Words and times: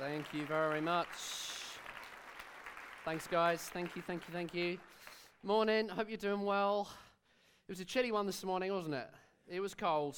Thank 0.00 0.32
you 0.32 0.46
very 0.46 0.80
much. 0.80 1.08
Thanks, 3.04 3.26
guys. 3.26 3.60
Thank 3.60 3.94
you, 3.94 4.00
thank 4.00 4.22
you, 4.26 4.32
thank 4.32 4.54
you. 4.54 4.78
Morning. 5.42 5.90
Hope 5.90 6.08
you're 6.08 6.16
doing 6.16 6.40
well. 6.40 6.88
It 7.68 7.72
was 7.72 7.80
a 7.80 7.84
chilly 7.84 8.10
one 8.10 8.24
this 8.24 8.42
morning, 8.42 8.72
wasn't 8.72 8.94
it? 8.94 9.10
It 9.46 9.60
was 9.60 9.74
cold. 9.74 10.16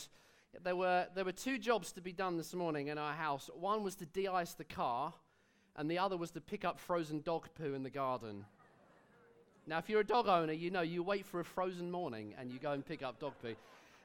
There 0.63 0.77
were, 0.77 1.09
there 1.17 1.25
were 1.25 1.33
two 1.33 1.59
jobs 1.59 1.91
to 1.93 2.01
be 2.01 2.13
done 2.13 2.37
this 2.37 2.55
morning 2.55 2.89
in 2.89 2.97
our 2.99 3.13
house. 3.13 3.51
One 3.59 3.83
was 3.83 3.97
to 3.97 4.07
de 4.07 4.29
ice 4.29 4.55
the 4.55 4.63
car, 4.63 5.13
and 5.75 5.91
the 5.91 5.99
other 5.99 6.17
was 6.17 6.31
to 6.31 6.41
pick 6.41 6.65
up 6.65 6.79
frozen 6.79 7.21
dog 7.21 7.49
poo 7.57 7.75
in 7.75 7.83
the 7.83 7.91
garden. 7.91 8.45
Now, 9.67 9.79
if 9.79 9.89
you're 9.89 10.03
a 10.03 10.07
dog 10.07 10.29
owner, 10.29 10.53
you 10.53 10.71
know 10.71 10.83
you 10.83 11.03
wait 11.03 11.27
for 11.27 11.41
a 11.41 11.45
frozen 11.45 11.91
morning 11.91 12.35
and 12.39 12.53
you 12.53 12.61
go 12.61 12.71
and 12.71 12.87
pick 12.87 13.03
up 13.03 13.19
dog 13.19 13.33
poo. 13.43 13.57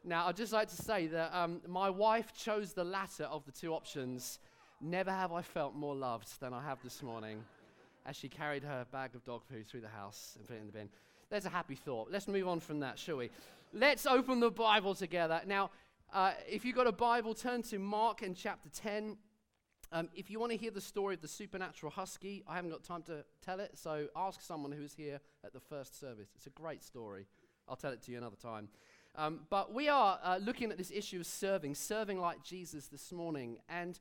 Now, 0.03 0.25
I'd 0.25 0.37
just 0.37 0.53
like 0.53 0.69
to 0.69 0.75
say 0.75 1.05
that 1.05 1.31
um, 1.35 1.61
my 1.67 1.91
wife 1.91 2.33
chose 2.35 2.73
the 2.73 2.83
latter 2.83 3.25
of 3.25 3.45
the 3.45 3.51
two 3.51 3.75
options 3.75 4.39
Never 4.79 5.09
have 5.09 5.31
I 5.31 5.41
felt 5.41 5.75
more 5.75 5.95
loved 5.95 6.39
than 6.39 6.53
I 6.53 6.61
have 6.61 6.77
this 6.83 7.01
morning 7.01 7.43
as 8.05 8.15
she 8.15 8.29
carried 8.29 8.63
her 8.63 8.85
bag 8.91 9.15
of 9.15 9.25
dog 9.25 9.41
poo 9.49 9.63
through 9.63 9.81
the 9.81 9.87
house 9.87 10.35
and 10.37 10.47
put 10.47 10.55
it 10.55 10.59
in 10.59 10.67
the 10.67 10.71
bin. 10.71 10.89
There's 11.31 11.45
a 11.45 11.49
happy 11.49 11.73
thought. 11.73 12.09
Let's 12.11 12.27
move 12.27 12.47
on 12.47 12.59
from 12.59 12.79
that, 12.81 12.99
shall 12.99 13.17
we? 13.17 13.31
Let's 13.73 14.05
open 14.05 14.39
the 14.39 14.51
Bible 14.51 14.93
together. 14.93 15.41
Now, 15.47 15.71
uh, 16.13 16.33
if 16.47 16.63
you've 16.63 16.75
got 16.75 16.85
a 16.85 16.91
Bible, 16.91 17.33
turn 17.33 17.63
to 17.63 17.79
Mark 17.79 18.21
in 18.21 18.35
chapter 18.35 18.69
10. 18.69 19.17
Um, 19.91 20.09
if 20.13 20.29
you 20.29 20.39
want 20.39 20.51
to 20.51 20.57
hear 20.57 20.71
the 20.71 20.79
story 20.79 21.15
of 21.15 21.21
the 21.21 21.27
supernatural 21.27 21.91
husky, 21.91 22.43
I 22.47 22.55
haven't 22.55 22.69
got 22.69 22.83
time 22.83 23.01
to 23.03 23.25
tell 23.43 23.59
it, 23.59 23.71
so 23.73 24.07
ask 24.15 24.41
someone 24.41 24.71
who 24.71 24.83
was 24.83 24.93
here 24.93 25.19
at 25.43 25.53
the 25.53 25.59
first 25.59 25.99
service. 25.99 26.29
It's 26.35 26.45
a 26.45 26.51
great 26.51 26.83
story. 26.83 27.25
I'll 27.67 27.75
tell 27.75 27.91
it 27.91 28.03
to 28.03 28.11
you 28.11 28.19
another 28.19 28.35
time. 28.35 28.69
Um, 29.15 29.41
but 29.49 29.73
we 29.73 29.89
are 29.89 30.19
uh, 30.23 30.37
looking 30.37 30.71
at 30.71 30.77
this 30.77 30.91
issue 30.91 31.19
of 31.19 31.25
serving, 31.25 31.73
serving 31.73 32.21
like 32.21 32.43
Jesus 32.43 32.87
this 32.87 33.11
morning. 33.11 33.57
And 33.67 33.99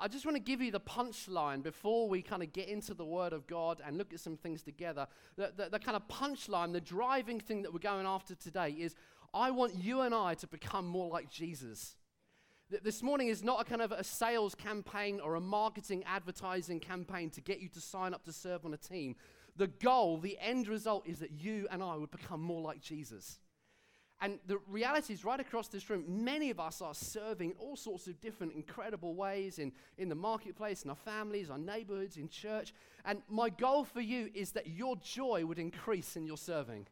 I 0.00 0.08
just 0.08 0.26
want 0.26 0.36
to 0.36 0.42
give 0.42 0.60
you 0.60 0.70
the 0.70 0.80
punchline 0.80 1.62
before 1.62 2.08
we 2.08 2.20
kind 2.20 2.42
of 2.42 2.52
get 2.52 2.68
into 2.68 2.94
the 2.94 3.04
Word 3.04 3.32
of 3.32 3.46
God 3.46 3.80
and 3.84 3.96
look 3.96 4.12
at 4.12 4.20
some 4.20 4.36
things 4.36 4.62
together. 4.62 5.06
The, 5.36 5.52
the, 5.56 5.68
the 5.70 5.78
kind 5.78 5.96
of 5.96 6.06
punchline, 6.08 6.72
the 6.72 6.80
driving 6.80 7.40
thing 7.40 7.62
that 7.62 7.72
we're 7.72 7.78
going 7.78 8.06
after 8.06 8.34
today 8.34 8.70
is 8.78 8.94
I 9.32 9.50
want 9.50 9.74
you 9.74 10.02
and 10.02 10.14
I 10.14 10.34
to 10.34 10.46
become 10.46 10.86
more 10.86 11.08
like 11.08 11.30
Jesus. 11.30 11.96
This 12.82 13.02
morning 13.02 13.28
is 13.28 13.42
not 13.42 13.62
a 13.62 13.64
kind 13.64 13.80
of 13.80 13.92
a 13.92 14.04
sales 14.04 14.54
campaign 14.54 15.20
or 15.20 15.36
a 15.36 15.40
marketing 15.40 16.04
advertising 16.06 16.80
campaign 16.80 17.30
to 17.30 17.40
get 17.40 17.60
you 17.60 17.68
to 17.70 17.80
sign 17.80 18.12
up 18.12 18.24
to 18.24 18.32
serve 18.32 18.66
on 18.66 18.74
a 18.74 18.76
team. 18.76 19.16
The 19.56 19.68
goal, 19.68 20.18
the 20.18 20.38
end 20.38 20.68
result 20.68 21.06
is 21.06 21.18
that 21.20 21.32
you 21.32 21.66
and 21.70 21.82
I 21.82 21.96
would 21.96 22.10
become 22.10 22.42
more 22.42 22.60
like 22.60 22.80
Jesus. 22.82 23.38
And 24.20 24.40
the 24.48 24.58
reality 24.68 25.12
is, 25.12 25.24
right 25.24 25.38
across 25.38 25.68
this 25.68 25.88
room, 25.88 26.04
many 26.08 26.50
of 26.50 26.58
us 26.58 26.82
are 26.82 26.94
serving 26.94 27.50
in 27.50 27.56
all 27.58 27.76
sorts 27.76 28.08
of 28.08 28.20
different 28.20 28.52
incredible 28.52 29.14
ways 29.14 29.60
in, 29.60 29.70
in 29.96 30.08
the 30.08 30.16
marketplace, 30.16 30.82
in 30.82 30.90
our 30.90 30.96
families, 30.96 31.50
our 31.50 31.58
neighborhoods, 31.58 32.16
in 32.16 32.28
church. 32.28 32.74
And 33.04 33.22
my 33.28 33.48
goal 33.48 33.84
for 33.84 34.00
you 34.00 34.28
is 34.34 34.50
that 34.52 34.66
your 34.66 34.96
joy 34.96 35.44
would 35.46 35.58
increase 35.58 36.16
in 36.16 36.26
your 36.26 36.36
serving. 36.36 36.86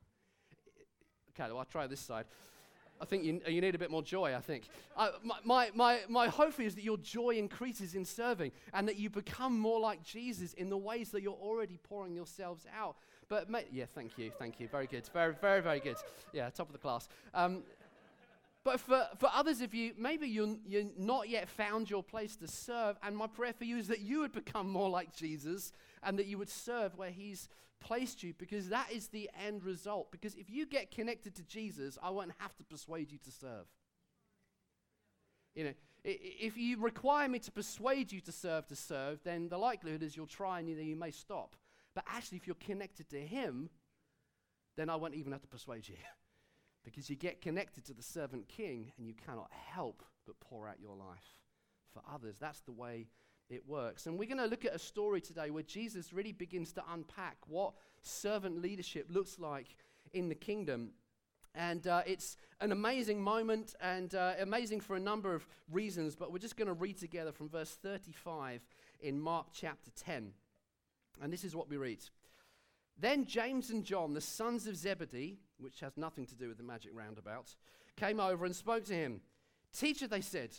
Okay, 1.30 1.50
well, 1.50 1.58
I'll 1.58 1.64
try 1.64 1.88
this 1.88 2.00
side. 2.00 2.26
I 3.00 3.04
think 3.04 3.24
you, 3.24 3.40
you 3.46 3.60
need 3.60 3.74
a 3.74 3.78
bit 3.78 3.90
more 3.90 4.02
joy, 4.02 4.34
I 4.34 4.40
think. 4.40 4.64
Uh, 4.96 5.10
my, 5.22 5.36
my, 5.44 5.70
my, 5.74 6.00
my 6.08 6.28
hope 6.28 6.58
is 6.60 6.74
that 6.76 6.84
your 6.84 6.96
joy 6.96 7.30
increases 7.30 7.94
in 7.94 8.04
serving 8.04 8.52
and 8.72 8.88
that 8.88 8.96
you 8.96 9.10
become 9.10 9.58
more 9.58 9.78
like 9.80 10.02
Jesus 10.02 10.54
in 10.54 10.70
the 10.70 10.78
ways 10.78 11.10
that 11.10 11.22
you're 11.22 11.34
already 11.34 11.78
pouring 11.82 12.14
yourselves 12.14 12.66
out. 12.74 12.96
But 13.28 13.50
ma- 13.50 13.60
yeah, 13.72 13.86
thank 13.94 14.18
you, 14.18 14.30
thank 14.38 14.60
you. 14.60 14.68
Very 14.68 14.86
good, 14.86 15.08
very, 15.12 15.34
very, 15.34 15.60
very 15.60 15.80
good. 15.80 15.96
Yeah, 16.32 16.48
top 16.50 16.68
of 16.68 16.72
the 16.72 16.78
class. 16.78 17.08
Um, 17.34 17.62
but 18.62 18.80
for, 18.80 19.06
for 19.18 19.28
others 19.32 19.60
of 19.60 19.74
you, 19.74 19.92
maybe 19.96 20.26
you're, 20.26 20.56
you're 20.66 20.90
not 20.98 21.28
yet 21.28 21.48
found 21.48 21.88
your 21.88 22.02
place 22.02 22.36
to 22.36 22.48
serve, 22.48 22.96
and 23.02 23.16
my 23.16 23.26
prayer 23.26 23.52
for 23.52 23.64
you 23.64 23.78
is 23.78 23.88
that 23.88 24.00
you 24.00 24.20
would 24.20 24.32
become 24.32 24.68
more 24.68 24.88
like 24.88 25.14
Jesus 25.14 25.72
and 26.02 26.18
that 26.18 26.26
you 26.26 26.38
would 26.38 26.50
serve 26.50 26.96
where 26.96 27.10
He's 27.10 27.48
placed 27.80 28.22
you, 28.22 28.34
because 28.38 28.68
that 28.70 28.90
is 28.92 29.08
the 29.08 29.30
end 29.46 29.64
result. 29.64 30.10
Because 30.10 30.34
if 30.34 30.50
you 30.50 30.66
get 30.66 30.90
connected 30.90 31.34
to 31.36 31.42
Jesus, 31.44 31.98
I 32.02 32.10
won't 32.10 32.32
have 32.38 32.56
to 32.56 32.64
persuade 32.64 33.12
you 33.12 33.18
to 33.18 33.30
serve. 33.30 33.66
You 35.54 35.64
know, 35.64 35.72
if 36.04 36.56
you 36.56 36.78
require 36.80 37.28
me 37.28 37.38
to 37.40 37.50
persuade 37.50 38.12
you 38.12 38.20
to 38.20 38.32
serve 38.32 38.66
to 38.68 38.76
serve, 38.76 39.20
then 39.24 39.48
the 39.48 39.58
likelihood 39.58 40.02
is 40.02 40.16
you'll 40.16 40.26
try 40.26 40.58
and 40.58 40.68
you, 40.68 40.76
you 40.76 40.96
may 40.96 41.10
stop. 41.10 41.56
But 41.96 42.04
actually, 42.06 42.38
if 42.38 42.46
you're 42.46 42.54
connected 42.54 43.08
to 43.10 43.20
Him, 43.20 43.70
then 44.76 44.88
I 44.88 44.94
won't 44.94 45.14
even 45.14 45.32
have 45.32 45.42
to 45.42 45.48
persuade 45.48 45.88
you. 45.88 45.96
because 46.86 47.10
you 47.10 47.16
get 47.16 47.42
connected 47.42 47.84
to 47.86 47.92
the 47.92 48.02
servant 48.02 48.46
king 48.48 48.92
and 48.96 49.08
you 49.08 49.14
cannot 49.26 49.50
help 49.50 50.04
but 50.24 50.38
pour 50.38 50.68
out 50.68 50.76
your 50.80 50.94
life 50.94 51.40
for 51.92 52.00
others. 52.12 52.36
That's 52.38 52.60
the 52.60 52.72
way 52.72 53.08
it 53.50 53.66
works. 53.66 54.06
And 54.06 54.16
we're 54.16 54.28
going 54.28 54.38
to 54.38 54.46
look 54.46 54.64
at 54.64 54.74
a 54.74 54.78
story 54.78 55.20
today 55.20 55.50
where 55.50 55.64
Jesus 55.64 56.12
really 56.12 56.32
begins 56.32 56.72
to 56.74 56.84
unpack 56.92 57.38
what 57.48 57.74
servant 58.02 58.62
leadership 58.62 59.06
looks 59.10 59.38
like 59.40 59.76
in 60.12 60.28
the 60.28 60.34
kingdom. 60.36 60.90
And 61.56 61.86
uh, 61.88 62.02
it's 62.06 62.36
an 62.60 62.70
amazing 62.70 63.20
moment 63.20 63.74
and 63.80 64.14
uh, 64.14 64.34
amazing 64.38 64.80
for 64.80 64.94
a 64.94 65.00
number 65.00 65.34
of 65.34 65.46
reasons, 65.72 66.14
but 66.14 66.30
we're 66.30 66.38
just 66.38 66.56
going 66.56 66.68
to 66.68 66.74
read 66.74 66.98
together 66.98 67.32
from 67.32 67.48
verse 67.48 67.76
35 67.82 68.60
in 69.00 69.20
Mark 69.20 69.46
chapter 69.52 69.90
10. 69.96 70.32
And 71.22 71.32
this 71.32 71.44
is 71.44 71.56
what 71.56 71.68
we 71.68 71.76
read. 71.76 72.02
Then 72.98 73.26
James 73.26 73.70
and 73.70 73.84
John, 73.84 74.14
the 74.14 74.20
sons 74.20 74.66
of 74.66 74.76
Zebedee, 74.76 75.38
which 75.58 75.80
has 75.80 75.96
nothing 75.96 76.26
to 76.26 76.34
do 76.34 76.48
with 76.48 76.56
the 76.56 76.64
magic 76.64 76.92
roundabout, 76.94 77.54
came 77.96 78.20
over 78.20 78.44
and 78.44 78.54
spoke 78.56 78.84
to 78.86 78.94
him. 78.94 79.20
Teacher, 79.72 80.06
they 80.06 80.20
said, 80.20 80.50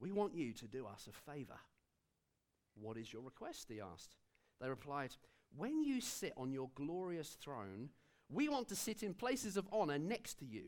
we 0.00 0.12
want 0.12 0.34
you 0.34 0.52
to 0.52 0.66
do 0.66 0.86
us 0.86 1.08
a 1.08 1.30
favor. 1.30 1.58
What 2.80 2.98
is 2.98 3.12
your 3.12 3.22
request? 3.22 3.66
He 3.70 3.80
asked. 3.80 4.16
They 4.60 4.68
replied, 4.68 5.16
When 5.56 5.82
you 5.82 6.00
sit 6.00 6.34
on 6.36 6.52
your 6.52 6.70
glorious 6.74 7.30
throne, 7.40 7.90
we 8.28 8.48
want 8.48 8.68
to 8.68 8.76
sit 8.76 9.02
in 9.02 9.14
places 9.14 9.56
of 9.56 9.68
honor 9.72 9.98
next 9.98 10.38
to 10.40 10.44
you, 10.44 10.64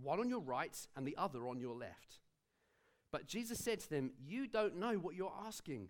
one 0.00 0.20
on 0.20 0.28
your 0.28 0.40
right 0.40 0.76
and 0.96 1.06
the 1.06 1.16
other 1.16 1.48
on 1.48 1.58
your 1.58 1.74
left. 1.74 2.20
But 3.10 3.26
Jesus 3.26 3.58
said 3.58 3.80
to 3.80 3.90
them, 3.90 4.12
You 4.24 4.46
don't 4.46 4.76
know 4.76 4.94
what 4.94 5.16
you're 5.16 5.32
asking. 5.46 5.88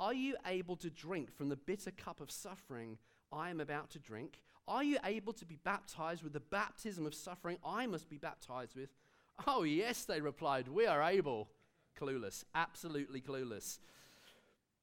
Are 0.00 0.14
you 0.14 0.36
able 0.46 0.76
to 0.76 0.88
drink 0.88 1.30
from 1.30 1.50
the 1.50 1.56
bitter 1.56 1.90
cup 1.90 2.22
of 2.22 2.30
suffering 2.30 2.96
I 3.30 3.50
am 3.50 3.60
about 3.60 3.90
to 3.90 3.98
drink? 3.98 4.40
Are 4.66 4.82
you 4.82 4.96
able 5.04 5.34
to 5.34 5.44
be 5.44 5.58
baptized 5.62 6.22
with 6.22 6.32
the 6.32 6.40
baptism 6.40 7.04
of 7.04 7.14
suffering 7.14 7.58
I 7.62 7.86
must 7.86 8.08
be 8.08 8.16
baptized 8.16 8.74
with? 8.74 8.88
Oh, 9.46 9.62
yes, 9.62 10.04
they 10.04 10.22
replied, 10.22 10.68
we 10.68 10.86
are 10.86 11.02
able. 11.02 11.48
Clueless, 12.00 12.44
absolutely 12.54 13.20
clueless. 13.20 13.78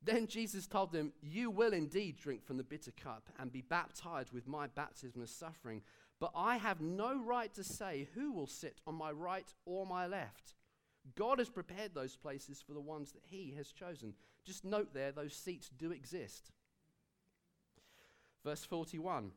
Then 0.03 0.27
Jesus 0.27 0.67
told 0.67 0.91
them, 0.91 1.13
You 1.19 1.49
will 1.49 1.73
indeed 1.73 2.17
drink 2.17 2.45
from 2.45 2.57
the 2.57 2.63
bitter 2.63 2.91
cup 2.91 3.27
and 3.39 3.51
be 3.51 3.61
baptized 3.61 4.31
with 4.31 4.47
my 4.47 4.67
baptism 4.67 5.23
of 5.23 5.29
suffering, 5.29 5.81
but 6.19 6.31
I 6.35 6.57
have 6.57 6.79
no 6.79 7.19
right 7.19 7.51
to 7.55 7.63
say 7.63 8.07
who 8.13 8.31
will 8.31 8.45
sit 8.45 8.81
on 8.85 8.93
my 8.93 9.11
right 9.11 9.51
or 9.65 9.87
my 9.87 10.05
left. 10.05 10.53
God 11.15 11.39
has 11.39 11.49
prepared 11.49 11.93
those 11.93 12.15
places 12.15 12.63
for 12.65 12.73
the 12.73 12.81
ones 12.81 13.11
that 13.11 13.23
He 13.29 13.53
has 13.57 13.71
chosen. 13.71 14.13
Just 14.45 14.65
note 14.65 14.93
there, 14.93 15.11
those 15.11 15.33
seats 15.33 15.69
do 15.69 15.91
exist. 15.91 16.51
Verse 18.43 18.63
41 18.63 19.31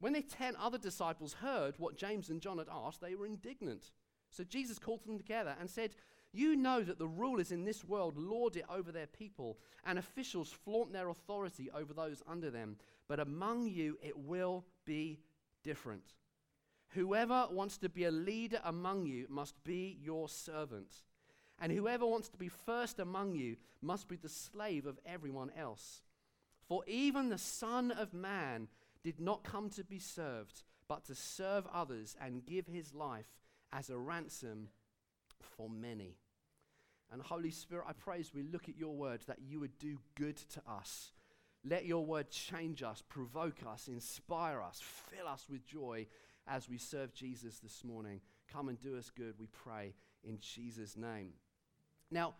When 0.00 0.12
the 0.12 0.22
ten 0.22 0.56
other 0.56 0.78
disciples 0.78 1.34
heard 1.34 1.74
what 1.78 1.96
James 1.96 2.30
and 2.30 2.40
John 2.40 2.58
had 2.58 2.68
asked, 2.70 3.00
they 3.00 3.14
were 3.14 3.26
indignant. 3.26 3.90
So 4.30 4.44
Jesus 4.44 4.78
called 4.78 5.04
them 5.04 5.18
together 5.18 5.56
and 5.60 5.68
said, 5.68 5.94
You 6.32 6.56
know 6.56 6.82
that 6.82 6.98
the 6.98 7.08
rulers 7.08 7.52
in 7.52 7.64
this 7.64 7.84
world 7.84 8.16
lord 8.16 8.56
it 8.56 8.64
over 8.70 8.92
their 8.92 9.06
people, 9.06 9.58
and 9.84 9.98
officials 9.98 10.52
flaunt 10.52 10.92
their 10.92 11.08
authority 11.08 11.70
over 11.74 11.92
those 11.92 12.22
under 12.28 12.50
them. 12.50 12.76
But 13.08 13.20
among 13.20 13.66
you 13.66 13.98
it 14.02 14.16
will 14.16 14.64
be 14.84 15.18
different. 15.62 16.14
Whoever 16.90 17.46
wants 17.50 17.78
to 17.78 17.88
be 17.88 18.04
a 18.04 18.10
leader 18.10 18.60
among 18.64 19.06
you 19.06 19.26
must 19.28 19.62
be 19.62 19.98
your 20.02 20.28
servant. 20.28 21.04
And 21.60 21.70
whoever 21.70 22.06
wants 22.06 22.28
to 22.30 22.38
be 22.38 22.48
first 22.48 22.98
among 22.98 23.34
you 23.34 23.56
must 23.80 24.08
be 24.08 24.16
the 24.16 24.28
slave 24.28 24.86
of 24.86 24.98
everyone 25.06 25.52
else. 25.56 26.02
For 26.66 26.82
even 26.86 27.28
the 27.28 27.38
Son 27.38 27.90
of 27.90 28.14
Man 28.14 28.68
did 29.04 29.20
not 29.20 29.44
come 29.44 29.70
to 29.70 29.84
be 29.84 29.98
served, 29.98 30.62
but 30.88 31.04
to 31.04 31.14
serve 31.14 31.66
others 31.72 32.16
and 32.20 32.44
give 32.44 32.66
his 32.66 32.94
life 32.94 33.26
as 33.72 33.90
a 33.90 33.98
ransom 33.98 34.68
for 35.56 35.70
many. 35.70 36.16
And 37.12 37.22
Holy 37.22 37.50
Spirit, 37.50 37.86
I 37.88 37.92
pray 37.92 38.20
as 38.20 38.34
we 38.34 38.42
look 38.42 38.68
at 38.68 38.78
your 38.78 38.94
word 38.94 39.22
that 39.26 39.40
you 39.40 39.60
would 39.60 39.78
do 39.78 39.98
good 40.16 40.36
to 40.36 40.62
us. 40.68 41.12
Let 41.64 41.84
your 41.84 42.04
word 42.04 42.30
change 42.30 42.82
us, 42.82 43.02
provoke 43.08 43.58
us, 43.68 43.88
inspire 43.88 44.62
us, 44.62 44.80
fill 44.80 45.28
us 45.28 45.46
with 45.50 45.66
joy 45.66 46.06
as 46.46 46.68
we 46.68 46.78
serve 46.78 47.14
Jesus 47.14 47.58
this 47.58 47.84
morning. 47.84 48.20
Come 48.52 48.68
and 48.68 48.80
do 48.80 48.96
us 48.96 49.10
good, 49.10 49.34
we 49.38 49.46
pray, 49.46 49.94
in 50.24 50.38
Jesus' 50.40 50.96
name. 50.96 51.30
Now, 52.10 52.34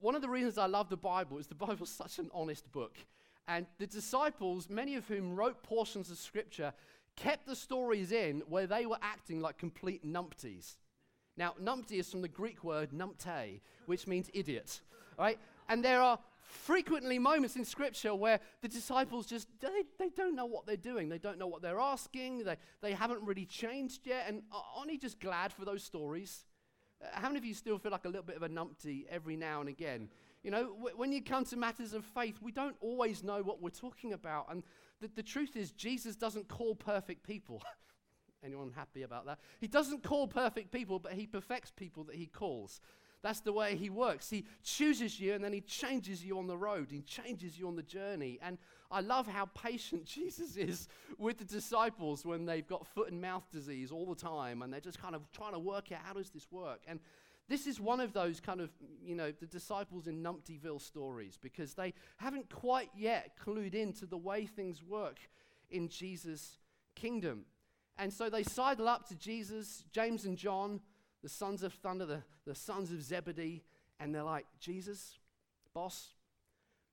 one 0.00 0.14
of 0.16 0.22
the 0.22 0.28
reasons 0.28 0.58
I 0.58 0.66
love 0.66 0.88
the 0.88 0.96
Bible 0.96 1.38
is 1.38 1.46
the 1.46 1.54
Bible's 1.54 1.90
such 1.90 2.18
an 2.18 2.30
honest 2.34 2.70
book. 2.72 2.96
And 3.46 3.66
the 3.78 3.86
disciples, 3.86 4.68
many 4.68 4.96
of 4.96 5.06
whom 5.06 5.34
wrote 5.34 5.62
portions 5.62 6.10
of 6.10 6.18
Scripture, 6.18 6.72
kept 7.16 7.46
the 7.46 7.56
stories 7.56 8.12
in 8.12 8.42
where 8.48 8.66
they 8.66 8.86
were 8.86 8.98
acting 9.02 9.40
like 9.40 9.58
complete 9.58 10.04
numpties. 10.06 10.76
Now, 11.36 11.54
numpty 11.62 11.98
is 11.98 12.10
from 12.10 12.22
the 12.22 12.28
Greek 12.28 12.62
word 12.64 12.90
numpte, 12.90 13.60
which 13.86 14.06
means 14.06 14.30
idiot, 14.34 14.80
right? 15.18 15.38
And 15.68 15.84
there 15.84 16.00
are 16.02 16.18
frequently 16.52 17.18
moments 17.18 17.56
in 17.56 17.64
Scripture 17.64 18.14
where 18.14 18.40
the 18.60 18.68
disciples 18.68 19.26
just, 19.26 19.48
they, 19.60 19.68
they 19.98 20.10
don't 20.10 20.34
know 20.34 20.46
what 20.46 20.66
they're 20.66 20.76
doing. 20.76 21.08
They 21.08 21.18
don't 21.18 21.38
know 21.38 21.46
what 21.46 21.62
they're 21.62 21.80
asking. 21.80 22.44
They, 22.44 22.56
they 22.80 22.92
haven't 22.92 23.22
really 23.22 23.46
changed 23.46 24.06
yet. 24.06 24.26
And 24.28 24.42
aren't 24.76 24.92
you 24.92 24.98
just 24.98 25.18
glad 25.20 25.52
for 25.52 25.64
those 25.64 25.82
stories? 25.82 26.44
Uh, 27.02 27.06
how 27.12 27.28
many 27.28 27.38
of 27.38 27.44
you 27.44 27.54
still 27.54 27.78
feel 27.78 27.92
like 27.92 28.04
a 28.04 28.08
little 28.08 28.22
bit 28.22 28.36
of 28.36 28.42
a 28.42 28.48
numpty 28.48 29.06
every 29.08 29.36
now 29.36 29.60
and 29.60 29.68
again? 29.68 30.08
You 30.44 30.50
know, 30.50 30.74
w- 30.74 30.96
when 30.96 31.12
you 31.12 31.22
come 31.22 31.44
to 31.46 31.56
matters 31.56 31.94
of 31.94 32.04
faith, 32.04 32.36
we 32.42 32.52
don't 32.52 32.76
always 32.80 33.22
know 33.22 33.42
what 33.42 33.62
we're 33.62 33.70
talking 33.70 34.12
about. 34.12 34.46
And 34.50 34.62
the, 35.00 35.10
the 35.14 35.22
truth 35.22 35.56
is, 35.56 35.72
Jesus 35.72 36.16
doesn't 36.16 36.48
call 36.48 36.74
perfect 36.74 37.26
people. 37.26 37.62
Anyone 38.44 38.72
happy 38.74 39.02
about 39.02 39.26
that? 39.26 39.38
He 39.60 39.68
doesn't 39.68 40.02
call 40.02 40.26
perfect 40.26 40.72
people, 40.72 40.98
but 40.98 41.12
he 41.12 41.26
perfects 41.26 41.70
people 41.70 42.04
that 42.04 42.16
he 42.16 42.26
calls. 42.26 42.80
That's 43.22 43.40
the 43.40 43.52
way 43.52 43.76
he 43.76 43.88
works. 43.88 44.28
He 44.28 44.44
chooses 44.64 45.20
you 45.20 45.34
and 45.34 45.44
then 45.44 45.52
he 45.52 45.60
changes 45.60 46.24
you 46.24 46.38
on 46.38 46.48
the 46.48 46.56
road. 46.56 46.88
He 46.90 47.02
changes 47.02 47.58
you 47.58 47.68
on 47.68 47.76
the 47.76 47.82
journey. 47.82 48.38
And 48.42 48.58
I 48.90 49.00
love 49.00 49.26
how 49.26 49.46
patient 49.46 50.04
Jesus 50.06 50.56
is 50.56 50.88
with 51.18 51.38
the 51.38 51.44
disciples 51.44 52.26
when 52.26 52.44
they've 52.46 52.66
got 52.66 52.86
foot 52.86 53.10
and 53.10 53.20
mouth 53.20 53.44
disease 53.52 53.92
all 53.92 54.06
the 54.06 54.20
time 54.20 54.62
and 54.62 54.72
they're 54.72 54.80
just 54.80 55.00
kind 55.00 55.14
of 55.14 55.22
trying 55.32 55.52
to 55.52 55.58
work 55.60 55.92
out 55.92 56.00
how 56.02 56.14
does 56.14 56.30
this 56.30 56.48
work. 56.50 56.80
And 56.88 56.98
this 57.48 57.66
is 57.66 57.80
one 57.80 58.00
of 58.00 58.12
those 58.12 58.40
kind 58.40 58.60
of, 58.60 58.70
you 59.04 59.14
know, 59.14 59.32
the 59.32 59.46
disciples 59.46 60.06
in 60.06 60.22
Numptyville 60.22 60.80
stories 60.80 61.38
because 61.40 61.74
they 61.74 61.94
haven't 62.16 62.50
quite 62.50 62.90
yet 62.96 63.32
clued 63.44 63.74
into 63.74 64.06
the 64.06 64.16
way 64.16 64.46
things 64.46 64.82
work 64.82 65.18
in 65.70 65.88
Jesus' 65.88 66.58
kingdom. 66.94 67.44
And 67.98 68.12
so 68.12 68.30
they 68.30 68.42
sidle 68.42 68.88
up 68.88 69.06
to 69.08 69.14
Jesus, 69.14 69.84
James 69.92 70.24
and 70.24 70.36
John, 70.36 70.80
the 71.22 71.28
sons 71.28 71.62
of 71.62 71.72
thunder, 71.72 72.06
the, 72.06 72.22
the 72.46 72.54
sons 72.54 72.90
of 72.90 73.02
Zebedee, 73.02 73.62
and 74.00 74.14
they're 74.14 74.22
like, 74.22 74.46
Jesus, 74.58 75.18
boss, 75.74 76.08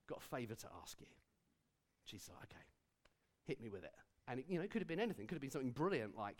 got 0.07 0.19
a 0.19 0.21
favor 0.21 0.55
to 0.55 0.67
ask 0.81 0.99
you. 1.01 1.07
Jesus, 2.05 2.29
like, 2.29 2.49
okay, 2.51 2.65
hit 3.45 3.61
me 3.61 3.69
with 3.69 3.83
it. 3.83 3.93
And 4.27 4.39
it, 4.39 4.45
you 4.47 4.57
know, 4.57 4.63
it 4.63 4.71
could 4.71 4.81
have 4.81 4.87
been 4.87 4.99
anything. 4.99 5.23
It 5.23 5.27
could 5.27 5.35
have 5.35 5.41
been 5.41 5.51
something 5.51 5.71
brilliant 5.71 6.15
like, 6.15 6.37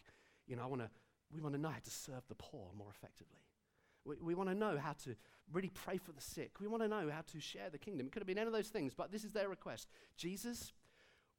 you 0.47 0.55
know, 0.55 0.63
I 0.63 0.67
want 0.67 0.81
to, 0.81 0.89
we 1.33 1.41
want 1.41 1.55
to 1.55 1.61
know 1.61 1.69
how 1.69 1.79
to 1.83 1.89
serve 1.89 2.21
the 2.27 2.35
poor 2.35 2.69
more 2.77 2.89
effectively. 2.91 3.39
We, 4.05 4.15
we 4.21 4.35
want 4.35 4.49
to 4.49 4.55
know 4.55 4.77
how 4.77 4.93
to 5.03 5.15
really 5.51 5.69
pray 5.69 5.97
for 5.97 6.11
the 6.11 6.21
sick. 6.21 6.59
We 6.59 6.67
want 6.67 6.83
to 6.83 6.87
know 6.87 7.09
how 7.11 7.21
to 7.31 7.39
share 7.39 7.69
the 7.71 7.77
kingdom. 7.77 8.07
It 8.07 8.11
could 8.11 8.21
have 8.21 8.27
been 8.27 8.37
any 8.37 8.47
of 8.47 8.53
those 8.53 8.69
things, 8.69 8.93
but 8.95 9.11
this 9.11 9.23
is 9.23 9.31
their 9.31 9.49
request. 9.49 9.87
Jesus, 10.17 10.73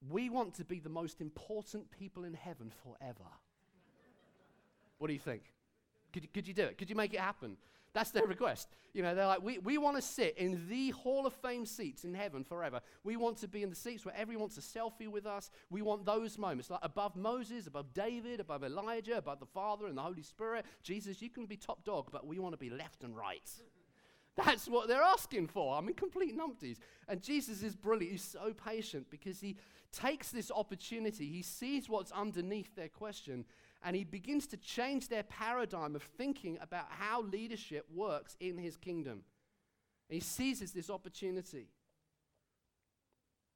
we 0.08 0.30
want 0.30 0.54
to 0.54 0.64
be 0.64 0.80
the 0.80 0.88
most 0.88 1.20
important 1.20 1.90
people 1.90 2.24
in 2.24 2.34
heaven 2.34 2.72
forever. 2.82 3.28
what 4.98 5.06
do 5.08 5.12
you 5.12 5.20
think? 5.20 5.42
Could, 6.12 6.32
could 6.32 6.48
you 6.48 6.54
do 6.54 6.64
it? 6.64 6.78
Could 6.78 6.90
you 6.90 6.96
make 6.96 7.14
it 7.14 7.20
happen? 7.20 7.56
That's 7.92 8.10
their 8.10 8.26
request. 8.26 8.68
You 8.92 9.02
know, 9.02 9.14
they're 9.14 9.26
like, 9.26 9.42
we, 9.42 9.58
we 9.58 9.78
want 9.78 9.96
to 9.96 10.02
sit 10.02 10.36
in 10.38 10.68
the 10.68 10.90
Hall 10.90 11.26
of 11.26 11.32
Fame 11.32 11.66
seats 11.66 12.04
in 12.04 12.14
heaven 12.14 12.44
forever. 12.44 12.80
We 13.04 13.16
want 13.16 13.38
to 13.38 13.48
be 13.48 13.62
in 13.62 13.70
the 13.70 13.76
seats 13.76 14.04
where 14.04 14.14
everyone 14.16 14.42
wants 14.42 14.58
a 14.58 14.60
selfie 14.60 15.08
with 15.08 15.26
us. 15.26 15.50
We 15.70 15.82
want 15.82 16.04
those 16.04 16.38
moments, 16.38 16.70
like 16.70 16.80
above 16.82 17.16
Moses, 17.16 17.66
above 17.66 17.92
David, 17.94 18.40
above 18.40 18.64
Elijah, 18.64 19.18
above 19.18 19.40
the 19.40 19.46
Father 19.46 19.86
and 19.86 19.96
the 19.96 20.02
Holy 20.02 20.22
Spirit. 20.22 20.64
Jesus, 20.82 21.20
you 21.20 21.30
can 21.30 21.46
be 21.46 21.56
top 21.56 21.84
dog, 21.84 22.08
but 22.12 22.26
we 22.26 22.38
want 22.38 22.52
to 22.52 22.58
be 22.58 22.70
left 22.70 23.02
and 23.02 23.16
right. 23.16 23.48
That's 24.44 24.68
what 24.68 24.88
they're 24.88 25.02
asking 25.02 25.48
for. 25.48 25.76
I 25.76 25.80
mean, 25.80 25.94
complete 25.94 26.36
numpties. 26.38 26.78
And 27.08 27.22
Jesus 27.22 27.62
is 27.62 27.74
brilliant. 27.74 28.12
He's 28.12 28.24
so 28.24 28.52
patient 28.52 29.06
because 29.10 29.40
he 29.40 29.56
takes 29.92 30.30
this 30.30 30.50
opportunity, 30.50 31.26
he 31.26 31.42
sees 31.42 31.88
what's 31.88 32.12
underneath 32.12 32.74
their 32.76 32.88
question, 32.88 33.44
and 33.82 33.96
he 33.96 34.04
begins 34.04 34.46
to 34.48 34.56
change 34.56 35.08
their 35.08 35.22
paradigm 35.22 35.96
of 35.96 36.02
thinking 36.02 36.58
about 36.60 36.86
how 36.90 37.22
leadership 37.22 37.86
works 37.92 38.36
in 38.40 38.58
his 38.58 38.76
kingdom. 38.76 39.22
And 40.08 40.14
he 40.14 40.20
seizes 40.20 40.72
this 40.72 40.90
opportunity. 40.90 41.68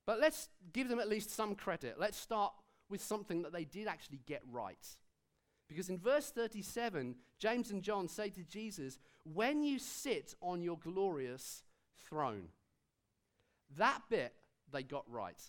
But 0.06 0.20
let's 0.20 0.48
give 0.72 0.88
them 0.88 0.98
at 0.98 1.08
least 1.08 1.30
some 1.30 1.54
credit. 1.54 1.96
Let's 1.98 2.18
start 2.18 2.52
with 2.88 3.02
something 3.02 3.42
that 3.42 3.52
they 3.52 3.64
did 3.64 3.86
actually 3.86 4.20
get 4.26 4.42
right. 4.50 4.86
Because 5.68 5.88
in 5.88 5.98
verse 5.98 6.30
37, 6.30 7.16
James 7.38 7.70
and 7.70 7.82
John 7.82 8.08
say 8.08 8.28
to 8.30 8.42
Jesus, 8.44 8.98
When 9.24 9.62
you 9.62 9.78
sit 9.78 10.34
on 10.40 10.62
your 10.62 10.78
glorious 10.78 11.62
throne, 12.06 12.48
that 13.76 14.02
bit 14.10 14.34
they 14.72 14.82
got 14.82 15.04
right. 15.10 15.40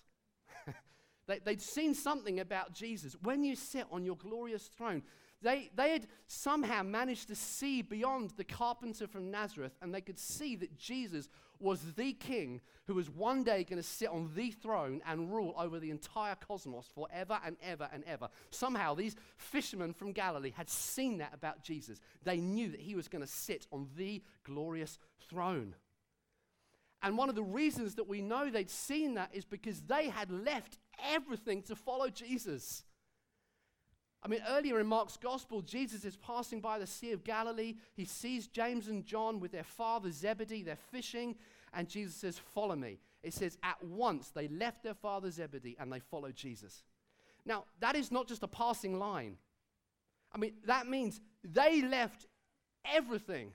They, 1.28 1.40
would 1.46 1.62
seen 1.62 1.94
something 1.94 2.40
about 2.40 2.74
Jesus. 2.74 3.16
When 3.22 3.44
you 3.44 3.56
sit 3.56 3.86
on 3.92 4.06
your 4.06 4.16
glorious 4.16 4.68
throne, 4.68 5.04
they, 5.42 5.70
they 5.76 5.92
had 5.92 6.08
somehow 6.28 6.84
managed 6.84 7.28
to 7.28 7.36
see 7.36 7.82
beyond 7.82 8.32
the 8.32 8.44
carpenter 8.44 9.08
from 9.08 9.32
Nazareth, 9.32 9.74
and 9.82 9.94
they 9.94 10.02
could 10.02 10.20
see 10.20 10.56
that 10.58 10.78
Jesus 10.78 11.30
was 11.60 11.94
the 11.94 12.14
king 12.14 12.62
who 12.88 12.96
was 12.96 13.10
one 13.10 13.44
day 13.44 13.64
going 13.64 13.82
to 13.82 13.88
sit 13.88 14.10
on 14.10 14.32
the 14.36 14.52
throne 14.52 15.02
and 15.08 15.34
rule 15.34 15.54
over 15.58 15.80
the 15.80 15.90
entire 15.90 16.36
cosmos 16.36 16.88
forever 16.94 17.40
and 17.46 17.58
ever 17.62 17.90
and 17.94 18.04
ever. 18.06 18.28
Somehow, 18.52 18.94
these 18.94 19.16
fishermen 19.38 19.94
from 19.94 20.12
Galilee 20.12 20.54
had 20.56 20.70
seen 20.70 21.20
that 21.20 21.34
about 21.34 21.64
Jesus. 21.64 22.00
They 22.24 22.38
knew 22.38 22.70
that 22.72 22.82
he 22.82 22.96
was 22.96 23.08
going 23.08 23.24
to 23.24 23.28
sit 23.28 23.68
on 23.72 23.88
the 23.98 24.22
glorious 24.44 25.00
throne. 25.30 25.76
And 27.02 27.18
one 27.18 27.30
of 27.30 27.36
the 27.36 27.44
reasons 27.44 27.96
that 27.96 28.08
we 28.08 28.22
know 28.22 28.50
they'd 28.50 28.70
seen 28.70 29.14
that 29.14 29.30
is 29.32 29.46
because 29.46 29.82
they 29.82 30.10
had 30.10 30.32
left 30.32 30.80
everything 31.04 31.62
to 31.64 31.76
follow 31.76 32.10
Jesus. 32.10 32.84
I 34.24 34.28
mean, 34.28 34.42
earlier 34.50 34.80
in 34.80 34.88
Mark's 34.88 35.18
gospel, 35.18 35.62
Jesus 35.62 36.04
is 36.04 36.16
passing 36.16 36.60
by 36.60 36.80
the 36.80 36.88
Sea 36.88 37.12
of 37.12 37.24
Galilee. 37.24 37.76
He 37.94 38.06
sees 38.06 38.48
James 38.48 38.88
and 38.88 39.06
John 39.06 39.40
with 39.40 39.52
their 39.52 39.64
father 39.64 40.12
Zebedee. 40.12 40.64
They're 40.64 40.76
fishing, 40.76 41.36
and 41.74 41.88
Jesus 41.88 42.16
says, 42.16 42.40
Follow 42.40 42.76
me. 42.76 43.00
It 43.22 43.34
says, 43.34 43.58
At 43.62 43.84
once 43.84 44.30
they 44.30 44.48
left 44.48 44.84
their 44.84 44.96
father 44.96 45.30
Zebedee 45.30 45.78
and 45.80 45.94
they 45.94 46.00
followed 46.00 46.36
Jesus. 46.36 46.84
Now, 47.46 47.66
that 47.80 47.96
is 47.96 48.12
not 48.12 48.28
just 48.28 48.42
a 48.42 48.48
passing 48.48 48.98
line. 48.98 49.38
I 50.34 50.40
mean, 50.40 50.54
that 50.66 50.88
means 50.88 51.22
they 51.44 51.82
left 51.84 52.26
everything. 52.84 53.52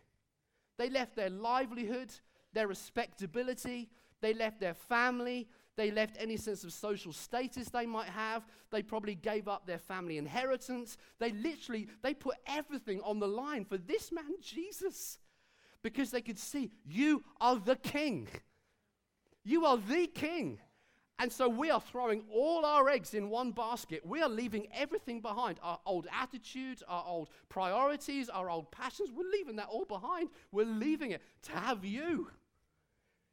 They 0.79 0.89
left 0.89 1.17
their 1.17 1.31
livelihood, 1.31 2.13
their 2.53 2.69
respectability, 2.69 3.91
they 4.21 4.35
left 4.35 4.61
their 4.61 4.75
family, 4.75 5.49
they 5.81 5.91
left 5.91 6.17
any 6.21 6.37
sense 6.37 6.63
of 6.63 6.75
social 6.75 7.11
status 7.11 7.71
they 7.71 7.87
might 7.87 8.09
have. 8.11 8.45
They 8.71 8.83
probably 8.83 9.15
gave 9.15 9.49
up 9.49 9.67
their 9.67 9.79
family 9.79 10.19
inheritance. 10.19 10.99
They 11.19 11.33
literally 11.33 11.89
they 12.03 12.13
put 12.13 12.37
everything 12.47 13.01
on 13.01 13.19
the 13.19 13.27
line 13.27 13.65
for 13.65 13.79
this 13.79 14.13
man 14.13 14.35
Jesus 14.43 15.19
because 15.83 16.11
they 16.11 16.21
could 16.21 16.39
see 16.39 16.71
you 16.85 17.25
are 17.41 17.57
the 17.57 17.77
king. 17.77 18.29
You 19.43 19.65
are 19.65 19.79
the 19.79 20.07
king. 20.07 20.59
And 21.19 21.33
so 21.33 21.49
we 21.49 21.71
are 21.71 21.81
throwing 21.81 22.25
all 22.31 22.67
our 22.67 22.89
eggs 22.91 23.15
in 23.15 23.31
one 23.31 23.53
basket. 23.53 24.05
We 24.05 24.23
are 24.23 24.29
leaving 24.29 24.69
everything 24.75 25.23
behind 25.23 25.61
our 25.63 25.79
old 25.87 26.07
attitudes, 26.13 26.83
our 26.89 27.05
old 27.07 27.31
priorities, 27.49 28.29
our 28.29 28.51
old 28.51 28.71
passions. 28.71 29.11
We're 29.13 29.31
leaving 29.31 29.57
that 29.57 29.69
all 29.69 29.87
behind. 29.87 30.29
We're 30.53 30.67
leaving 30.67 31.13
it 31.13 31.23
to 31.45 31.53
have 31.53 31.85
you. 31.85 32.29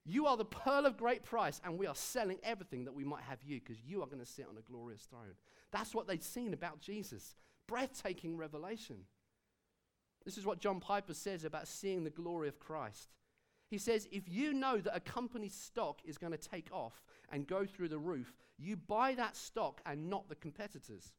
You 0.10 0.28
are 0.28 0.38
the 0.38 0.46
pearl 0.46 0.86
of 0.86 0.96
great 0.96 1.24
price, 1.26 1.60
and 1.66 1.78
we 1.78 1.86
are 1.86 1.94
selling 1.94 2.40
everything 2.42 2.86
that 2.86 2.96
we 2.96 3.04
might 3.04 3.24
have 3.24 3.44
you 3.44 3.60
because 3.60 3.84
you 3.86 4.02
are 4.02 4.08
going 4.08 4.22
to 4.22 4.26
sit 4.26 4.48
on 4.50 4.58
a 4.58 4.62
glorious 4.62 5.02
throne. 5.02 5.36
That's 5.72 5.94
what 5.94 6.08
they'd 6.08 6.24
seen 6.24 6.54
about 6.54 6.80
Jesus. 6.80 7.36
Breathtaking 7.68 8.38
revelation. 8.38 9.00
This 10.24 10.38
is 10.38 10.46
what 10.46 10.62
John 10.62 10.80
Piper 10.80 11.14
says 11.14 11.44
about 11.44 11.68
seeing 11.68 12.06
the 12.06 12.10
glory 12.10 12.48
of 12.48 12.58
Christ. 12.58 13.10
He 13.70 13.78
says, 13.78 14.08
If 14.10 14.30
you 14.30 14.54
know 14.54 14.78
that 14.78 14.96
a 14.96 15.02
company's 15.02 15.54
stock 15.54 16.00
is 16.06 16.18
going 16.18 16.32
to 16.32 16.38
take 16.38 16.70
off 16.72 17.04
and 17.30 17.46
go 17.46 17.66
through 17.66 17.90
the 17.90 18.00
roof, 18.00 18.34
you 18.58 18.78
buy 18.78 19.14
that 19.16 19.36
stock 19.36 19.82
and 19.86 20.10
not 20.10 20.30
the 20.30 20.36
competitors. 20.36 21.12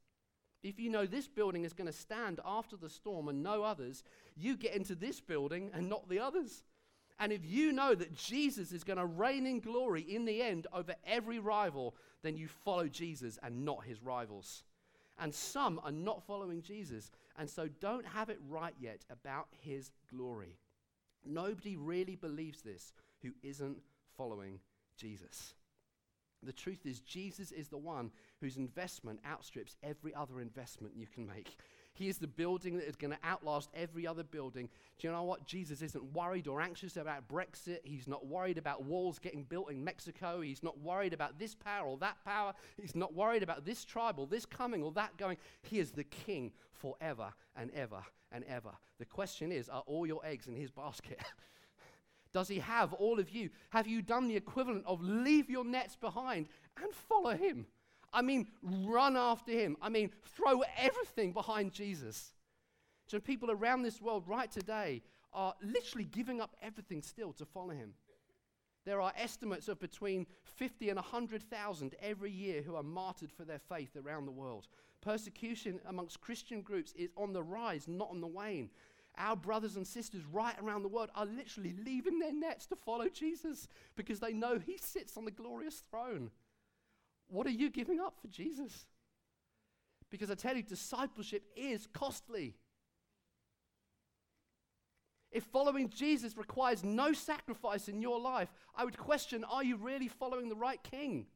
If 0.62 0.80
you 0.80 0.88
know 0.88 1.04
this 1.04 1.28
building 1.28 1.64
is 1.64 1.74
going 1.74 1.86
to 1.86 1.92
stand 1.92 2.40
after 2.42 2.76
the 2.76 2.88
storm 2.88 3.28
and 3.28 3.42
no 3.42 3.64
others, 3.64 4.02
you 4.34 4.56
get 4.56 4.74
into 4.74 4.94
this 4.94 5.20
building 5.20 5.70
and 5.74 5.90
not 5.90 6.08
the 6.08 6.20
others. 6.20 6.62
And 7.20 7.32
if 7.32 7.44
you 7.44 7.72
know 7.72 7.94
that 7.94 8.14
Jesus 8.14 8.70
is 8.72 8.84
going 8.84 8.98
to 8.98 9.06
reign 9.06 9.46
in 9.46 9.60
glory 9.60 10.02
in 10.02 10.24
the 10.24 10.40
end 10.40 10.66
over 10.72 10.94
every 11.06 11.38
rival, 11.38 11.96
then 12.22 12.36
you 12.36 12.48
follow 12.64 12.86
Jesus 12.86 13.38
and 13.42 13.64
not 13.64 13.84
his 13.84 14.02
rivals. 14.02 14.62
And 15.18 15.34
some 15.34 15.80
are 15.84 15.90
not 15.90 16.22
following 16.22 16.62
Jesus, 16.62 17.10
and 17.36 17.50
so 17.50 17.68
don't 17.80 18.06
have 18.06 18.30
it 18.30 18.38
right 18.48 18.74
yet 18.78 19.04
about 19.10 19.48
his 19.50 19.90
glory. 20.10 20.58
Nobody 21.24 21.76
really 21.76 22.14
believes 22.14 22.62
this 22.62 22.92
who 23.22 23.30
isn't 23.42 23.78
following 24.16 24.60
Jesus. 24.96 25.54
The 26.42 26.52
truth 26.52 26.86
is, 26.86 27.00
Jesus 27.00 27.50
is 27.50 27.68
the 27.68 27.78
one 27.78 28.12
whose 28.40 28.56
investment 28.56 29.18
outstrips 29.28 29.76
every 29.82 30.14
other 30.14 30.40
investment 30.40 30.94
you 30.96 31.08
can 31.12 31.26
make. 31.26 31.56
He 31.98 32.08
is 32.08 32.18
the 32.18 32.28
building 32.28 32.76
that 32.76 32.88
is 32.88 32.94
going 32.94 33.10
to 33.10 33.18
outlast 33.24 33.70
every 33.74 34.06
other 34.06 34.22
building. 34.22 34.68
Do 34.98 35.08
you 35.08 35.12
know 35.12 35.24
what? 35.24 35.46
Jesus 35.46 35.82
isn't 35.82 36.12
worried 36.14 36.46
or 36.46 36.60
anxious 36.60 36.96
about 36.96 37.26
Brexit. 37.26 37.80
He's 37.82 38.06
not 38.06 38.24
worried 38.24 38.56
about 38.56 38.84
walls 38.84 39.18
getting 39.18 39.42
built 39.42 39.70
in 39.70 39.82
Mexico. 39.82 40.40
He's 40.40 40.62
not 40.62 40.78
worried 40.78 41.12
about 41.12 41.40
this 41.40 41.56
power 41.56 41.88
or 41.88 41.98
that 41.98 42.24
power. 42.24 42.54
He's 42.80 42.94
not 42.94 43.14
worried 43.14 43.42
about 43.42 43.64
this 43.64 43.84
tribe 43.84 44.20
or 44.20 44.28
this 44.28 44.46
coming 44.46 44.80
or 44.80 44.92
that 44.92 45.16
going. 45.16 45.38
He 45.62 45.80
is 45.80 45.90
the 45.90 46.04
king 46.04 46.52
forever 46.70 47.32
and 47.56 47.72
ever 47.72 48.04
and 48.30 48.44
ever. 48.44 48.70
The 49.00 49.04
question 49.04 49.50
is 49.50 49.68
are 49.68 49.82
all 49.86 50.06
your 50.06 50.24
eggs 50.24 50.46
in 50.46 50.54
his 50.54 50.70
basket? 50.70 51.18
Does 52.32 52.46
he 52.46 52.60
have 52.60 52.92
all 52.92 53.18
of 53.18 53.30
you? 53.30 53.50
Have 53.70 53.88
you 53.88 54.02
done 54.02 54.28
the 54.28 54.36
equivalent 54.36 54.84
of 54.86 55.02
leave 55.02 55.50
your 55.50 55.64
nets 55.64 55.96
behind 55.96 56.46
and 56.80 56.94
follow 56.94 57.36
him? 57.36 57.66
I 58.12 58.22
mean, 58.22 58.48
run 58.62 59.16
after 59.16 59.52
him. 59.52 59.76
I 59.82 59.88
mean, 59.88 60.10
throw 60.36 60.62
everything 60.76 61.32
behind 61.32 61.72
Jesus. 61.72 62.32
So 63.06 63.18
people 63.18 63.50
around 63.50 63.82
this 63.82 64.00
world 64.00 64.24
right 64.26 64.50
today 64.50 65.02
are 65.32 65.54
literally 65.62 66.04
giving 66.04 66.40
up 66.40 66.56
everything 66.62 67.02
still 67.02 67.32
to 67.34 67.44
follow 67.44 67.70
him. 67.70 67.94
There 68.84 69.00
are 69.00 69.12
estimates 69.16 69.68
of 69.68 69.80
between 69.80 70.26
50 70.44 70.88
and 70.88 70.96
100,000 70.96 71.94
every 72.00 72.30
year 72.30 72.62
who 72.62 72.74
are 72.74 72.82
martyred 72.82 73.30
for 73.30 73.44
their 73.44 73.58
faith 73.58 73.96
around 73.96 74.24
the 74.24 74.32
world. 74.32 74.66
Persecution 75.02 75.80
amongst 75.86 76.20
Christian 76.20 76.62
groups 76.62 76.92
is 76.96 77.10
on 77.16 77.32
the 77.32 77.42
rise, 77.42 77.86
not 77.86 78.10
on 78.10 78.20
the 78.20 78.26
wane. 78.26 78.70
Our 79.18 79.36
brothers 79.36 79.76
and 79.76 79.86
sisters 79.86 80.22
right 80.32 80.54
around 80.62 80.82
the 80.82 80.88
world 80.88 81.10
are 81.14 81.26
literally 81.26 81.74
leaving 81.84 82.18
their 82.18 82.32
nets 82.32 82.66
to 82.66 82.76
follow 82.76 83.08
Jesus 83.08 83.68
because 83.96 84.20
they 84.20 84.32
know 84.32 84.58
he 84.58 84.78
sits 84.78 85.16
on 85.16 85.24
the 85.24 85.30
glorious 85.30 85.82
throne. 85.90 86.30
What 87.28 87.46
are 87.46 87.50
you 87.50 87.70
giving 87.70 88.00
up 88.00 88.14
for 88.20 88.28
Jesus? 88.28 88.86
Because 90.10 90.30
I 90.30 90.34
tell 90.34 90.56
you, 90.56 90.62
discipleship 90.62 91.44
is 91.56 91.86
costly. 91.92 92.56
If 95.30 95.44
following 95.44 95.90
Jesus 95.90 96.36
requires 96.38 96.82
no 96.82 97.12
sacrifice 97.12 97.88
in 97.88 98.00
your 98.00 98.18
life, 98.18 98.48
I 98.74 98.84
would 98.84 98.96
question 98.96 99.44
are 99.44 99.62
you 99.62 99.76
really 99.76 100.08
following 100.08 100.48
the 100.48 100.56
right 100.56 100.82
king? 100.82 101.26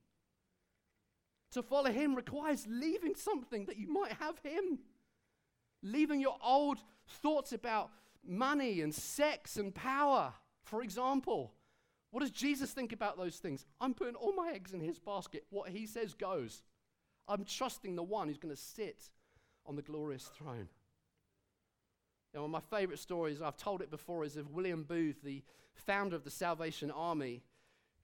To 1.52 1.62
follow 1.62 1.92
him 1.92 2.14
requires 2.14 2.66
leaving 2.66 3.14
something 3.14 3.66
that 3.66 3.76
you 3.76 3.92
might 3.92 4.12
have 4.12 4.38
him. 4.38 4.78
Leaving 5.82 6.20
your 6.20 6.36
old 6.42 6.78
thoughts 7.06 7.52
about 7.52 7.90
money 8.26 8.80
and 8.80 8.94
sex 8.94 9.56
and 9.58 9.74
power, 9.74 10.32
for 10.62 10.82
example. 10.82 11.52
What 12.12 12.20
does 12.20 12.30
Jesus 12.30 12.70
think 12.70 12.92
about 12.92 13.16
those 13.16 13.36
things? 13.36 13.64
I'm 13.80 13.94
putting 13.94 14.14
all 14.14 14.34
my 14.34 14.52
eggs 14.54 14.74
in 14.74 14.80
his 14.80 14.98
basket. 14.98 15.44
What 15.50 15.70
he 15.70 15.86
says 15.86 16.14
goes. 16.14 16.62
I'm 17.26 17.44
trusting 17.44 17.96
the 17.96 18.02
one 18.02 18.28
who's 18.28 18.38
going 18.38 18.54
to 18.54 18.60
sit 18.60 19.08
on 19.64 19.76
the 19.76 19.82
glorious 19.82 20.30
throne. 20.36 20.68
You 22.32 22.38
know, 22.38 22.42
one 22.42 22.54
of 22.54 22.70
my 22.70 22.78
favorite 22.78 22.98
stories, 22.98 23.40
I've 23.40 23.56
told 23.56 23.80
it 23.80 23.90
before, 23.90 24.24
is 24.24 24.36
of 24.36 24.52
William 24.52 24.82
Booth, 24.84 25.22
the 25.22 25.42
founder 25.74 26.14
of 26.14 26.24
the 26.24 26.30
Salvation 26.30 26.90
Army, 26.90 27.42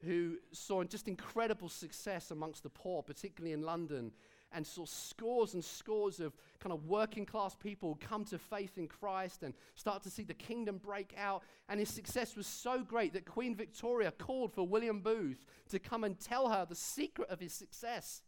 who 0.04 0.36
saw 0.52 0.82
just 0.84 1.06
incredible 1.06 1.68
success 1.68 2.30
amongst 2.30 2.62
the 2.62 2.70
poor, 2.70 3.02
particularly 3.02 3.52
in 3.52 3.62
London, 3.62 4.12
and 4.52 4.66
saw 4.66 4.84
scores 4.84 5.54
and 5.54 5.64
scores 5.64 6.20
of 6.20 6.32
kind 6.58 6.72
of 6.72 6.86
working 6.86 7.26
class 7.26 7.54
people 7.54 7.98
come 8.00 8.24
to 8.24 8.38
faith 8.38 8.78
in 8.78 8.88
Christ 8.88 9.42
and 9.42 9.54
start 9.74 10.02
to 10.04 10.10
see 10.10 10.22
the 10.22 10.34
kingdom 10.34 10.78
break 10.78 11.14
out. 11.18 11.42
And 11.68 11.78
his 11.78 11.90
success 11.90 12.36
was 12.36 12.46
so 12.46 12.82
great 12.82 13.12
that 13.12 13.26
Queen 13.26 13.54
Victoria 13.54 14.12
called 14.12 14.52
for 14.52 14.66
William 14.66 15.00
Booth 15.00 15.44
to 15.70 15.78
come 15.78 16.04
and 16.04 16.18
tell 16.18 16.48
her 16.48 16.66
the 16.66 16.74
secret 16.74 17.28
of 17.28 17.40
his 17.40 17.52
success. 17.52 18.22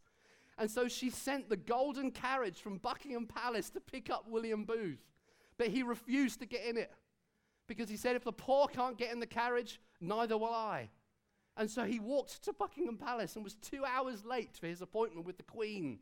And 0.58 0.70
so 0.70 0.88
she 0.88 1.08
sent 1.08 1.48
the 1.48 1.56
golden 1.56 2.10
carriage 2.10 2.60
from 2.60 2.76
Buckingham 2.76 3.26
Palace 3.26 3.70
to 3.70 3.80
pick 3.80 4.10
up 4.10 4.26
William 4.28 4.64
Booth. 4.64 5.00
But 5.56 5.68
he 5.68 5.82
refused 5.82 6.40
to 6.40 6.46
get 6.46 6.64
in 6.64 6.76
it 6.76 6.92
because 7.66 7.88
he 7.88 7.96
said, 7.96 8.16
if 8.16 8.24
the 8.24 8.32
poor 8.32 8.66
can't 8.66 8.98
get 8.98 9.12
in 9.12 9.20
the 9.20 9.26
carriage, 9.26 9.80
neither 10.00 10.36
will 10.36 10.52
I. 10.52 10.90
And 11.56 11.70
so 11.70 11.84
he 11.84 11.98
walked 11.98 12.42
to 12.44 12.52
Buckingham 12.52 12.96
Palace 12.96 13.36
and 13.36 13.44
was 13.44 13.54
two 13.54 13.84
hours 13.84 14.24
late 14.24 14.56
for 14.58 14.66
his 14.66 14.82
appointment 14.82 15.26
with 15.26 15.36
the 15.36 15.42
Queen. 15.42 15.98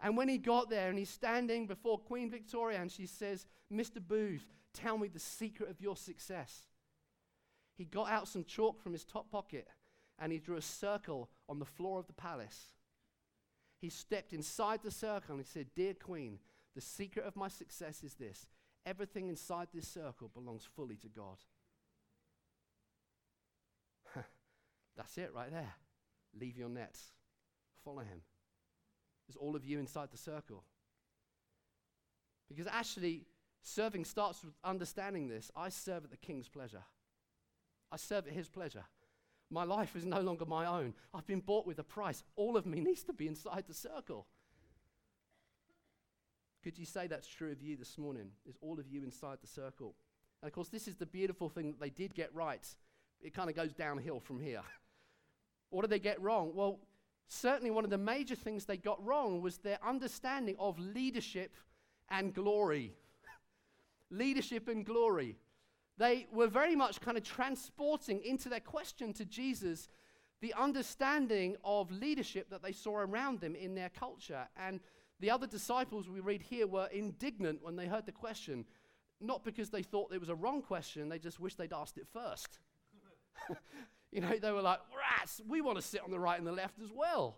And 0.00 0.16
when 0.16 0.28
he 0.28 0.38
got 0.38 0.70
there 0.70 0.88
and 0.88 0.98
he's 0.98 1.10
standing 1.10 1.66
before 1.66 1.98
Queen 1.98 2.30
Victoria 2.30 2.80
and 2.80 2.90
she 2.90 3.06
says, 3.06 3.46
Mr. 3.72 4.00
Booth, 4.06 4.46
tell 4.72 4.96
me 4.96 5.08
the 5.08 5.18
secret 5.18 5.70
of 5.70 5.80
your 5.80 5.96
success. 5.96 6.68
He 7.76 7.84
got 7.84 8.08
out 8.08 8.28
some 8.28 8.44
chalk 8.44 8.80
from 8.80 8.92
his 8.92 9.04
top 9.04 9.30
pocket 9.30 9.66
and 10.18 10.32
he 10.32 10.38
drew 10.38 10.56
a 10.56 10.62
circle 10.62 11.30
on 11.48 11.58
the 11.58 11.64
floor 11.64 11.98
of 11.98 12.06
the 12.06 12.12
palace. 12.12 12.72
He 13.80 13.88
stepped 13.88 14.32
inside 14.32 14.80
the 14.82 14.90
circle 14.90 15.34
and 15.36 15.44
he 15.44 15.50
said, 15.50 15.66
Dear 15.74 15.94
Queen, 15.94 16.38
the 16.74 16.80
secret 16.80 17.24
of 17.24 17.36
my 17.36 17.48
success 17.48 18.02
is 18.04 18.14
this 18.14 18.46
everything 18.86 19.28
inside 19.28 19.68
this 19.74 19.86
circle 19.86 20.30
belongs 20.32 20.66
fully 20.76 20.96
to 20.96 21.08
God. 21.08 21.36
That's 24.96 25.18
it 25.18 25.32
right 25.34 25.50
there. 25.50 25.74
Leave 26.38 26.56
your 26.56 26.68
nets, 26.68 27.12
follow 27.84 28.00
him. 28.00 28.22
There's 29.28 29.36
all 29.36 29.54
of 29.54 29.64
you 29.64 29.78
inside 29.78 30.10
the 30.10 30.18
circle. 30.18 30.64
Because 32.48 32.66
actually, 32.66 33.26
serving 33.62 34.04
starts 34.04 34.42
with 34.42 34.54
understanding 34.64 35.28
this. 35.28 35.50
I 35.54 35.68
serve 35.68 36.04
at 36.04 36.10
the 36.10 36.16
king's 36.16 36.48
pleasure, 36.48 36.82
I 37.92 37.96
serve 37.96 38.26
at 38.26 38.32
his 38.32 38.48
pleasure. 38.48 38.84
My 39.50 39.64
life 39.64 39.96
is 39.96 40.04
no 40.04 40.20
longer 40.20 40.44
my 40.44 40.66
own. 40.66 40.92
I've 41.14 41.26
been 41.26 41.40
bought 41.40 41.66
with 41.66 41.78
a 41.78 41.82
price. 41.84 42.22
All 42.36 42.58
of 42.58 42.66
me 42.66 42.80
needs 42.82 43.02
to 43.04 43.14
be 43.14 43.26
inside 43.26 43.64
the 43.66 43.72
circle. 43.72 44.26
Could 46.62 46.78
you 46.78 46.84
say 46.84 47.06
that's 47.06 47.26
true 47.26 47.50
of 47.50 47.62
you 47.62 47.76
this 47.76 47.96
morning? 47.96 48.30
Is 48.46 48.58
all 48.60 48.78
of 48.78 48.86
you 48.88 49.02
inside 49.02 49.38
the 49.40 49.46
circle? 49.46 49.94
And 50.42 50.48
of 50.48 50.54
course, 50.54 50.68
this 50.68 50.86
is 50.86 50.96
the 50.96 51.06
beautiful 51.06 51.48
thing 51.48 51.70
that 51.70 51.80
they 51.80 51.90
did 51.90 52.14
get 52.14 52.34
right. 52.34 52.66
It 53.22 53.32
kind 53.32 53.48
of 53.48 53.56
goes 53.56 53.72
downhill 53.72 54.20
from 54.20 54.38
here. 54.38 54.60
what 55.70 55.80
did 55.80 55.90
they 55.90 55.98
get 55.98 56.20
wrong? 56.20 56.52
Well, 56.54 56.80
certainly 57.28 57.70
one 57.70 57.84
of 57.84 57.90
the 57.90 57.98
major 57.98 58.34
things 58.34 58.64
they 58.64 58.76
got 58.76 59.04
wrong 59.04 59.40
was 59.40 59.58
their 59.58 59.78
understanding 59.86 60.56
of 60.58 60.78
leadership 60.78 61.54
and 62.08 62.34
glory. 62.34 62.94
leadership 64.10 64.68
and 64.68 64.84
glory. 64.84 65.36
They 65.98 66.26
were 66.32 66.46
very 66.46 66.74
much 66.74 67.00
kind 67.00 67.16
of 67.16 67.24
transporting 67.24 68.22
into 68.24 68.48
their 68.48 68.60
question 68.60 69.12
to 69.14 69.24
Jesus 69.24 69.88
the 70.40 70.54
understanding 70.54 71.56
of 71.64 71.90
leadership 71.90 72.48
that 72.50 72.62
they 72.62 72.72
saw 72.72 72.98
around 72.98 73.40
them 73.40 73.56
in 73.56 73.74
their 73.74 73.88
culture. 73.88 74.46
And 74.56 74.80
the 75.20 75.30
other 75.30 75.46
disciples 75.46 76.08
we 76.08 76.20
read 76.20 76.42
here 76.42 76.66
were 76.66 76.86
indignant 76.86 77.62
when 77.62 77.74
they 77.74 77.86
heard 77.86 78.06
the 78.06 78.12
question, 78.12 78.64
not 79.20 79.44
because 79.44 79.70
they 79.70 79.82
thought 79.82 80.12
it 80.12 80.20
was 80.20 80.28
a 80.28 80.34
wrong 80.34 80.62
question, 80.62 81.08
they 81.08 81.18
just 81.18 81.40
wished 81.40 81.58
they'd 81.58 81.72
asked 81.72 81.98
it 81.98 82.06
first. 82.06 82.60
you 84.12 84.20
know, 84.20 84.36
they 84.40 84.52
were 84.52 84.62
like, 84.62 84.80
rats, 84.96 85.40
we 85.48 85.60
want 85.60 85.76
to 85.76 85.82
sit 85.82 86.02
on 86.02 86.10
the 86.10 86.18
right 86.18 86.38
and 86.38 86.46
the 86.46 86.52
left 86.52 86.80
as 86.80 86.90
well. 86.92 87.36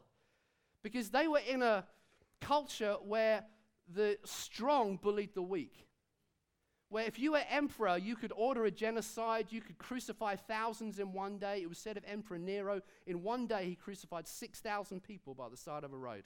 Because 0.82 1.10
they 1.10 1.28
were 1.28 1.40
in 1.48 1.62
a 1.62 1.84
culture 2.40 2.96
where 3.04 3.44
the 3.92 4.18
strong 4.24 4.98
bullied 5.02 5.34
the 5.34 5.42
weak. 5.42 5.86
Where 6.88 7.04
if 7.04 7.18
you 7.18 7.32
were 7.32 7.42
emperor, 7.48 7.96
you 7.98 8.16
could 8.16 8.32
order 8.34 8.64
a 8.64 8.70
genocide, 8.70 9.46
you 9.50 9.60
could 9.60 9.78
crucify 9.78 10.34
thousands 10.36 10.98
in 10.98 11.12
one 11.12 11.38
day. 11.38 11.60
It 11.62 11.68
was 11.68 11.78
said 11.78 11.96
of 11.96 12.04
Emperor 12.06 12.38
Nero, 12.38 12.80
in 13.06 13.22
one 13.22 13.46
day 13.46 13.64
he 13.64 13.74
crucified 13.76 14.26
6,000 14.26 15.00
people 15.00 15.34
by 15.34 15.48
the 15.48 15.56
side 15.56 15.84
of 15.84 15.92
a 15.92 15.96
road. 15.96 16.24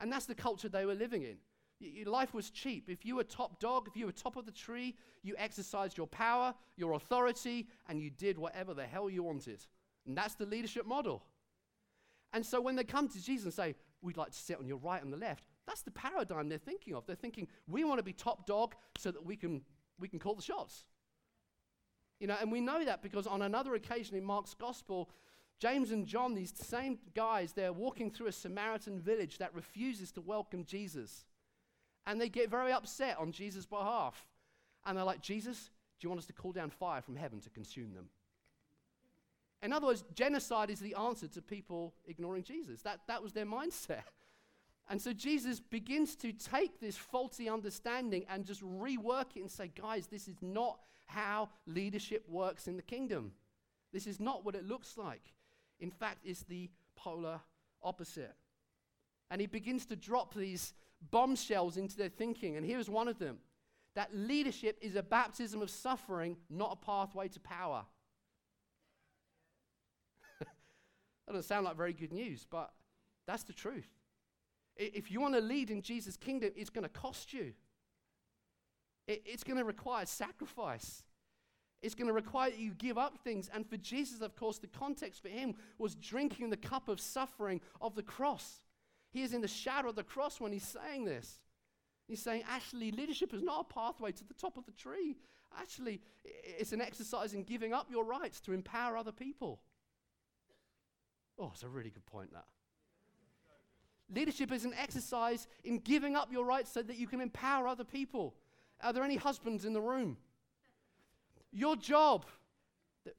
And 0.00 0.12
that's 0.12 0.26
the 0.26 0.34
culture 0.34 0.68
they 0.68 0.84
were 0.84 0.94
living 0.94 1.22
in. 1.22 1.36
Y- 1.80 2.04
life 2.06 2.34
was 2.34 2.50
cheap. 2.50 2.90
If 2.90 3.06
you 3.06 3.16
were 3.16 3.24
top 3.24 3.60
dog, 3.60 3.88
if 3.88 3.96
you 3.96 4.06
were 4.06 4.12
top 4.12 4.36
of 4.36 4.44
the 4.44 4.52
tree, 4.52 4.94
you 5.22 5.34
exercised 5.38 5.96
your 5.96 6.06
power, 6.06 6.54
your 6.76 6.92
authority, 6.92 7.68
and 7.88 8.00
you 8.00 8.10
did 8.10 8.38
whatever 8.38 8.74
the 8.74 8.86
hell 8.86 9.08
you 9.08 9.22
wanted. 9.22 9.64
And 10.06 10.16
that's 10.16 10.34
the 10.34 10.46
leadership 10.46 10.86
model. 10.86 11.22
And 12.32 12.44
so 12.44 12.60
when 12.60 12.76
they 12.76 12.84
come 12.84 13.08
to 13.08 13.22
Jesus 13.22 13.44
and 13.44 13.54
say, 13.54 13.74
We'd 14.02 14.18
like 14.18 14.32
to 14.32 14.38
sit 14.38 14.58
on 14.58 14.66
your 14.66 14.76
right 14.76 15.02
and 15.02 15.10
the 15.10 15.16
left, 15.16 15.44
that's 15.66 15.80
the 15.80 15.90
paradigm 15.90 16.50
they're 16.50 16.58
thinking 16.58 16.94
of. 16.94 17.06
They're 17.06 17.16
thinking, 17.16 17.48
We 17.66 17.84
want 17.84 17.98
to 17.98 18.04
be 18.04 18.12
top 18.12 18.46
dog 18.46 18.74
so 18.98 19.10
that 19.10 19.24
we 19.24 19.36
can, 19.36 19.62
we 19.98 20.08
can 20.08 20.18
call 20.18 20.34
the 20.34 20.42
shots. 20.42 20.84
You 22.20 22.26
know, 22.26 22.36
and 22.40 22.52
we 22.52 22.60
know 22.60 22.84
that 22.84 23.02
because 23.02 23.26
on 23.26 23.42
another 23.42 23.74
occasion 23.74 24.16
in 24.16 24.24
Mark's 24.24 24.54
gospel, 24.54 25.10
James 25.60 25.90
and 25.90 26.06
John, 26.06 26.34
these 26.34 26.52
same 26.54 26.98
guys, 27.14 27.52
they're 27.52 27.72
walking 27.72 28.10
through 28.10 28.26
a 28.26 28.32
Samaritan 28.32 29.00
village 29.00 29.38
that 29.38 29.54
refuses 29.54 30.12
to 30.12 30.20
welcome 30.20 30.64
Jesus. 30.64 31.24
And 32.06 32.20
they 32.20 32.28
get 32.28 32.50
very 32.50 32.72
upset 32.72 33.16
on 33.18 33.32
Jesus' 33.32 33.66
behalf. 33.66 34.26
And 34.84 34.96
they're 34.96 35.04
like, 35.04 35.22
Jesus, 35.22 35.70
do 35.98 36.04
you 36.04 36.10
want 36.10 36.20
us 36.20 36.26
to 36.26 36.32
call 36.32 36.52
down 36.52 36.70
fire 36.70 37.00
from 37.00 37.16
heaven 37.16 37.40
to 37.40 37.50
consume 37.50 37.94
them? 37.94 38.08
In 39.64 39.72
other 39.72 39.86
words, 39.86 40.04
genocide 40.14 40.68
is 40.68 40.78
the 40.78 40.94
answer 40.94 41.26
to 41.26 41.40
people 41.40 41.94
ignoring 42.06 42.42
Jesus. 42.42 42.82
That, 42.82 43.00
that 43.08 43.22
was 43.22 43.32
their 43.32 43.46
mindset. 43.46 44.02
And 44.90 45.00
so 45.00 45.14
Jesus 45.14 45.60
begins 45.60 46.14
to 46.16 46.30
take 46.30 46.78
this 46.78 46.94
faulty 46.94 47.48
understanding 47.48 48.26
and 48.28 48.44
just 48.44 48.62
rework 48.62 49.34
it 49.34 49.40
and 49.40 49.50
say, 49.50 49.72
guys, 49.80 50.08
this 50.08 50.28
is 50.28 50.36
not 50.42 50.78
how 51.06 51.48
leadership 51.66 52.22
works 52.28 52.68
in 52.68 52.76
the 52.76 52.82
kingdom. 52.82 53.32
This 53.94 54.06
is 54.06 54.20
not 54.20 54.44
what 54.44 54.54
it 54.54 54.68
looks 54.68 54.98
like. 54.98 55.32
In 55.80 55.90
fact, 55.90 56.18
it's 56.22 56.42
the 56.42 56.68
polar 56.96 57.40
opposite. 57.82 58.34
And 59.30 59.40
he 59.40 59.46
begins 59.46 59.86
to 59.86 59.96
drop 59.96 60.34
these 60.34 60.74
bombshells 61.10 61.78
into 61.78 61.96
their 61.96 62.10
thinking. 62.10 62.58
And 62.58 62.66
here's 62.66 62.90
one 62.90 63.08
of 63.08 63.18
them 63.18 63.38
that 63.94 64.14
leadership 64.14 64.76
is 64.82 64.96
a 64.96 65.02
baptism 65.02 65.62
of 65.62 65.70
suffering, 65.70 66.36
not 66.50 66.72
a 66.72 66.84
pathway 66.84 67.28
to 67.28 67.40
power. 67.40 67.86
that 70.40 70.48
doesn't 71.32 71.48
sound 71.48 71.64
like 71.64 71.76
very 71.76 71.92
good 71.92 72.12
news, 72.12 72.46
but 72.50 72.70
that's 73.26 73.44
the 73.44 73.52
truth. 73.52 73.88
If 74.76 75.10
you 75.10 75.20
want 75.20 75.34
to 75.34 75.40
lead 75.40 75.70
in 75.70 75.82
Jesus' 75.82 76.16
kingdom, 76.16 76.50
it's 76.56 76.70
going 76.70 76.82
to 76.82 76.88
cost 76.88 77.32
you. 77.32 77.52
it's 79.06 79.44
going 79.44 79.58
to 79.58 79.64
require 79.64 80.06
sacrifice. 80.06 81.02
It's 81.82 81.94
going 81.94 82.08
to 82.08 82.14
require 82.14 82.50
that 82.50 82.58
you 82.58 82.72
give 82.72 82.96
up 82.96 83.18
things. 83.18 83.50
And 83.52 83.68
for 83.68 83.76
Jesus, 83.76 84.22
of 84.22 84.34
course, 84.34 84.58
the 84.58 84.66
context 84.66 85.22
for 85.22 85.28
him 85.28 85.54
was 85.78 85.94
drinking 85.94 86.48
the 86.48 86.56
cup 86.56 86.88
of 86.88 86.98
suffering 86.98 87.60
of 87.80 87.94
the 87.94 88.02
cross. 88.02 88.62
He 89.10 89.22
is 89.22 89.34
in 89.34 89.42
the 89.42 89.48
shadow 89.48 89.90
of 89.90 89.94
the 89.94 90.02
cross 90.02 90.40
when 90.40 90.50
he's 90.50 90.66
saying 90.66 91.04
this. 91.04 91.40
He's 92.08 92.22
saying, 92.22 92.42
actually, 92.48 92.90
leadership 92.90 93.32
is 93.34 93.42
not 93.42 93.66
a 93.70 93.74
pathway 93.74 94.12
to 94.12 94.24
the 94.24 94.34
top 94.34 94.56
of 94.56 94.64
the 94.66 94.72
tree. 94.72 95.16
Actually, 95.58 96.00
it's 96.24 96.72
an 96.72 96.80
exercise 96.80 97.34
in 97.34 97.44
giving 97.44 97.72
up 97.72 97.90
your 97.90 98.04
rights 98.04 98.40
to 98.40 98.52
empower 98.52 98.96
other 98.96 99.12
people. 99.12 99.60
Oh, 101.38 101.50
it's 101.52 101.62
a 101.62 101.68
really 101.68 101.90
good 101.90 102.06
point, 102.06 102.32
that. 102.32 102.44
Leadership 104.14 104.52
is 104.52 104.64
an 104.64 104.74
exercise 104.78 105.46
in 105.64 105.78
giving 105.78 106.14
up 106.14 106.30
your 106.30 106.44
rights 106.44 106.70
so 106.70 106.82
that 106.82 106.96
you 106.96 107.06
can 107.06 107.20
empower 107.20 107.66
other 107.66 107.84
people. 107.84 108.34
Are 108.82 108.92
there 108.92 109.02
any 109.02 109.16
husbands 109.16 109.64
in 109.64 109.72
the 109.72 109.80
room? 109.80 110.16
Your 111.52 111.76
job. 111.76 112.26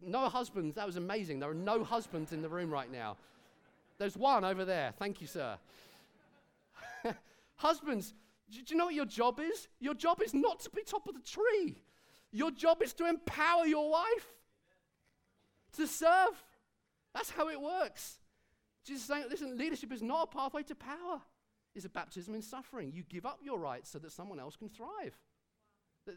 No 0.02 0.30
husbands. 0.30 0.76
That 0.76 0.86
was 0.86 0.96
amazing. 0.96 1.40
There 1.40 1.50
are 1.50 1.56
no 1.56 1.84
husbands 1.84 2.34
in 2.34 2.42
the 2.42 2.50
room 2.50 2.70
right 2.70 2.92
now. 2.92 3.18
There's 3.98 4.16
one 4.16 4.44
over 4.44 4.66
there. 4.66 4.94
Thank 4.98 5.22
you, 5.22 5.28
sir. 5.28 5.58
husbands, 7.56 8.14
do 8.50 8.60
you 8.68 8.76
know 8.76 8.86
what 8.86 8.96
your 8.96 9.06
job 9.06 9.40
is? 9.40 9.68
Your 9.80 9.94
job 9.94 10.22
is 10.22 10.34
not 10.34 10.60
to 10.62 10.70
be 10.70 10.84
top 10.84 11.08
of 11.08 11.16
the 11.16 11.22
tree. 11.22 11.78
Your 12.32 12.52
job 12.52 12.82
is 12.84 12.94
to 12.94 13.08
empower 13.08 13.66
your 13.66 13.90
wife 13.90 14.28
to 15.78 15.88
serve. 15.88 16.44
That's 17.16 17.30
how 17.30 17.48
it 17.48 17.60
works. 17.60 18.20
Jesus 18.86 19.04
is 19.04 19.08
saying, 19.08 19.24
listen, 19.30 19.58
leadership 19.58 19.92
is 19.94 20.04
not 20.04 20.30
a 20.32 20.38
pathway 20.38 20.64
to 20.64 20.76
power. 20.76 21.22
It's 21.74 21.86
a 21.86 21.90
baptism 21.90 22.36
in 22.36 22.42
suffering. 22.42 22.92
You 22.94 23.04
give 23.10 23.26
up 23.26 23.40
your 23.42 23.58
rights 23.58 23.90
so 23.90 24.00
that 24.00 24.12
someone 24.12 24.40
else 24.40 24.58
can 24.58 24.70
thrive. 24.70 25.18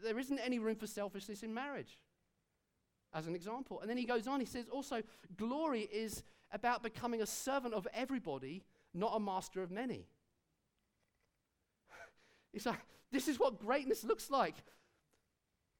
There 0.03 0.19
isn't 0.19 0.39
any 0.39 0.59
room 0.59 0.75
for 0.75 0.85
selfishness 0.85 1.41
in 1.41 1.53
marriage, 1.53 1.97
as 3.13 3.27
an 3.27 3.35
example. 3.35 3.79
And 3.79 3.89
then 3.89 3.97
he 3.97 4.05
goes 4.05 4.27
on, 4.27 4.39
he 4.39 4.45
says 4.45 4.67
also, 4.69 5.01
glory 5.37 5.89
is 5.91 6.21
about 6.51 6.83
becoming 6.83 7.21
a 7.21 7.25
servant 7.25 7.73
of 7.73 7.87
everybody, 7.93 8.63
not 8.93 9.13
a 9.15 9.19
master 9.19 9.63
of 9.63 9.71
many. 9.71 10.05
It's 12.53 12.65
like, 12.65 12.79
this 13.11 13.27
is 13.27 13.39
what 13.39 13.59
greatness 13.59 14.03
looks 14.03 14.29
like. 14.29 14.55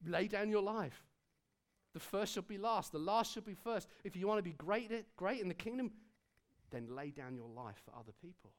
Lay 0.06 0.28
down 0.28 0.48
your 0.50 0.62
life. 0.62 1.04
The 1.92 2.00
first 2.00 2.34
shall 2.34 2.42
be 2.42 2.58
last, 2.58 2.92
the 2.92 2.98
last 2.98 3.32
shall 3.32 3.42
be 3.42 3.54
first. 3.54 3.88
If 4.04 4.16
you 4.16 4.26
want 4.26 4.38
to 4.38 4.42
be 4.42 4.52
great, 4.52 4.92
great 5.16 5.40
in 5.40 5.48
the 5.48 5.54
kingdom, 5.54 5.90
then 6.70 6.94
lay 6.94 7.10
down 7.10 7.34
your 7.34 7.48
life 7.48 7.82
for 7.84 7.92
other 7.98 8.12
people. 8.22 8.52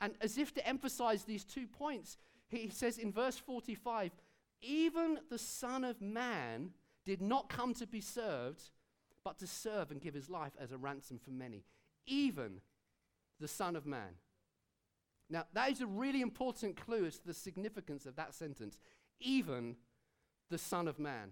And 0.00 0.14
as 0.20 0.38
if 0.38 0.54
to 0.54 0.66
emphasize 0.66 1.24
these 1.24 1.44
two 1.44 1.66
points, 1.66 2.16
he 2.48 2.70
says 2.70 2.98
in 2.98 3.12
verse 3.12 3.36
45 3.36 4.12
even 4.60 5.20
the 5.30 5.38
Son 5.38 5.84
of 5.84 6.00
Man 6.00 6.70
did 7.04 7.22
not 7.22 7.48
come 7.48 7.74
to 7.74 7.86
be 7.86 8.00
served, 8.00 8.70
but 9.24 9.38
to 9.38 9.46
serve 9.46 9.90
and 9.90 10.00
give 10.00 10.14
his 10.14 10.28
life 10.28 10.52
as 10.58 10.72
a 10.72 10.78
ransom 10.78 11.18
for 11.18 11.30
many. 11.30 11.64
Even 12.06 12.60
the 13.40 13.48
Son 13.48 13.76
of 13.76 13.86
Man. 13.86 14.16
Now, 15.30 15.44
that 15.52 15.70
is 15.70 15.80
a 15.80 15.86
really 15.86 16.22
important 16.22 16.76
clue 16.76 17.04
as 17.04 17.18
to 17.18 17.26
the 17.26 17.34
significance 17.34 18.06
of 18.06 18.16
that 18.16 18.34
sentence. 18.34 18.80
Even 19.20 19.76
the 20.50 20.58
Son 20.58 20.88
of 20.88 20.98
Man. 20.98 21.30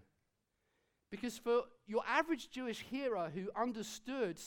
Because 1.11 1.39
for 1.39 1.63
your 1.87 2.03
average 2.07 2.51
Jewish 2.51 2.81
hearer 2.81 3.31
who 3.33 3.51
understood 3.57 4.39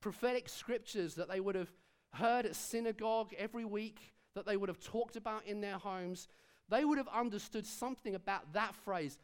prophetic 0.00 0.48
scriptures 0.48 1.14
that 1.14 1.28
they 1.28 1.40
would 1.40 1.54
have 1.54 1.70
heard 2.12 2.46
at 2.46 2.56
synagogue 2.56 3.32
every 3.38 3.64
week, 3.64 4.12
that 4.34 4.46
they 4.46 4.56
would 4.56 4.68
have 4.68 4.80
talked 4.80 5.16
about 5.16 5.46
in 5.46 5.60
their 5.60 5.78
homes, 5.78 6.28
they 6.68 6.84
would 6.84 6.98
have 6.98 7.08
understood 7.08 7.66
something 7.66 8.14
about 8.14 8.52
that 8.52 8.74
phrase, 8.74 9.18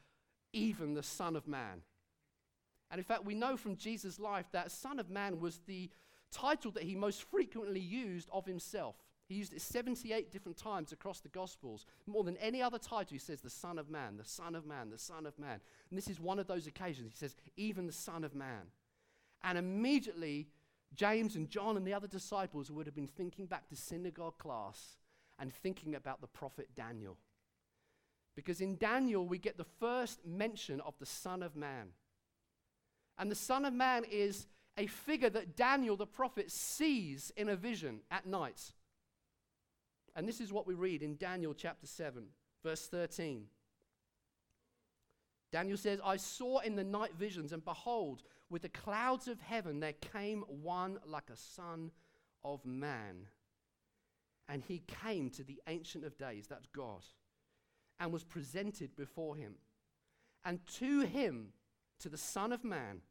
even 0.53 0.95
the 0.95 1.03
Son 1.03 1.37
of 1.37 1.49
Man. 1.49 1.83
And 2.91 2.99
in 2.99 3.05
fact, 3.05 3.25
we 3.25 3.35
know 3.35 3.57
from 3.57 3.77
Jesus' 3.77 4.19
life 4.19 4.47
that 4.53 4.71
Son 4.71 4.99
of 4.99 5.11
Man 5.11 5.41
was 5.41 5.61
the 5.67 5.91
title 6.31 6.71
that 6.73 6.83
he 6.83 6.95
most 6.95 7.23
frequently 7.25 7.81
used 7.81 8.29
of 8.33 8.47
himself. 8.47 8.97
He 9.31 9.37
used 9.37 9.55
it 9.55 9.63
78 9.63 10.33
different 10.33 10.59
times 10.59 10.91
across 10.91 11.21
the 11.21 11.29
Gospels. 11.29 11.87
More 12.09 12.25
than 12.25 12.37
any 12.39 12.61
other 12.61 12.79
title, 12.79 13.13
he 13.13 13.19
says, 13.19 13.41
the 13.41 13.49
Son 13.49 13.79
of 13.79 13.89
Man, 13.89 14.17
the 14.17 14.25
Son 14.25 14.57
of 14.57 14.67
Man, 14.67 14.91
the 14.91 14.99
Son 14.99 15.25
of 15.25 15.39
Man. 15.39 15.61
And 15.89 15.97
this 15.97 16.09
is 16.09 16.19
one 16.19 16.41
of 16.41 16.49
those 16.49 16.67
occasions. 16.67 17.13
He 17.13 17.17
says, 17.17 17.37
even 17.57 17.87
the 17.87 17.93
Son 17.93 18.25
of 18.25 18.35
Man. 18.35 18.73
And 19.45 19.57
immediately, 19.57 20.49
James 20.97 21.37
and 21.37 21.49
John 21.49 21.77
and 21.77 21.87
the 21.87 21.95
other 21.95 22.09
disciples 22.09 22.73
would 22.73 22.87
have 22.87 22.95
been 22.97 23.07
thinking 23.07 23.47
back 23.47 23.69
to 23.69 23.77
synagogue 23.77 24.37
class 24.39 24.97
and 25.39 25.55
thinking 25.55 25.95
about 25.95 26.21
the 26.21 26.27
prophet 26.27 26.71
Daniel. 26.75 27.17
Because 28.35 28.61
in 28.61 28.79
Daniel, 28.79 29.29
we 29.29 29.39
get 29.39 29.57
the 29.57 29.65
first 29.79 30.27
mention 30.27 30.81
of 30.81 30.95
the 30.99 31.07
Son 31.07 31.45
of 31.45 31.55
Man. 31.55 31.91
And 33.17 33.31
the 33.31 33.37
Son 33.37 33.65
of 33.65 33.75
Man 33.75 34.03
is 34.11 34.49
a 34.77 34.89
figure 34.89 35.31
that 35.31 35.55
Daniel 35.55 35.97
the 35.97 36.05
prophet 36.05 36.51
sees 36.51 37.31
in 37.37 37.49
a 37.49 37.55
vision 37.55 38.01
at 38.11 38.27
night. 38.27 38.73
And 40.17 40.27
this 40.27 40.41
is 40.41 40.53
what 40.53 40.67
we 40.67 40.75
read 40.75 41.03
in 41.03 41.17
Daniel 41.17 41.55
chapter 41.55 41.87
7, 41.87 42.25
verse 42.63 42.87
13. 42.87 43.45
Daniel 45.53 45.77
says, 45.77 46.01
I 46.05 46.17
saw 46.17 46.61
in 46.61 46.77
the 46.77 46.85
night 46.85 47.15
visions, 47.19 47.53
and 47.53 47.65
behold, 47.65 48.23
with 48.49 48.63
the 48.63 48.69
clouds 48.69 49.29
of 49.29 49.41
heaven 49.41 49.81
there 49.81 49.95
came 49.95 50.43
one 50.49 50.99
like 51.07 51.31
a 51.31 51.37
son 51.37 51.91
of 52.45 52.65
man. 52.65 53.27
And 54.49 54.63
he 54.67 54.83
came 54.87 55.31
to 55.31 55.45
the 55.45 55.61
Ancient 55.69 56.05
of 56.05 56.19
Days, 56.19 56.47
that's 56.49 56.67
God, 56.67 57.05
and 58.01 58.13
was 58.13 58.25
presented 58.25 58.97
before 58.97 59.37
him. 59.37 59.55
And 60.45 60.59
to 60.79 61.01
him, 61.03 61.53
to 62.01 62.09
the 62.09 62.17
Son 62.17 62.53
of 62.53 62.65
Man, 62.65 63.03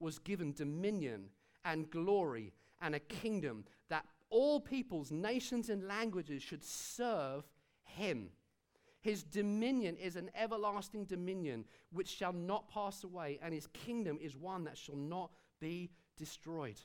was 0.00 0.18
given 0.18 0.52
dominion 0.52 1.30
and 1.64 1.90
glory 1.90 2.52
and 2.80 2.94
a 2.94 3.00
kingdom 3.00 3.64
that 3.90 4.06
all 4.30 4.60
peoples, 4.60 5.10
nations, 5.10 5.68
and 5.70 5.86
languages 5.86 6.42
should 6.42 6.64
serve 6.64 7.44
him. 7.84 8.30
His 9.00 9.22
dominion 9.22 9.96
is 9.96 10.16
an 10.16 10.30
everlasting 10.34 11.04
dominion 11.04 11.64
which 11.92 12.08
shall 12.08 12.32
not 12.32 12.68
pass 12.68 13.04
away, 13.04 13.38
and 13.42 13.54
his 13.54 13.68
kingdom 13.68 14.18
is 14.20 14.36
one 14.36 14.64
that 14.64 14.76
shall 14.76 14.96
not 14.96 15.30
be 15.60 15.90
destroyed. 16.16 16.80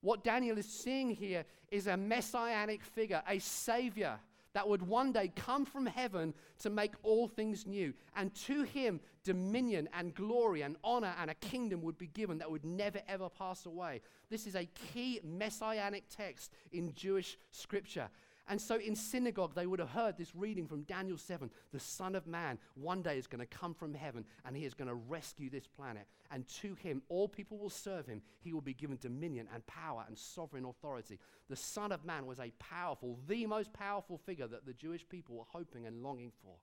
What 0.00 0.24
Daniel 0.24 0.56
is 0.56 0.66
seeing 0.66 1.10
here 1.10 1.44
is 1.70 1.86
a 1.86 1.96
messianic 1.96 2.82
figure, 2.82 3.22
a 3.28 3.38
savior 3.38 4.18
that 4.52 4.68
would 4.68 4.82
one 4.82 5.12
day 5.12 5.32
come 5.34 5.64
from 5.64 5.86
heaven 5.86 6.34
to 6.60 6.70
make 6.70 6.92
all 7.02 7.28
things 7.28 7.66
new. 7.66 7.94
And 8.16 8.34
to 8.46 8.62
him, 8.62 9.00
dominion 9.24 9.88
and 9.96 10.14
glory 10.14 10.62
and 10.62 10.76
honor 10.82 11.14
and 11.20 11.30
a 11.30 11.34
kingdom 11.34 11.82
would 11.82 11.98
be 11.98 12.08
given 12.08 12.38
that 12.38 12.50
would 12.50 12.64
never 12.64 13.00
ever 13.08 13.28
pass 13.28 13.66
away. 13.66 14.00
This 14.28 14.46
is 14.46 14.54
a 14.54 14.68
key 14.92 15.20
messianic 15.22 16.04
text 16.08 16.52
in 16.72 16.94
Jewish 16.94 17.38
scripture. 17.50 18.08
And 18.48 18.60
so 18.60 18.76
in 18.76 18.96
synagogue, 18.96 19.54
they 19.54 19.66
would 19.66 19.78
have 19.78 19.90
heard 19.90 20.16
this 20.16 20.34
reading 20.34 20.66
from 20.66 20.82
Daniel 20.82 21.16
7 21.16 21.50
the 21.72 21.78
Son 21.78 22.14
of 22.14 22.26
Man 22.26 22.58
one 22.74 23.02
day 23.02 23.16
is 23.16 23.26
going 23.26 23.40
to 23.40 23.46
come 23.46 23.74
from 23.74 23.94
heaven 23.94 24.24
and 24.44 24.56
he 24.56 24.64
is 24.64 24.74
going 24.74 24.88
to 24.88 24.94
rescue 24.94 25.50
this 25.50 25.66
planet. 25.66 26.06
And 26.30 26.46
to 26.60 26.74
him, 26.74 27.02
all 27.08 27.28
people 27.28 27.58
will 27.58 27.70
serve 27.70 28.06
him. 28.06 28.22
He 28.40 28.52
will 28.52 28.60
be 28.60 28.74
given 28.74 28.98
dominion 29.00 29.48
and 29.54 29.64
power 29.66 30.04
and 30.06 30.18
sovereign 30.18 30.64
authority. 30.64 31.18
The 31.48 31.56
Son 31.56 31.92
of 31.92 32.04
Man 32.04 32.26
was 32.26 32.40
a 32.40 32.52
powerful, 32.58 33.18
the 33.28 33.46
most 33.46 33.72
powerful 33.72 34.18
figure 34.18 34.48
that 34.48 34.66
the 34.66 34.74
Jewish 34.74 35.08
people 35.08 35.36
were 35.36 35.44
hoping 35.48 35.86
and 35.86 36.02
longing 36.02 36.32
for. 36.42 36.54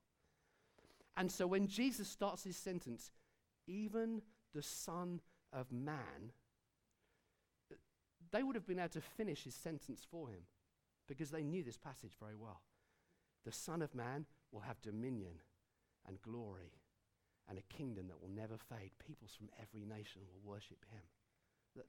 And 1.16 1.32
so 1.32 1.46
when 1.46 1.66
Jesus 1.66 2.08
starts 2.08 2.44
his 2.44 2.56
sentence, 2.56 3.10
even 3.66 4.22
the 4.54 4.62
Son 4.62 5.20
of 5.52 5.72
Man, 5.72 6.32
they 8.30 8.42
would 8.42 8.54
have 8.56 8.66
been 8.66 8.78
able 8.78 8.90
to 8.90 9.00
finish 9.00 9.44
his 9.44 9.54
sentence 9.54 10.06
for 10.10 10.28
him 10.28 10.42
because 11.08 11.30
they 11.30 11.42
knew 11.42 11.62
this 11.62 11.76
passage 11.76 12.12
very 12.20 12.34
well. 12.34 12.62
The 13.44 13.52
Son 13.52 13.82
of 13.82 13.94
Man 13.94 14.26
will 14.52 14.60
have 14.60 14.80
dominion 14.82 15.40
and 16.06 16.20
glory 16.22 16.72
and 17.48 17.58
a 17.58 17.74
kingdom 17.74 18.08
that 18.08 18.20
will 18.20 18.28
never 18.28 18.56
fade. 18.58 18.90
Peoples 19.04 19.34
from 19.36 19.48
every 19.60 19.84
nation 19.84 20.22
will 20.26 20.52
worship 20.52 20.84
him. 20.90 21.02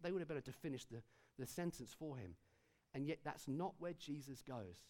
They 0.02 0.12
would 0.12 0.20
have 0.20 0.28
been 0.28 0.38
able 0.38 0.46
to 0.46 0.52
finish 0.52 0.86
the, 0.86 1.02
the 1.38 1.46
sentence 1.46 1.96
for 1.98 2.16
him. 2.16 2.36
And 2.94 3.08
yet, 3.08 3.20
that's 3.24 3.48
not 3.48 3.74
where 3.80 3.94
Jesus 3.94 4.42
goes. 4.42 4.86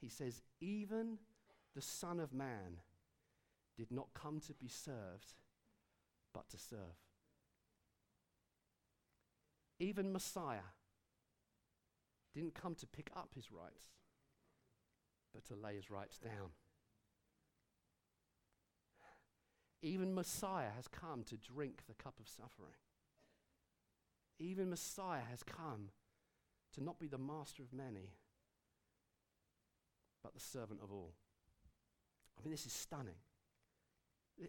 He 0.00 0.08
says, 0.08 0.42
Even 0.60 1.18
the 1.74 1.82
Son 1.82 2.20
of 2.20 2.32
Man 2.32 2.80
did 3.76 3.90
not 3.90 4.08
come 4.14 4.40
to 4.40 4.54
be 4.54 4.68
served, 4.68 5.34
but 6.34 6.48
to 6.50 6.58
serve. 6.58 6.98
Even 9.80 10.12
Messiah 10.12 10.70
didn't 12.38 12.54
come 12.54 12.74
to 12.76 12.86
pick 12.86 13.10
up 13.16 13.30
his 13.34 13.50
rights, 13.50 13.88
but 15.34 15.44
to 15.46 15.54
lay 15.54 15.74
his 15.74 15.90
rights 15.90 16.18
down. 16.18 16.50
Even 19.82 20.14
Messiah 20.14 20.70
has 20.74 20.88
come 20.88 21.22
to 21.24 21.36
drink 21.36 21.82
the 21.86 21.94
cup 21.94 22.14
of 22.20 22.28
suffering. 22.28 22.74
Even 24.38 24.70
Messiah 24.70 25.22
has 25.28 25.42
come 25.42 25.90
to 26.74 26.82
not 26.82 27.00
be 27.00 27.08
the 27.08 27.18
master 27.18 27.62
of 27.62 27.72
many, 27.72 28.10
but 30.22 30.34
the 30.34 30.40
servant 30.40 30.80
of 30.82 30.92
all. 30.92 31.14
I 32.38 32.44
mean, 32.44 32.52
this 32.52 32.66
is 32.66 32.72
stunning. 32.72 33.14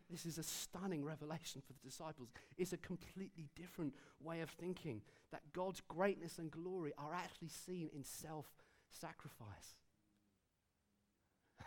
This 0.09 0.25
is 0.25 0.37
a 0.37 0.43
stunning 0.43 1.03
revelation 1.03 1.61
for 1.65 1.73
the 1.73 1.89
disciples. 1.89 2.29
It's 2.57 2.73
a 2.73 2.77
completely 2.77 3.47
different 3.55 3.95
way 4.21 4.41
of 4.41 4.49
thinking 4.49 5.01
that 5.31 5.53
God's 5.53 5.81
greatness 5.87 6.37
and 6.37 6.51
glory 6.51 6.93
are 6.97 7.13
actually 7.13 7.49
seen 7.49 7.89
in 7.93 8.03
self 8.03 8.45
sacrifice. 8.89 9.75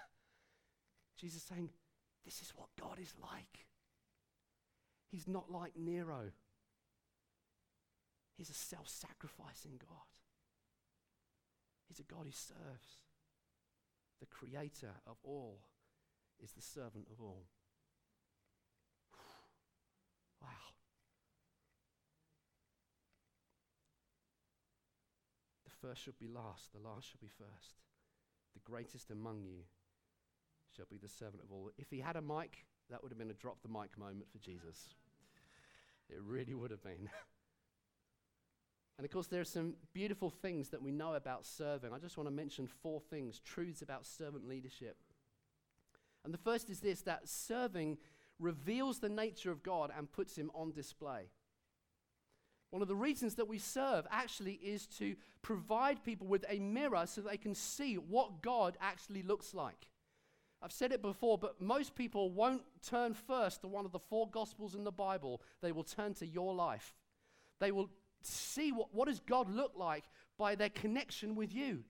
Jesus 1.20 1.42
saying, 1.42 1.70
This 2.24 2.40
is 2.42 2.52
what 2.54 2.68
God 2.80 2.98
is 3.00 3.12
like. 3.20 3.66
He's 5.10 5.28
not 5.28 5.50
like 5.50 5.72
Nero, 5.76 6.30
He's 8.36 8.50
a 8.50 8.54
self 8.54 8.88
sacrificing 8.88 9.72
God. 9.78 10.06
He's 11.88 12.00
a 12.00 12.04
God 12.04 12.24
who 12.24 12.32
serves. 12.32 13.02
The 14.20 14.26
creator 14.26 14.92
of 15.06 15.16
all 15.22 15.58
is 16.42 16.52
the 16.52 16.62
servant 16.62 17.08
of 17.12 17.20
all. 17.20 17.44
Wow. 20.40 20.48
The 25.64 25.71
first 25.82 26.02
shall 26.02 26.14
be 26.18 26.28
last, 26.28 26.72
the 26.72 26.88
last 26.88 27.10
shall 27.10 27.20
be 27.20 27.28
first. 27.28 27.74
The 28.54 28.60
greatest 28.60 29.10
among 29.10 29.42
you 29.42 29.64
shall 30.74 30.86
be 30.90 30.98
the 30.98 31.08
servant 31.08 31.42
of 31.42 31.52
all. 31.52 31.70
If 31.76 31.90
he 31.90 32.00
had 32.00 32.16
a 32.16 32.22
mic, 32.22 32.64
that 32.90 33.02
would 33.02 33.10
have 33.10 33.18
been 33.18 33.30
a 33.30 33.34
drop 33.34 33.62
the 33.62 33.68
mic 33.68 33.98
moment 33.98 34.30
for 34.30 34.38
Jesus. 34.38 34.94
It 36.08 36.20
really 36.22 36.54
would 36.54 36.70
have 36.70 36.82
been. 36.82 37.08
and 38.98 39.04
of 39.04 39.10
course, 39.10 39.26
there 39.26 39.40
are 39.40 39.44
some 39.44 39.74
beautiful 39.92 40.30
things 40.30 40.68
that 40.70 40.82
we 40.82 40.92
know 40.92 41.14
about 41.14 41.44
serving. 41.44 41.92
I 41.92 41.98
just 41.98 42.16
want 42.16 42.28
to 42.28 42.34
mention 42.34 42.66
four 42.66 43.00
things 43.00 43.40
truths 43.40 43.82
about 43.82 44.06
servant 44.06 44.46
leadership. 44.46 44.96
And 46.24 46.32
the 46.32 46.38
first 46.38 46.70
is 46.70 46.80
this 46.80 47.02
that 47.02 47.28
serving 47.28 47.98
reveals 48.38 48.98
the 48.98 49.08
nature 49.08 49.50
of 49.50 49.62
God 49.62 49.90
and 49.96 50.10
puts 50.10 50.36
him 50.36 50.50
on 50.54 50.72
display. 50.72 51.30
One 52.72 52.80
of 52.80 52.88
the 52.88 52.96
reasons 52.96 53.34
that 53.34 53.46
we 53.46 53.58
serve 53.58 54.06
actually 54.10 54.54
is 54.54 54.86
to 54.98 55.14
provide 55.42 56.02
people 56.02 56.26
with 56.26 56.46
a 56.48 56.58
mirror 56.58 57.04
so 57.04 57.20
they 57.20 57.36
can 57.36 57.54
see 57.54 57.96
what 57.96 58.40
God 58.40 58.78
actually 58.80 59.22
looks 59.22 59.52
like. 59.52 59.88
I've 60.62 60.72
said 60.72 60.90
it 60.90 61.02
before, 61.02 61.36
but 61.36 61.60
most 61.60 61.94
people 61.94 62.30
won't 62.30 62.62
turn 62.88 63.12
first 63.12 63.60
to 63.60 63.68
one 63.68 63.84
of 63.84 63.92
the 63.92 63.98
four 63.98 64.26
gospels 64.30 64.74
in 64.74 64.84
the 64.84 64.90
Bible. 64.90 65.42
They 65.60 65.70
will 65.70 65.84
turn 65.84 66.14
to 66.14 66.26
your 66.26 66.54
life. 66.54 66.94
They 67.60 67.72
will 67.72 67.90
see 68.22 68.72
what, 68.72 68.94
what 68.94 69.06
does 69.06 69.20
God 69.20 69.50
look 69.50 69.72
like 69.76 70.04
by 70.38 70.54
their 70.54 70.70
connection 70.70 71.34
with 71.34 71.52
you 71.52 71.84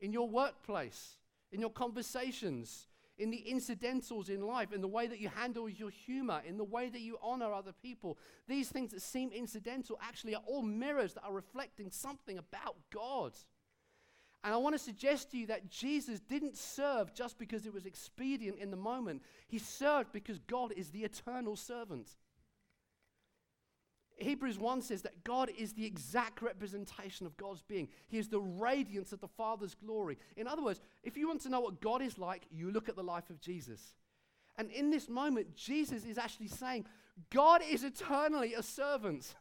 in 0.00 0.12
your 0.12 0.28
workplace, 0.28 1.16
in 1.50 1.60
your 1.60 1.70
conversations, 1.70 2.88
in 3.18 3.30
the 3.30 3.38
incidentals 3.38 4.28
in 4.28 4.40
life, 4.40 4.72
in 4.72 4.80
the 4.80 4.88
way 4.88 5.06
that 5.06 5.20
you 5.20 5.28
handle 5.28 5.68
your 5.68 5.90
humor, 5.90 6.42
in 6.46 6.56
the 6.56 6.64
way 6.64 6.88
that 6.88 7.00
you 7.00 7.18
honor 7.22 7.52
other 7.52 7.72
people. 7.72 8.18
These 8.46 8.68
things 8.68 8.90
that 8.92 9.02
seem 9.02 9.30
incidental 9.32 9.98
actually 10.02 10.34
are 10.34 10.42
all 10.46 10.62
mirrors 10.62 11.14
that 11.14 11.24
are 11.24 11.32
reflecting 11.32 11.90
something 11.90 12.38
about 12.38 12.76
God. 12.92 13.32
And 14.44 14.54
I 14.54 14.58
want 14.58 14.74
to 14.74 14.78
suggest 14.78 15.30
to 15.30 15.38
you 15.38 15.46
that 15.48 15.70
Jesus 15.70 16.20
didn't 16.20 16.56
serve 16.56 17.12
just 17.14 17.38
because 17.38 17.66
it 17.66 17.74
was 17.74 17.86
expedient 17.86 18.58
in 18.58 18.70
the 18.70 18.76
moment. 18.76 19.22
He 19.48 19.58
served 19.58 20.12
because 20.12 20.38
God 20.38 20.72
is 20.76 20.90
the 20.90 21.04
eternal 21.04 21.56
servant. 21.56 22.14
Hebrews 24.18 24.58
1 24.58 24.80
says 24.80 25.02
that 25.02 25.24
God 25.24 25.50
is 25.58 25.74
the 25.74 25.84
exact 25.84 26.40
representation 26.40 27.26
of 27.26 27.36
God's 27.36 27.62
being. 27.62 27.88
He 28.08 28.18
is 28.18 28.28
the 28.28 28.40
radiance 28.40 29.12
of 29.12 29.20
the 29.20 29.28
Father's 29.28 29.74
glory. 29.74 30.16
In 30.36 30.46
other 30.46 30.62
words, 30.62 30.80
if 31.02 31.16
you 31.16 31.28
want 31.28 31.42
to 31.42 31.50
know 31.50 31.60
what 31.60 31.82
God 31.82 32.00
is 32.00 32.18
like, 32.18 32.46
you 32.50 32.70
look 32.70 32.88
at 32.88 32.96
the 32.96 33.02
life 33.02 33.28
of 33.28 33.40
Jesus. 33.40 33.94
And 34.56 34.70
in 34.70 34.90
this 34.90 35.10
moment, 35.10 35.54
Jesus 35.54 36.04
is 36.06 36.16
actually 36.16 36.48
saying, 36.48 36.86
God 37.30 37.60
is 37.68 37.84
eternally 37.84 38.54
a 38.54 38.62
servant. 38.62 39.34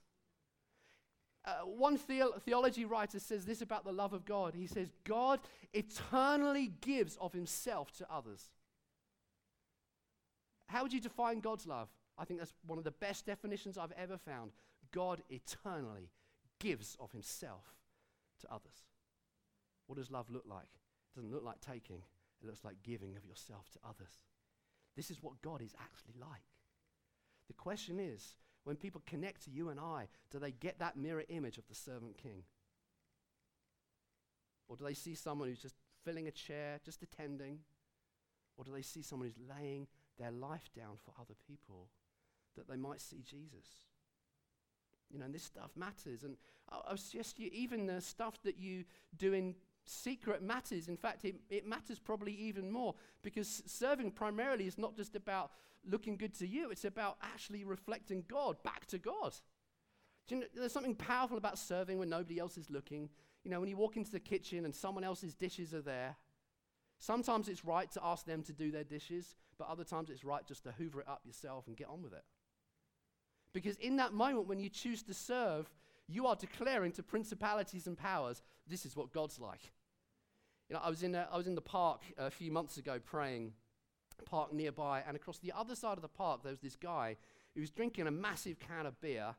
Uh, 1.45 1.59
one 1.59 1.97
the- 2.07 2.33
theology 2.43 2.83
writer 2.83 3.19
says 3.19 3.45
this 3.45 3.61
about 3.61 3.85
the 3.85 3.93
love 3.93 4.11
of 4.11 4.25
God. 4.25 4.55
He 4.55 4.67
says, 4.67 4.91
God 5.05 5.39
eternally 5.73 6.73
gives 6.81 7.15
of 7.17 7.31
himself 7.31 7.91
to 7.97 8.07
others. 8.11 8.49
How 10.67 10.83
would 10.83 10.91
you 10.91 10.99
define 10.99 11.39
God's 11.39 11.65
love? 11.65 11.88
I 12.17 12.25
think 12.25 12.39
that's 12.39 12.54
one 12.65 12.78
of 12.78 12.84
the 12.84 12.91
best 12.91 13.25
definitions 13.25 13.78
I've 13.78 13.91
ever 13.97 14.17
found. 14.17 14.51
God 14.91 15.21
eternally 15.30 16.10
gives 16.60 16.95
of 16.99 17.12
himself 17.12 17.75
to 18.41 18.47
others. 18.51 18.86
What 19.88 19.97
does 19.97 20.12
love 20.12 20.30
look 20.30 20.45
like? 20.47 20.63
It 20.63 21.15
doesn't 21.15 21.32
look 21.32 21.43
like 21.43 21.62
taking, 21.62 22.01
it 22.41 22.47
looks 22.47 22.63
like 22.63 22.84
giving 22.84 23.15
of 23.15 23.25
yourself 23.25 23.69
to 23.73 23.80
others. 23.88 24.19
This 24.95 25.12
is 25.12 25.21
what 25.21 25.41
God 25.41 25.62
is 25.62 25.75
actually 25.80 26.15
like. 26.19 26.43
The 27.47 27.54
question 27.54 27.99
is 27.99 28.36
when 28.63 28.75
people 28.75 29.01
connect 29.06 29.43
to 29.43 29.51
you 29.51 29.69
and 29.69 29.80
I, 29.80 30.08
do 30.32 30.39
they 30.39 30.51
get 30.51 30.80
that 30.80 30.97
mirror 30.97 31.23
image 31.30 31.58
of 31.58 31.67
the 31.67 31.75
servant 31.75 32.17
king? 32.17 32.43
Or 34.67 34.75
do 34.75 34.84
they 34.84 34.93
see 34.93 35.13
someone 35.13 35.49
who's 35.49 35.62
just 35.62 35.75
filling 36.04 36.28
a 36.28 36.32
chair, 36.32 36.80
just 36.84 37.04
attending? 37.04 37.60
Or 38.58 38.63
do 38.63 38.71
they 38.71 38.82
see 38.82 39.01
someone 39.01 39.28
who's 39.28 39.47
laying 39.58 39.88
their 40.17 40.32
life 40.32 40.69
down 40.75 40.95
for 41.04 41.13
other 41.19 41.36
people? 41.47 41.89
That 42.55 42.67
they 42.67 42.77
might 42.77 43.01
see 43.01 43.21
Jesus. 43.23 43.67
You 45.11 45.19
know, 45.19 45.25
and 45.25 45.35
this 45.35 45.43
stuff 45.43 45.71
matters. 45.75 46.23
And 46.23 46.37
I, 46.69 46.91
I 46.91 46.95
suggest 46.95 47.39
you, 47.39 47.49
even 47.53 47.85
the 47.85 48.01
stuff 48.01 48.41
that 48.43 48.57
you 48.57 48.85
do 49.17 49.33
in 49.33 49.55
secret 49.85 50.41
matters. 50.41 50.87
In 50.87 50.97
fact, 50.97 51.25
it, 51.25 51.35
it 51.49 51.67
matters 51.67 51.99
probably 51.99 52.33
even 52.33 52.71
more 52.71 52.95
because 53.21 53.63
serving 53.65 54.11
primarily 54.11 54.67
is 54.67 54.77
not 54.77 54.95
just 54.95 55.15
about 55.15 55.51
looking 55.87 56.17
good 56.17 56.33
to 56.39 56.47
you, 56.47 56.71
it's 56.71 56.85
about 56.85 57.17
actually 57.21 57.63
reflecting 57.63 58.23
God 58.27 58.61
back 58.63 58.85
to 58.87 58.97
God. 58.97 59.33
You 60.27 60.39
know, 60.39 60.45
there's 60.55 60.71
something 60.71 60.95
powerful 60.95 61.37
about 61.37 61.59
serving 61.59 61.99
when 61.99 62.09
nobody 62.09 62.39
else 62.39 62.57
is 62.57 62.71
looking. 62.71 63.09
You 63.43 63.51
know, 63.51 63.59
when 63.59 63.69
you 63.69 63.77
walk 63.77 63.95
into 63.95 64.11
the 64.11 64.19
kitchen 64.19 64.65
and 64.65 64.73
someone 64.73 65.03
else's 65.03 65.35
dishes 65.35 65.73
are 65.75 65.83
there, 65.83 66.15
sometimes 66.97 67.47
it's 67.47 67.63
right 67.63 67.91
to 67.91 68.03
ask 68.03 68.25
them 68.25 68.41
to 68.43 68.53
do 68.53 68.71
their 68.71 68.83
dishes, 68.83 69.35
but 69.59 69.67
other 69.69 69.83
times 69.83 70.09
it's 70.09 70.25
right 70.25 70.45
just 70.47 70.63
to 70.63 70.71
hoover 70.71 71.01
it 71.01 71.07
up 71.07 71.21
yourself 71.25 71.67
and 71.67 71.77
get 71.77 71.87
on 71.87 72.01
with 72.01 72.13
it. 72.13 72.23
Because 73.55 73.77
in 73.77 73.95
that 73.95 74.11
moment, 74.11 74.49
when 74.49 74.59
you 74.59 74.67
choose 74.67 75.01
to 75.03 75.13
serve, 75.13 75.71
you 76.09 76.27
are 76.27 76.35
declaring 76.35 76.91
to 76.91 77.01
principalities 77.01 77.87
and 77.87 77.97
powers, 77.97 78.43
this 78.67 78.85
is 78.85 78.97
what 78.97 79.13
God's 79.13 79.39
like. 79.39 79.71
You 80.67 80.73
know, 80.73 80.81
I 80.83 80.89
was 80.89 81.03
in, 81.03 81.15
a, 81.15 81.25
I 81.31 81.37
was 81.37 81.47
in 81.47 81.55
the 81.55 81.61
park 81.61 82.01
a 82.17 82.29
few 82.29 82.51
months 82.51 82.75
ago 82.75 82.99
praying, 82.99 83.53
park 84.25 84.51
nearby, 84.51 85.03
and 85.07 85.15
across 85.15 85.39
the 85.39 85.53
other 85.55 85.73
side 85.73 85.97
of 85.97 86.01
the 86.01 86.09
park, 86.09 86.43
there 86.43 86.51
was 86.51 86.59
this 86.59 86.75
guy 86.75 87.15
who 87.53 87.61
was 87.61 87.69
drinking 87.69 88.07
a 88.07 88.11
massive 88.11 88.59
can 88.59 88.85
of 88.85 88.99
beer, 88.99 89.33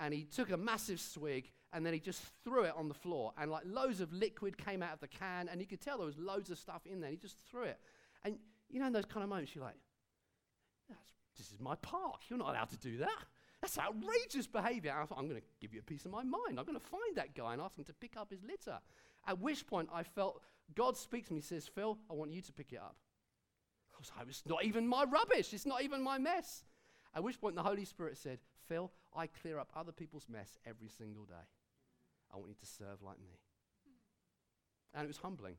and 0.00 0.12
he 0.12 0.24
took 0.24 0.50
a 0.50 0.56
massive 0.56 0.98
swig, 0.98 1.52
and 1.72 1.86
then 1.86 1.94
he 1.94 2.00
just 2.00 2.22
threw 2.42 2.64
it 2.64 2.74
on 2.76 2.88
the 2.88 2.94
floor, 2.94 3.32
and 3.38 3.52
like 3.52 3.62
loads 3.64 4.00
of 4.00 4.12
liquid 4.12 4.58
came 4.58 4.82
out 4.82 4.94
of 4.94 5.00
the 5.00 5.06
can, 5.06 5.48
and 5.48 5.60
you 5.60 5.66
could 5.68 5.80
tell 5.80 5.98
there 5.98 6.06
was 6.06 6.18
loads 6.18 6.50
of 6.50 6.58
stuff 6.58 6.82
in 6.86 7.00
there. 7.00 7.10
He 7.10 7.16
just 7.16 7.36
threw 7.48 7.62
it. 7.62 7.78
And 8.24 8.34
you 8.68 8.80
know, 8.80 8.88
in 8.88 8.92
those 8.92 9.04
kind 9.04 9.22
of 9.22 9.28
moments, 9.28 9.54
you're 9.54 9.64
like, 9.64 9.78
this 11.38 11.52
is 11.52 11.60
my 11.60 11.76
park. 11.76 12.22
You're 12.28 12.38
not 12.40 12.48
allowed 12.48 12.70
to 12.70 12.78
do 12.78 12.98
that. 12.98 13.24
That's 13.60 13.78
outrageous 13.78 14.46
behavior. 14.46 14.94
I 14.98 15.04
thought, 15.04 15.18
I'm 15.18 15.28
going 15.28 15.40
to 15.40 15.46
give 15.60 15.74
you 15.74 15.80
a 15.80 15.82
piece 15.82 16.06
of 16.06 16.10
my 16.10 16.22
mind. 16.22 16.58
I'm 16.58 16.64
going 16.64 16.78
to 16.78 16.80
find 16.80 17.16
that 17.16 17.34
guy 17.34 17.52
and 17.52 17.60
ask 17.60 17.76
him 17.76 17.84
to 17.84 17.92
pick 17.92 18.16
up 18.16 18.30
his 18.30 18.42
litter. 18.42 18.78
At 19.26 19.38
which 19.38 19.66
point, 19.66 19.88
I 19.92 20.02
felt 20.02 20.40
God 20.74 20.96
speaks 20.96 21.28
to 21.28 21.34
me, 21.34 21.38
and 21.38 21.44
says, 21.44 21.66
Phil, 21.66 21.98
I 22.10 22.14
want 22.14 22.32
you 22.32 22.40
to 22.40 22.52
pick 22.52 22.72
it 22.72 22.78
up. 22.78 22.96
I 23.92 23.98
was 23.98 24.10
like, 24.16 24.26
it's 24.28 24.44
not 24.46 24.64
even 24.64 24.86
my 24.86 25.04
rubbish. 25.04 25.52
It's 25.52 25.66
not 25.66 25.82
even 25.82 26.02
my 26.02 26.16
mess. 26.16 26.64
At 27.14 27.22
which 27.22 27.40
point, 27.40 27.54
the 27.54 27.62
Holy 27.62 27.84
Spirit 27.84 28.16
said, 28.16 28.38
Phil, 28.68 28.90
I 29.14 29.26
clear 29.26 29.58
up 29.58 29.70
other 29.74 29.92
people's 29.92 30.26
mess 30.28 30.58
every 30.64 30.88
single 30.88 31.24
day. 31.24 31.34
I 32.32 32.36
want 32.36 32.48
you 32.48 32.56
to 32.60 32.66
serve 32.66 33.02
like 33.02 33.18
me. 33.18 33.38
And 34.94 35.04
it 35.04 35.08
was 35.08 35.18
humbling. 35.18 35.56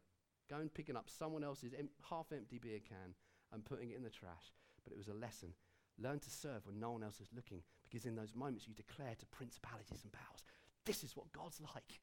Going 0.50 0.70
picking 0.70 0.96
up 0.96 1.10
someone 1.10 1.44
else's 1.44 1.74
em- 1.78 1.90
half 2.10 2.32
empty 2.32 2.58
beer 2.58 2.80
can 2.80 3.14
and 3.54 3.64
putting 3.64 3.92
it 3.92 3.98
in 3.98 4.04
the 4.04 4.10
trash. 4.10 4.54
But 4.84 4.94
it 4.94 4.98
was 4.98 5.08
a 5.08 5.14
lesson. 5.14 5.54
Learn 6.02 6.20
to 6.20 6.30
serve 6.30 6.66
when 6.66 6.80
no 6.80 6.92
one 6.92 7.04
else 7.04 7.20
is 7.20 7.30
looking 7.36 7.62
because 7.92 8.06
in 8.06 8.16
those 8.16 8.34
moments, 8.34 8.68
you 8.68 8.74
declare 8.74 9.16
to 9.20 9.26
principalities 9.28 10.04
and 10.04 10.12
powers, 10.12 10.44
this 10.86 11.04
is 11.04 11.16
what 11.16 11.32
God's 11.34 11.60
like. 11.60 12.00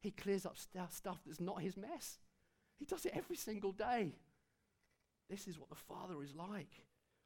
He 0.00 0.10
clears 0.10 0.46
up 0.46 0.56
st- 0.56 0.92
stuff 0.92 1.20
that's 1.26 1.40
not 1.40 1.62
his 1.62 1.76
mess. 1.76 2.18
He 2.78 2.84
does 2.84 3.04
it 3.06 3.12
every 3.14 3.36
single 3.36 3.72
day. 3.72 4.12
This 5.28 5.48
is 5.48 5.58
what 5.58 5.70
the 5.70 5.76
Father 5.76 6.22
is 6.22 6.34
like. 6.34 6.84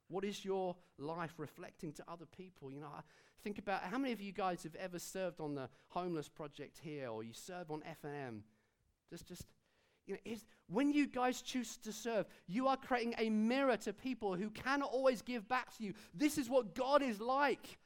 What 0.08 0.24
is 0.24 0.44
your 0.44 0.76
life 0.98 1.34
reflecting 1.36 1.92
to 1.94 2.04
other 2.08 2.26
people? 2.26 2.70
You 2.70 2.80
know, 2.80 2.92
I 2.96 3.02
think 3.42 3.58
about 3.58 3.82
how 3.82 3.98
many 3.98 4.12
of 4.12 4.20
you 4.20 4.32
guys 4.32 4.62
have 4.62 4.76
ever 4.76 4.98
served 4.98 5.40
on 5.40 5.54
the 5.54 5.68
homeless 5.88 6.28
project 6.28 6.78
here, 6.82 7.08
or 7.08 7.22
you 7.22 7.32
serve 7.34 7.70
on 7.70 7.82
F&M. 7.84 8.44
Just, 9.10 9.26
just 9.26 9.46
you 10.08 10.14
know, 10.14 10.36
when 10.68 10.90
you 10.90 11.06
guys 11.06 11.42
choose 11.42 11.76
to 11.78 11.92
serve, 11.92 12.26
you 12.46 12.66
are 12.66 12.76
creating 12.76 13.14
a 13.18 13.30
mirror 13.30 13.76
to 13.76 13.92
people 13.92 14.34
who 14.34 14.50
cannot 14.50 14.90
always 14.90 15.22
give 15.22 15.46
back 15.48 15.76
to 15.76 15.84
you. 15.84 15.94
This 16.14 16.38
is 16.38 16.48
what 16.48 16.74
God 16.74 17.02
is 17.02 17.20
like. 17.20 17.78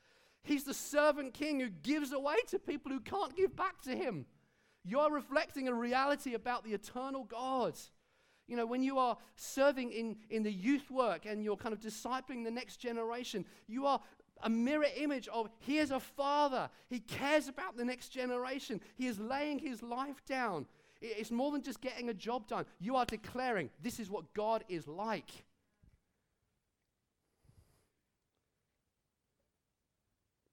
He's 0.44 0.64
the 0.64 0.74
servant 0.74 1.34
king 1.34 1.60
who 1.60 1.68
gives 1.68 2.12
away 2.12 2.36
to 2.48 2.58
people 2.58 2.90
who 2.90 3.00
can't 3.00 3.36
give 3.36 3.54
back 3.54 3.82
to 3.82 3.96
him. 3.96 4.26
You're 4.84 5.12
reflecting 5.12 5.68
a 5.68 5.74
reality 5.74 6.34
about 6.34 6.64
the 6.64 6.74
eternal 6.74 7.24
God. 7.24 7.74
You 8.48 8.56
know, 8.56 8.66
when 8.66 8.82
you 8.82 8.98
are 8.98 9.16
serving 9.36 9.92
in, 9.92 10.16
in 10.30 10.42
the 10.42 10.52
youth 10.52 10.90
work 10.90 11.26
and 11.26 11.44
you're 11.44 11.56
kind 11.56 11.72
of 11.72 11.80
discipling 11.80 12.44
the 12.44 12.50
next 12.50 12.78
generation, 12.78 13.44
you 13.68 13.86
are 13.86 14.00
a 14.42 14.50
mirror 14.50 14.86
image 14.96 15.28
of 15.28 15.48
here's 15.60 15.90
a 15.90 16.00
father. 16.00 16.68
He 16.88 17.00
cares 17.00 17.48
about 17.48 17.76
the 17.76 17.84
next 17.84 18.08
generation. 18.08 18.80
He 18.96 19.06
is 19.06 19.18
laying 19.20 19.58
his 19.58 19.82
life 19.82 20.24
down. 20.26 20.66
It's 21.02 21.32
more 21.32 21.50
than 21.50 21.62
just 21.62 21.80
getting 21.80 22.08
a 22.08 22.14
job 22.14 22.46
done. 22.46 22.64
You 22.78 22.94
are 22.96 23.04
declaring 23.04 23.70
this 23.82 23.98
is 23.98 24.08
what 24.08 24.32
God 24.34 24.62
is 24.68 24.86
like. 24.86 25.44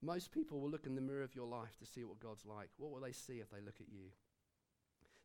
Most 0.02 0.32
people 0.32 0.60
will 0.60 0.70
look 0.70 0.86
in 0.86 0.96
the 0.96 1.02
mirror 1.02 1.24
of 1.24 1.36
your 1.36 1.46
life 1.46 1.78
to 1.78 1.86
see 1.86 2.04
what 2.04 2.20
God's 2.20 2.46
like. 2.46 2.70
What 2.78 2.92
will 2.92 3.02
they 3.02 3.12
see 3.12 3.34
if 3.34 3.52
they 3.52 3.62
look 3.64 3.76
at 3.80 3.90
you? 3.92 4.10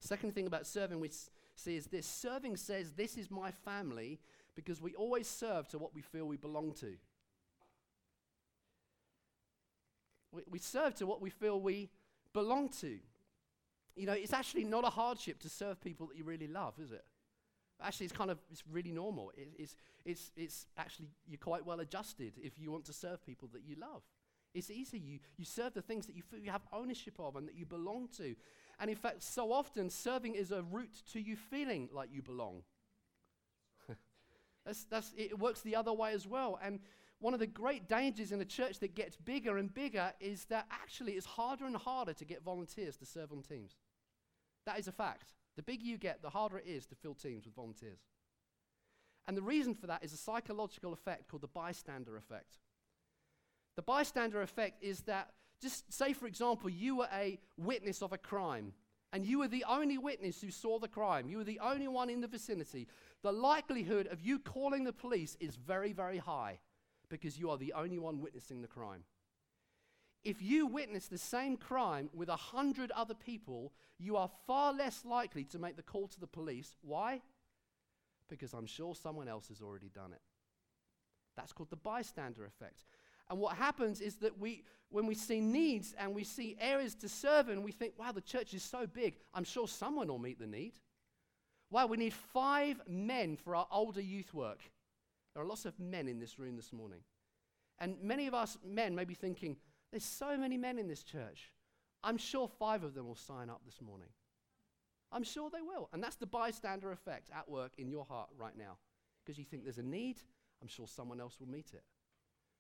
Second 0.01 0.35
thing 0.35 0.47
about 0.47 0.67
serving 0.67 1.01
we 1.01 1.11
see 1.55 1.77
is 1.77 1.87
this 1.87 2.07
serving 2.07 2.57
says, 2.57 2.93
This 2.93 3.17
is 3.17 3.31
my 3.31 3.51
family, 3.51 4.21
because 4.55 4.83
we 4.83 4.95
always 4.95 5.27
serve 5.27 5.69
to 5.69 5.79
what 5.79 5.95
we 5.95 6.03
feel 6.03 6.27
we 6.27 6.37
belong 6.37 6.73
to. 6.81 6.95
We, 10.33 10.43
we 10.51 10.59
serve 10.59 10.95
to 10.97 11.07
what 11.07 11.23
we 11.23 11.31
feel 11.31 11.61
we 11.61 11.89
belong 12.33 12.69
to. 12.81 12.99
You 13.97 14.07
know, 14.07 14.13
it's 14.13 14.33
actually 14.33 14.65
not 14.65 14.85
a 14.85 14.91
hardship 14.91 15.41
to 15.41 15.49
serve 15.49 15.81
people 15.81 16.07
that 16.09 16.17
you 16.17 16.25
really 16.25 16.49
love, 16.49 16.75
is 16.79 16.91
it? 16.91 17.05
Actually, 17.83 18.07
it's 18.07 18.17
kind 18.17 18.31
of 18.31 18.39
it's 18.51 18.63
really 18.71 18.93
normal. 18.93 19.31
It, 19.37 19.49
it's, 19.59 19.77
it's, 20.05 20.31
it's 20.37 20.67
actually 20.77 21.09
you're 21.27 21.39
quite 21.39 21.67
well 21.67 21.81
adjusted 21.81 22.35
if 22.43 22.59
you 22.59 22.71
want 22.71 22.85
to 22.87 22.93
serve 22.93 23.25
people 23.25 23.49
that 23.53 23.63
you 23.65 23.77
love. 23.81 24.03
It's 24.55 24.71
easy. 24.71 24.99
You, 24.99 25.19
you 25.37 25.45
serve 25.45 25.75
the 25.75 25.83
things 25.83 26.07
that 26.07 26.15
you 26.15 26.23
feel 26.23 26.39
you 26.39 26.53
have 26.53 26.63
ownership 26.73 27.15
of 27.19 27.35
and 27.37 27.49
that 27.49 27.57
you 27.57 27.67
belong 27.67 28.09
to. 28.17 28.37
And 28.79 28.89
in 28.89 28.97
fact, 28.97 29.23
so 29.23 29.53
often 29.53 29.91
serving 29.91 30.35
is 30.35 30.53
a 30.53 30.63
route 30.63 31.03
to 31.13 31.21
you 31.21 31.37
feeling 31.37 31.89
like 31.93 32.11
you 32.13 32.23
belong. 32.23 32.63
that's, 34.65 34.85
that's, 34.85 35.13
it 35.17 35.39
works 35.39 35.61
the 35.63 35.75
other 35.75 35.93
way 35.93 36.13
as 36.13 36.27
well. 36.27 36.59
And 36.63 36.81
one 37.19 37.35
of 37.35 37.41
the 37.41 37.47
great 37.47 37.89
dangers 37.89 38.33
in 38.33 38.41
a 38.41 38.45
church 38.45 38.79
that 38.81 38.95
gets 38.95 39.17
bigger 39.17 39.59
and 39.59 39.73
bigger 39.73 40.13
is 40.21 40.45
that 40.47 40.67
actually 40.71 41.13
it's 41.13 41.27
harder 41.27 41.65
and 41.65 41.77
harder 41.77 42.13
to 42.13 42.25
get 42.25 42.43
volunteers 42.43 42.97
to 42.99 43.07
serve 43.07 43.33
on 43.33 43.43
teams. 43.43 43.77
That 44.67 44.79
is 44.79 44.89
a 44.89 44.93
fact. 44.93 45.35
The 45.57 45.63
bigger 45.63 45.85
you 45.85 45.99
get, 45.99 46.23
the 46.23 46.31
harder 46.31 46.59
it 46.59 46.67
is 46.67 46.87
to 46.87 46.95
fill 46.95 47.15
teams 47.15 47.45
with 47.45 47.55
volunteers. 47.55 48.01
And 49.27 49.37
the 49.37 49.43
reason 49.43 49.75
for 49.75 49.87
that 49.87 50.05
is 50.05 50.13
a 50.13 50.19
psychological 50.19 50.93
effect 50.93 51.29
called 51.29 51.43
the 51.43 51.49
bystander 51.49 52.17
effect. 52.17 52.59
The 53.77 53.83
bystander 53.83 54.43
effect 54.43 54.83
is 54.83 55.01
that, 55.03 55.31
just 55.61 55.93
say, 55.93 56.13
for 56.13 56.27
example, 56.27 56.69
you 56.69 56.97
were 56.97 57.09
a 57.13 57.39
witness 57.57 58.03
of 58.03 58.13
a 58.13 58.19
crime, 58.19 58.73
and 59.13 59.25
you 59.25 59.39
were 59.39 59.49
the 59.49 59.65
only 59.69 59.97
witness 59.97 60.41
who 60.41 60.51
saw 60.51 60.79
the 60.79 60.89
crime, 60.89 61.29
you 61.29 61.39
were 61.39 61.45
the 61.45 61.61
only 61.61 61.89
one 61.89 62.11
in 62.11 62.21
the 62.21 62.27
vicinity. 62.27 62.89
The 63.23 63.33
likelihood 63.33 64.09
of 64.09 64.21
you 64.21 64.39
calling 64.39 64.85
the 64.85 64.93
police 64.93 65.37
is 65.41 65.57
very, 65.57 65.93
very 65.93 66.19
high 66.19 66.59
because 67.09 67.39
you 67.39 67.51
are 67.51 67.57
the 67.57 67.73
only 67.73 67.99
one 67.99 68.21
witnessing 68.21 68.61
the 68.61 68.69
crime. 68.69 69.05
If 70.25 70.41
you 70.41 70.67
witness 70.67 71.07
the 71.07 71.19
same 71.19 71.57
crime 71.57 72.09
with 72.15 72.29
a 72.29 72.37
hundred 72.37 72.91
other 72.93 73.15
people, 73.15 73.73
you 73.99 74.17
are 74.17 74.31
far 74.47 74.73
less 74.73 75.05
likely 75.05 75.45
to 75.45 75.59
make 75.59 75.77
the 75.77 75.83
call 75.83 76.09
to 76.09 76.21
the 76.21 76.27
police. 76.27 76.77
Why? 76.83 77.21
Because 78.29 78.55
I'm 78.55 78.67
sure 78.67 78.95
someone 78.95 79.29
else 79.29 79.49
has 79.49 79.61
already 79.61 79.91
done 79.95 80.13
it. 80.13 80.23
That's 81.37 81.53
called 81.53 81.71
the 81.71 81.77
bystander 81.77 82.47
effect. 82.47 82.85
And 83.29 83.39
what 83.39 83.57
happens 83.57 84.01
is 84.01 84.17
that 84.17 84.39
we, 84.39 84.65
when 84.91 85.07
we 85.07 85.15
see 85.15 85.41
needs 85.41 85.95
and 85.99 86.15
we 86.15 86.25
see 86.25 86.57
areas 86.61 86.95
to 86.97 87.09
serve 87.09 87.49
in, 87.49 87.63
we 87.63 87.73
think, 87.73 87.95
wow, 87.99 88.13
the 88.13 88.21
church 88.21 88.55
is 88.55 88.63
so 88.63 88.87
big, 88.87 89.17
I'm 89.35 89.45
sure 89.45 89.69
someone 89.69 90.09
will 90.09 90.19
meet 90.19 90.39
the 90.39 90.47
need. 90.47 90.75
Wow, 91.71 91.87
we 91.87 91.97
need 91.97 92.15
five 92.15 92.81
men 92.87 93.37
for 93.37 93.57
our 93.57 93.67
older 93.71 94.01
youth 94.01 94.33
work. 94.33 94.61
There 95.35 95.43
are 95.43 95.47
lots 95.47 95.65
of 95.65 95.79
men 95.81 96.07
in 96.07 96.21
this 96.21 96.39
room 96.39 96.57
this 96.57 96.73
morning. 96.73 97.01
And 97.79 97.97
many 98.01 98.27
of 98.27 98.35
us 98.35 98.57
men 98.65 98.95
may 98.95 99.05
be 99.05 99.15
thinking, 99.15 99.57
there's 99.95 100.05
so 100.05 100.37
many 100.37 100.59
men 100.59 100.77
in 100.81 100.89
this 100.89 101.05
church. 101.05 101.53
I'm 102.03 102.19
sure 102.19 102.49
five 102.49 102.83
of 102.83 102.95
them 102.95 103.07
will 103.07 103.15
sign 103.15 103.49
up 103.49 103.61
this 103.65 103.81
morning. 103.81 104.09
I'm 105.13 105.23
sure 105.23 105.51
they 105.51 105.61
will. 105.61 105.89
And 105.93 106.03
that's 106.03 106.17
the 106.17 106.27
bystander 106.27 106.91
effect 106.91 107.31
at 107.33 107.49
work 107.49 107.75
in 107.79 107.89
your 107.89 108.05
heart 108.05 108.29
right 108.37 108.59
now. 108.59 108.79
Because 109.25 109.39
you 109.39 109.45
think 109.45 109.63
there's 109.63 109.79
a 109.79 109.85
need, 109.85 110.17
I'm 110.61 110.67
sure 110.67 110.89
someone 110.89 111.21
else 111.21 111.39
will 111.39 111.49
meet 111.49 111.71
it. 111.75 111.85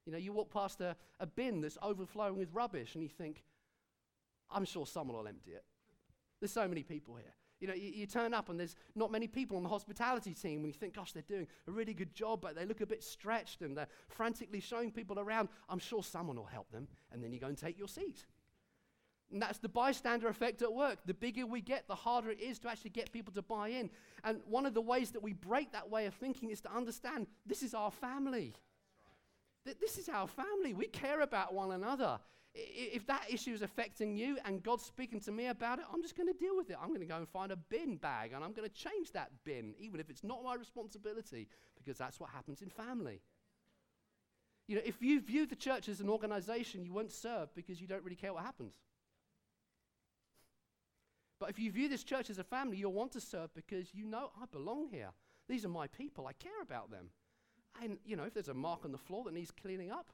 You 0.06 0.12
know, 0.12 0.18
you 0.18 0.32
walk 0.32 0.52
past 0.52 0.80
a, 0.80 0.94
a 1.18 1.26
bin 1.26 1.60
that's 1.60 1.76
overflowing 1.82 2.38
with 2.38 2.50
rubbish 2.52 2.94
and 2.94 3.02
you 3.02 3.08
think, 3.08 3.42
I'm 4.48 4.64
sure 4.64 4.86
someone 4.86 5.16
will 5.16 5.26
empty 5.26 5.50
it. 5.50 5.64
There's 6.40 6.52
so 6.52 6.68
many 6.68 6.84
people 6.84 7.16
here. 7.16 7.34
You 7.60 7.68
know, 7.68 7.74
you, 7.74 7.92
you, 7.94 8.06
turn 8.06 8.34
up 8.34 8.48
and 8.48 8.58
there's 8.58 8.76
not 8.94 9.10
many 9.10 9.26
people 9.26 9.56
on 9.56 9.62
the 9.62 9.68
hospitality 9.68 10.34
team 10.34 10.58
and 10.58 10.66
you 10.66 10.72
think, 10.72 10.94
gosh, 10.94 11.12
they're 11.12 11.22
doing 11.22 11.46
a 11.68 11.70
really 11.70 11.94
good 11.94 12.12
job, 12.14 12.40
but 12.40 12.54
they 12.54 12.66
look 12.66 12.80
a 12.80 12.86
bit 12.86 13.02
stretched 13.02 13.62
and 13.62 13.76
they're 13.76 13.88
frantically 14.08 14.60
showing 14.60 14.90
people 14.90 15.18
around. 15.18 15.48
I'm 15.68 15.78
sure 15.78 16.02
someone 16.02 16.36
will 16.36 16.44
help 16.44 16.70
them. 16.72 16.88
And 17.12 17.22
then 17.22 17.32
you 17.32 17.38
go 17.38 17.46
and 17.46 17.56
take 17.56 17.78
your 17.78 17.88
seat. 17.88 18.26
And 19.32 19.40
that's 19.40 19.58
the 19.58 19.68
bystander 19.68 20.28
effect 20.28 20.62
at 20.62 20.72
work. 20.72 20.98
The 21.06 21.14
bigger 21.14 21.46
we 21.46 21.60
get, 21.60 21.88
the 21.88 21.94
harder 21.94 22.30
it 22.30 22.40
is 22.40 22.58
to 22.60 22.68
actually 22.68 22.90
get 22.90 23.12
people 23.12 23.32
to 23.34 23.42
buy 23.42 23.68
in. 23.68 23.90
And 24.22 24.40
one 24.46 24.66
of 24.66 24.74
the 24.74 24.80
ways 24.80 25.10
that 25.12 25.22
we 25.22 25.32
break 25.32 25.72
that 25.72 25.90
way 25.90 26.06
of 26.06 26.14
thinking 26.14 26.50
is 26.50 26.60
to 26.62 26.72
understand 26.72 27.26
this 27.46 27.62
is 27.62 27.74
our 27.74 27.90
family. 27.90 28.54
Th- 29.64 29.76
this 29.80 29.98
is 29.98 30.08
our 30.08 30.28
family. 30.28 30.74
We 30.74 30.86
care 30.86 31.20
about 31.20 31.54
one 31.54 31.72
another. 31.72 32.20
If 32.54 33.04
that 33.06 33.24
issue 33.28 33.52
is 33.52 33.62
affecting 33.62 34.16
you 34.16 34.38
and 34.44 34.62
God's 34.62 34.84
speaking 34.84 35.18
to 35.20 35.32
me 35.32 35.48
about 35.48 35.80
it, 35.80 35.86
I'm 35.92 36.02
just 36.02 36.16
going 36.16 36.32
to 36.32 36.38
deal 36.38 36.56
with 36.56 36.70
it. 36.70 36.76
I'm 36.80 36.88
going 36.88 37.00
to 37.00 37.06
go 37.06 37.16
and 37.16 37.28
find 37.28 37.50
a 37.50 37.56
bin 37.56 37.96
bag 37.96 38.32
and 38.32 38.44
I'm 38.44 38.52
going 38.52 38.68
to 38.68 38.74
change 38.74 39.10
that 39.12 39.30
bin, 39.44 39.74
even 39.78 39.98
if 39.98 40.08
it's 40.08 40.22
not 40.22 40.44
my 40.44 40.54
responsibility, 40.54 41.48
because 41.76 41.98
that's 41.98 42.20
what 42.20 42.30
happens 42.30 42.62
in 42.62 42.70
family. 42.70 43.20
You 44.68 44.76
know, 44.76 44.82
if 44.84 45.02
you 45.02 45.20
view 45.20 45.46
the 45.46 45.56
church 45.56 45.88
as 45.88 46.00
an 46.00 46.08
organization, 46.08 46.84
you 46.84 46.92
won't 46.92 47.12
serve 47.12 47.52
because 47.54 47.80
you 47.80 47.88
don't 47.88 48.04
really 48.04 48.16
care 48.16 48.32
what 48.32 48.44
happens. 48.44 48.74
But 51.40 51.50
if 51.50 51.58
you 51.58 51.72
view 51.72 51.88
this 51.88 52.04
church 52.04 52.30
as 52.30 52.38
a 52.38 52.44
family, 52.44 52.76
you'll 52.76 52.92
want 52.92 53.12
to 53.12 53.20
serve 53.20 53.52
because 53.54 53.92
you 53.94 54.06
know 54.06 54.30
I 54.40 54.46
belong 54.46 54.88
here. 54.90 55.10
These 55.48 55.64
are 55.64 55.68
my 55.68 55.88
people. 55.88 56.26
I 56.26 56.32
care 56.32 56.62
about 56.62 56.90
them. 56.90 57.10
And, 57.82 57.98
you 58.04 58.16
know, 58.16 58.22
if 58.22 58.32
there's 58.32 58.48
a 58.48 58.54
mark 58.54 58.84
on 58.84 58.92
the 58.92 58.98
floor 58.98 59.24
that 59.24 59.34
needs 59.34 59.50
cleaning 59.50 59.90
up, 59.90 60.06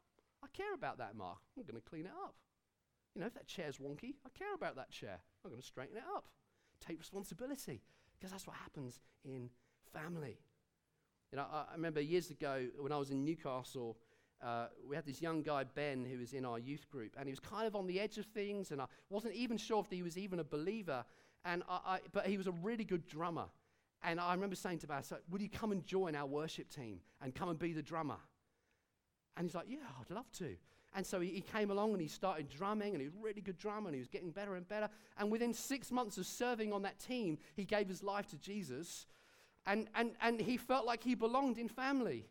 I 0.43 0.47
care 0.53 0.75
about 0.75 0.99
that 0.99 1.17
mark. 1.17 1.39
I'm 1.57 1.65
going 1.65 1.81
to 1.81 1.89
clean 1.89 2.07
it 2.07 2.13
up. 2.25 2.35
You 3.15 3.21
know, 3.21 3.27
if 3.27 3.35
that 3.35 3.47
chair's 3.47 3.79
wonky, 3.79 4.15
I 4.25 4.29
care 4.39 4.55
about 4.55 4.77
that 4.77 4.91
chair. 4.91 5.19
I'm 5.45 5.51
going 5.51 5.61
to 5.61 5.67
straighten 5.67 5.97
it 5.97 6.05
up. 6.15 6.27
Take 6.81 6.99
responsibility, 6.99 7.83
because 8.19 8.31
that's 8.31 8.47
what 8.47 8.57
happens 8.57 9.01
in 9.25 9.51
family. 9.93 10.39
You 11.33 11.37
know, 11.37 11.47
I, 11.53 11.65
remember 11.75 12.01
years 12.01 12.31
ago 12.31 12.67
when 12.79 12.93
I 12.93 12.97
was 12.97 13.11
in 13.11 13.25
Newcastle, 13.25 13.99
uh, 14.43 14.67
we 14.89 14.97
had 14.97 15.05
this 15.05 15.21
young 15.21 15.43
guy, 15.43 15.65
Ben, 15.65 16.05
who 16.05 16.19
was 16.19 16.33
in 16.33 16.45
our 16.45 16.59
youth 16.59 16.89
group, 16.89 17.15
and 17.19 17.27
he 17.27 17.33
was 17.33 17.41
kind 17.41 17.67
of 17.67 17.77
on 17.77 17.87
the 17.87 18.01
edge 18.01 18.17
of 18.19 18.27
things, 18.27 18.71
and 18.71 18.81
I 18.81 18.87
wasn't 19.11 19.35
even 19.35 19.59
sure 19.59 19.81
if 19.81 19.91
he 19.91 20.03
was 20.03 20.17
even 20.17 20.39
a 20.39 20.45
believer, 20.45 21.05
and 21.45 21.63
I, 21.69 21.81
I, 21.85 21.99
but 22.13 22.27
he 22.27 22.37
was 22.39 22.47
a 22.47 22.53
really 22.53 22.85
good 22.85 23.07
drummer. 23.07 23.47
And 24.03 24.19
I 24.19 24.33
remember 24.33 24.57
saying 24.57 24.79
to 24.79 24.87
Baz, 24.87 25.13
Would 25.31 25.43
you 25.43 25.51
come 25.51 25.73
and 25.73 25.85
join 25.85 26.17
our 26.17 26.27
worship 26.27 26.71
team 26.71 27.01
and 27.21 27.35
come 27.35 27.51
and 27.51 27.59
be 27.59 27.73
the 27.73 27.83
drummer? 27.83 28.17
And 29.37 29.47
he's 29.47 29.55
like, 29.55 29.67
Yeah, 29.69 29.79
I'd 30.01 30.15
love 30.15 30.31
to. 30.39 30.57
And 30.95 31.07
so 31.07 31.21
he, 31.21 31.29
he, 31.29 31.41
came 31.41 31.71
along 31.71 31.93
and 31.93 32.01
he 32.01 32.09
started 32.09 32.49
drumming, 32.49 32.95
and 32.95 33.01
he 33.01 33.07
was 33.07 33.15
a 33.15 33.21
really 33.21 33.41
good 33.41 33.57
drummer, 33.57 33.87
and 33.87 33.95
he 33.95 34.01
was 34.01 34.09
getting 34.09 34.33
better 34.33 34.57
and 34.57 34.67
better. 34.69 34.89
And 35.19 35.31
within 35.31 35.55
six 35.55 35.93
months 35.93 36.19
of 36.19 36.27
serving 36.27 36.73
on 36.73 36.83
that 36.83 36.99
team, 36.99 37.39
he 37.55 37.65
gave 37.65 37.89
his 37.89 38.03
life 38.03 38.27
to 38.31 38.37
Jesus. 38.39 39.07
And, 39.67 39.89
and, 39.95 40.13
and 40.21 40.41
he 40.41 40.57
felt 40.57 40.87
like 40.87 41.05
he 41.05 41.15
belonged 41.15 41.59
in 41.59 41.69
family 41.69 42.27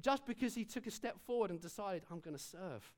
just 0.00 0.24
because 0.24 0.54
he 0.54 0.64
took 0.64 0.86
a 0.86 0.90
step 0.90 1.18
forward 1.26 1.50
and 1.50 1.60
decided, 1.60 2.04
I'm 2.10 2.20
going 2.20 2.36
to 2.36 2.42
serve. 2.42 2.92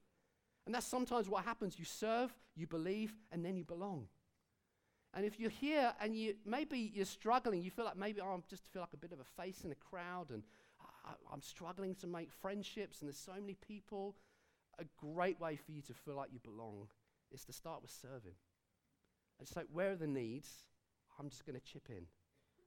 And 0.66 0.74
that's 0.74 0.86
sometimes 0.86 1.28
what 1.28 1.44
happens. 1.44 1.78
You 1.78 1.86
serve, 1.86 2.30
you 2.54 2.66
believe, 2.66 3.16
and 3.32 3.42
then 3.42 3.56
you 3.56 3.64
belong. 3.64 4.08
And 5.14 5.24
if 5.24 5.40
you're 5.40 5.50
here 5.50 5.94
and 6.00 6.14
you 6.14 6.34
maybe 6.44 6.92
you're 6.94 7.06
struggling, 7.06 7.62
you 7.62 7.70
feel 7.70 7.86
like 7.86 7.96
maybe 7.96 8.20
oh, 8.20 8.34
I 8.34 8.38
just 8.50 8.66
feel 8.68 8.82
like 8.82 8.92
a 8.92 8.98
bit 8.98 9.12
of 9.12 9.20
a 9.20 9.42
face 9.42 9.64
in 9.64 9.72
a 9.72 9.74
crowd 9.74 10.30
and 10.30 10.42
I'm 11.32 11.42
struggling 11.42 11.94
to 11.96 12.06
make 12.06 12.32
friendships 12.32 13.00
and 13.00 13.08
there's 13.08 13.18
so 13.18 13.34
many 13.40 13.54
people. 13.54 14.16
A 14.78 14.84
great 14.96 15.40
way 15.40 15.56
for 15.56 15.72
you 15.72 15.82
to 15.82 15.94
feel 15.94 16.14
like 16.14 16.30
you 16.32 16.38
belong 16.38 16.88
is 17.32 17.44
to 17.44 17.52
start 17.52 17.82
with 17.82 17.90
serving. 17.90 18.34
It's 19.40 19.56
like, 19.56 19.66
where 19.72 19.92
are 19.92 19.96
the 19.96 20.06
needs? 20.06 20.48
I'm 21.18 21.28
just 21.28 21.44
going 21.44 21.58
to 21.58 21.64
chip 21.64 21.88
in. 21.88 22.06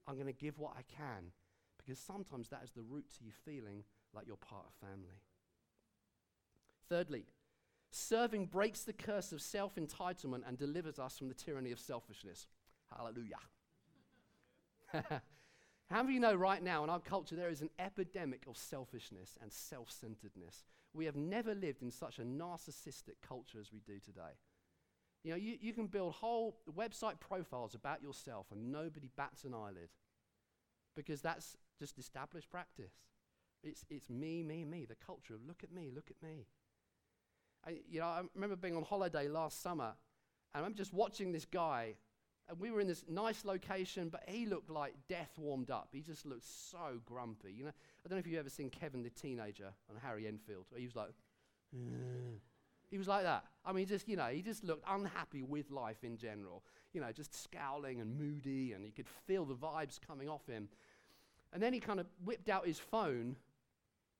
I'm 0.07 0.15
going 0.15 0.27
to 0.27 0.33
give 0.33 0.59
what 0.59 0.73
I 0.77 0.81
can 0.81 1.31
because 1.77 1.99
sometimes 1.99 2.49
that 2.49 2.63
is 2.63 2.71
the 2.71 2.81
route 2.81 3.09
to 3.17 3.23
you 3.23 3.31
feeling 3.45 3.83
like 4.13 4.27
you're 4.27 4.35
part 4.35 4.65
of 4.67 4.87
family. 4.87 5.21
Thirdly, 6.89 7.25
Serving 7.91 8.45
breaks 8.45 8.83
the 8.83 8.93
curse 8.93 9.33
of 9.33 9.41
self 9.41 9.75
entitlement 9.75 10.47
and 10.47 10.57
delivers 10.57 10.97
us 10.97 11.17
from 11.17 11.27
the 11.27 11.33
tyranny 11.33 11.71
of 11.73 11.79
selfishness. 11.79 12.47
Hallelujah. 12.95 13.35
How 15.91 15.97
many 16.03 16.09
of 16.09 16.13
you 16.13 16.19
know 16.21 16.35
right 16.35 16.63
now 16.63 16.85
in 16.85 16.89
our 16.89 17.01
culture 17.01 17.35
there 17.35 17.49
is 17.49 17.61
an 17.61 17.69
epidemic 17.77 18.45
of 18.47 18.55
selfishness 18.55 19.37
and 19.41 19.51
self 19.51 19.91
centeredness? 19.91 20.63
We 20.93 21.05
have 21.05 21.17
never 21.17 21.53
lived 21.53 21.81
in 21.81 21.91
such 21.91 22.17
a 22.17 22.23
narcissistic 22.23 23.15
culture 23.27 23.59
as 23.59 23.73
we 23.73 23.81
do 23.81 23.99
today. 23.99 24.37
You 25.23 25.31
know, 25.31 25.37
you, 25.37 25.57
you 25.59 25.73
can 25.73 25.87
build 25.87 26.13
whole 26.13 26.57
website 26.77 27.19
profiles 27.19 27.75
about 27.75 28.01
yourself 28.01 28.47
and 28.51 28.71
nobody 28.71 29.09
bats 29.17 29.43
an 29.43 29.53
eyelid. 29.53 29.89
because 30.95 31.21
that's 31.21 31.57
just 31.79 31.97
established 31.99 32.49
practice. 32.49 32.93
It's, 33.63 33.85
it's 33.89 34.09
me, 34.09 34.43
me, 34.43 34.65
me, 34.65 34.85
the 34.85 34.95
culture 34.95 35.35
of 35.35 35.45
look 35.45 35.63
at 35.63 35.71
me, 35.71 35.91
look 35.93 36.09
at 36.09 36.27
me. 36.27 36.47
I, 37.65 37.79
you 37.89 37.99
know, 37.99 38.07
I 38.07 38.21
remember 38.33 38.55
being 38.55 38.75
on 38.75 38.83
holiday 38.83 39.27
last 39.27 39.61
summer, 39.61 39.93
and 40.55 40.65
I'm 40.65 40.73
just 40.73 40.93
watching 40.93 41.31
this 41.31 41.45
guy, 41.45 41.95
and 42.51 42.59
we 42.59 42.69
were 42.69 42.81
in 42.81 42.87
this 42.87 43.05
nice 43.07 43.45
location, 43.45 44.09
but 44.09 44.23
he 44.27 44.45
looked 44.45 44.69
like 44.69 44.93
death 45.07 45.31
warmed 45.37 45.71
up. 45.71 45.87
He 45.93 46.01
just 46.01 46.25
looked 46.25 46.43
so 46.43 46.99
grumpy. 47.05 47.53
You 47.53 47.63
know, 47.63 47.69
I 47.69 48.09
don't 48.09 48.17
know 48.17 48.19
if 48.19 48.27
you've 48.27 48.39
ever 48.39 48.49
seen 48.49 48.69
Kevin 48.69 49.03
the 49.03 49.09
teenager 49.09 49.71
on 49.89 49.95
Harry 50.03 50.27
Enfield, 50.27 50.65
he 50.75 50.85
was 50.85 50.95
like, 50.95 51.11
he 52.89 52.97
was 52.97 53.07
like 53.07 53.23
that. 53.23 53.45
I 53.65 53.71
mean, 53.71 53.87
just, 53.87 54.09
you 54.09 54.17
know, 54.17 54.25
he 54.25 54.41
just 54.41 54.65
looked 54.65 54.83
unhappy 54.85 55.43
with 55.43 55.71
life 55.71 56.03
in 56.03 56.17
general. 56.17 56.63
You 56.91 56.99
know, 56.99 57.13
just 57.13 57.41
scowling 57.41 58.01
and 58.01 58.19
moody, 58.19 58.73
and 58.73 58.85
you 58.85 58.91
could 58.91 59.07
feel 59.07 59.45
the 59.45 59.55
vibes 59.55 59.97
coming 60.05 60.27
off 60.27 60.45
him. 60.45 60.67
And 61.53 61.63
then 61.63 61.71
he 61.71 61.79
kind 61.79 62.01
of 62.01 62.07
whipped 62.25 62.49
out 62.49 62.67
his 62.67 62.79
phone 62.79 63.37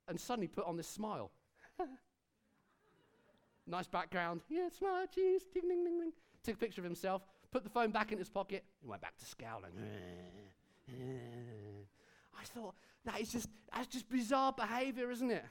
and 0.07 0.17
suddenly 0.17 0.47
put 0.47 0.65
on 0.65 0.77
this 0.77 0.87
smile. 0.87 1.31
nice 3.67 3.87
background. 3.87 4.39
Yeah, 4.49 4.69
smile, 4.69 5.05
cheese, 5.13 5.41
ding, 5.53 5.67
ding, 5.67 5.83
ding, 5.83 5.99
ding. 5.99 6.13
Took 6.43 6.55
a 6.55 6.57
picture 6.57 6.79
of 6.79 6.85
himself, 6.85 7.23
put 7.51 7.63
the 7.63 7.69
phone 7.69 7.91
back 7.91 8.11
in 8.11 8.17
his 8.17 8.29
pocket, 8.29 8.63
and 8.81 8.89
went 8.89 9.01
back 9.01 9.17
to 9.17 9.25
scowling. 9.25 9.71
I 12.39 12.43
thought, 12.45 12.75
that 13.05 13.19
is 13.19 13.31
just, 13.31 13.49
that's 13.73 13.87
just 13.87 14.09
bizarre 14.09 14.53
behavior, 14.53 15.11
isn't 15.11 15.31
it? 15.31 15.43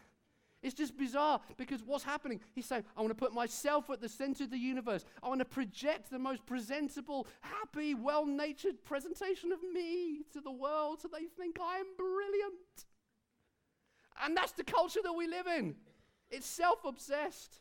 It's 0.62 0.74
just 0.74 0.96
bizarre 0.96 1.40
because 1.56 1.82
what's 1.82 2.04
happening? 2.04 2.40
He's 2.54 2.66
saying, 2.66 2.84
I 2.96 3.00
want 3.00 3.10
to 3.10 3.14
put 3.14 3.32
myself 3.32 3.88
at 3.88 4.00
the 4.00 4.08
center 4.08 4.44
of 4.44 4.50
the 4.50 4.58
universe. 4.58 5.04
I 5.22 5.28
want 5.28 5.38
to 5.38 5.46
project 5.46 6.10
the 6.10 6.18
most 6.18 6.44
presentable, 6.44 7.26
happy, 7.40 7.94
well 7.94 8.26
natured 8.26 8.84
presentation 8.84 9.52
of 9.52 9.60
me 9.72 10.20
to 10.32 10.40
the 10.40 10.50
world 10.50 11.00
so 11.00 11.08
they 11.08 11.24
think 11.24 11.58
I 11.60 11.78
am 11.78 11.86
brilliant. 11.96 12.84
And 14.22 14.36
that's 14.36 14.52
the 14.52 14.64
culture 14.64 15.00
that 15.02 15.14
we 15.14 15.26
live 15.26 15.46
in. 15.46 15.76
It's 16.30 16.46
self 16.46 16.84
obsessed. 16.84 17.60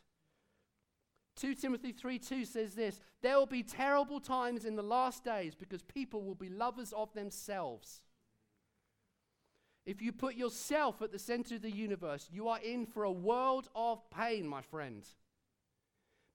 2 1.36 1.54
Timothy 1.54 1.92
3 1.92 2.18
2 2.18 2.44
says 2.44 2.74
this 2.74 3.00
There 3.22 3.36
will 3.36 3.46
be 3.46 3.62
terrible 3.62 4.20
times 4.20 4.64
in 4.64 4.76
the 4.76 4.82
last 4.82 5.24
days 5.24 5.54
because 5.54 5.82
people 5.82 6.22
will 6.22 6.34
be 6.34 6.48
lovers 6.48 6.92
of 6.92 7.12
themselves. 7.12 8.00
If 9.84 10.00
you 10.00 10.12
put 10.12 10.36
yourself 10.36 11.02
at 11.02 11.12
the 11.12 11.18
center 11.18 11.56
of 11.56 11.62
the 11.62 11.70
universe, 11.70 12.28
you 12.32 12.48
are 12.48 12.60
in 12.60 12.86
for 12.86 13.04
a 13.04 13.12
world 13.12 13.68
of 13.74 14.08
pain, 14.10 14.46
my 14.46 14.62
friend. 14.62 15.06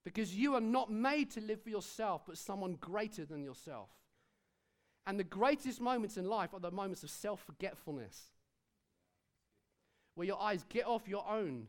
Because 0.04 0.34
you 0.34 0.54
are 0.54 0.60
not 0.60 0.90
made 0.90 1.30
to 1.32 1.40
live 1.40 1.62
for 1.62 1.70
yourself, 1.70 2.22
but 2.26 2.38
someone 2.38 2.74
greater 2.74 3.24
than 3.24 3.42
yourself. 3.42 3.90
And 5.06 5.18
the 5.18 5.24
greatest 5.24 5.80
moments 5.80 6.16
in 6.16 6.26
life 6.26 6.54
are 6.54 6.60
the 6.60 6.70
moments 6.70 7.02
of 7.02 7.10
self 7.10 7.40
forgetfulness 7.40 8.30
where 10.14 10.26
your 10.26 10.40
eyes 10.40 10.64
get 10.68 10.86
off 10.86 11.06
your 11.06 11.28
own 11.28 11.66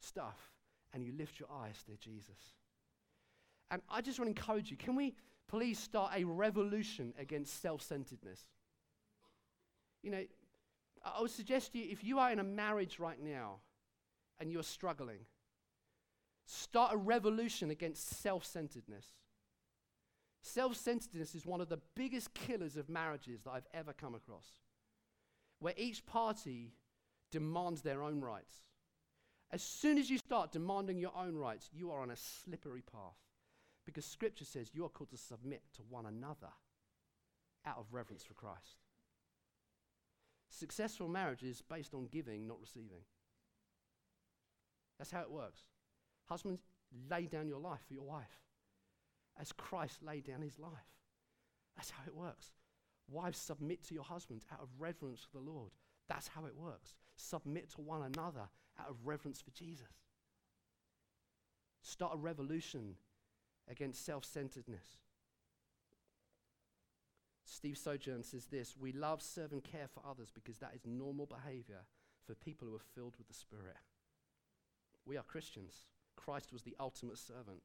stuff 0.00 0.50
and 0.94 1.04
you 1.04 1.12
lift 1.12 1.38
your 1.38 1.48
eyes 1.50 1.82
to 1.84 1.96
Jesus. 1.96 2.54
And 3.72 3.80
I 3.88 4.02
just 4.02 4.18
want 4.20 4.26
to 4.26 4.38
encourage 4.38 4.70
you 4.70 4.76
can 4.76 4.94
we 4.94 5.14
please 5.48 5.78
start 5.78 6.12
a 6.14 6.24
revolution 6.24 7.14
against 7.18 7.60
self 7.60 7.82
centeredness? 7.82 8.44
You 10.02 10.10
know, 10.10 10.24
I 11.02 11.20
would 11.22 11.30
suggest 11.30 11.72
to 11.72 11.78
you 11.78 11.90
if 11.90 12.04
you 12.04 12.18
are 12.18 12.30
in 12.30 12.38
a 12.38 12.44
marriage 12.44 12.98
right 12.98 13.20
now 13.20 13.56
and 14.38 14.52
you're 14.52 14.62
struggling, 14.62 15.20
start 16.44 16.92
a 16.92 16.96
revolution 16.98 17.70
against 17.70 18.20
self 18.20 18.44
centeredness. 18.44 19.06
Self 20.42 20.76
centeredness 20.76 21.34
is 21.34 21.46
one 21.46 21.62
of 21.62 21.70
the 21.70 21.80
biggest 21.96 22.34
killers 22.34 22.76
of 22.76 22.90
marriages 22.90 23.40
that 23.44 23.52
I've 23.52 23.68
ever 23.72 23.94
come 23.94 24.14
across, 24.14 24.48
where 25.60 25.74
each 25.78 26.04
party 26.04 26.74
demands 27.30 27.80
their 27.80 28.02
own 28.02 28.20
rights. 28.20 28.56
As 29.50 29.62
soon 29.62 29.96
as 29.96 30.10
you 30.10 30.18
start 30.18 30.52
demanding 30.52 30.98
your 30.98 31.16
own 31.16 31.36
rights, 31.36 31.70
you 31.72 31.90
are 31.90 32.02
on 32.02 32.10
a 32.10 32.16
slippery 32.16 32.82
path. 32.82 33.16
Because 33.84 34.04
Scripture 34.04 34.44
says 34.44 34.70
you 34.72 34.84
are 34.84 34.88
called 34.88 35.10
to 35.10 35.16
submit 35.16 35.62
to 35.74 35.82
one 35.82 36.06
another 36.06 36.52
out 37.66 37.78
of 37.78 37.92
reverence 37.92 38.24
for 38.24 38.34
Christ. 38.34 38.78
Successful 40.48 41.08
marriage 41.08 41.42
is 41.42 41.62
based 41.62 41.94
on 41.94 42.06
giving, 42.10 42.46
not 42.46 42.60
receiving. 42.60 43.02
That's 44.98 45.10
how 45.10 45.22
it 45.22 45.30
works. 45.30 45.62
Husbands, 46.28 46.62
lay 47.10 47.26
down 47.26 47.48
your 47.48 47.58
life 47.58 47.80
for 47.86 47.94
your 47.94 48.04
wife 48.04 48.42
as 49.40 49.52
Christ 49.52 50.02
laid 50.02 50.24
down 50.24 50.42
his 50.42 50.58
life. 50.58 50.70
That's 51.76 51.90
how 51.90 52.02
it 52.06 52.14
works. 52.14 52.52
Wives, 53.10 53.38
submit 53.38 53.82
to 53.88 53.94
your 53.94 54.04
husbands 54.04 54.44
out 54.52 54.60
of 54.60 54.68
reverence 54.78 55.20
for 55.20 55.38
the 55.38 55.50
Lord. 55.50 55.70
That's 56.08 56.28
how 56.28 56.44
it 56.44 56.56
works. 56.56 56.94
Submit 57.16 57.70
to 57.70 57.80
one 57.80 58.02
another 58.02 58.48
out 58.78 58.90
of 58.90 58.96
reverence 59.04 59.40
for 59.40 59.50
Jesus. 59.50 59.86
Start 61.82 62.14
a 62.14 62.18
revolution 62.18 62.94
against 63.68 64.04
self 64.04 64.24
centeredness. 64.24 64.98
Steve 67.44 67.76
Sojourn 67.76 68.22
says 68.22 68.46
this 68.46 68.76
We 68.76 68.92
love, 68.92 69.22
serve, 69.22 69.52
and 69.52 69.62
care 69.62 69.88
for 69.92 70.02
others 70.08 70.30
because 70.32 70.58
that 70.58 70.74
is 70.74 70.86
normal 70.86 71.26
behavior 71.26 71.84
for 72.26 72.34
people 72.34 72.68
who 72.68 72.74
are 72.74 72.94
filled 72.94 73.16
with 73.18 73.28
the 73.28 73.34
Spirit. 73.34 73.76
We 75.04 75.16
are 75.16 75.22
Christians. 75.22 75.86
Christ 76.16 76.52
was 76.52 76.62
the 76.62 76.76
ultimate 76.78 77.18
servant. 77.18 77.62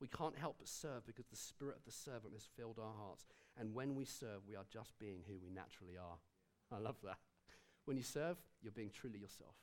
We 0.00 0.08
can't 0.08 0.38
help 0.38 0.56
but 0.58 0.68
serve 0.68 1.06
because 1.06 1.26
the 1.26 1.36
Spirit 1.36 1.76
of 1.76 1.84
the 1.84 1.92
servant 1.92 2.34
has 2.34 2.48
filled 2.56 2.78
our 2.78 2.94
hearts. 2.94 3.26
And 3.58 3.74
when 3.74 3.94
we 3.94 4.04
serve, 4.04 4.46
we 4.48 4.54
are 4.54 4.64
just 4.72 4.98
being 4.98 5.22
who 5.26 5.38
we 5.42 5.50
naturally 5.50 5.96
are. 5.96 6.18
I 6.72 6.80
love 6.80 6.96
that. 7.04 7.18
When 7.84 7.96
you 7.96 8.02
serve, 8.02 8.36
you're 8.62 8.72
being 8.72 8.90
truly 8.90 9.18
yourself. 9.18 9.56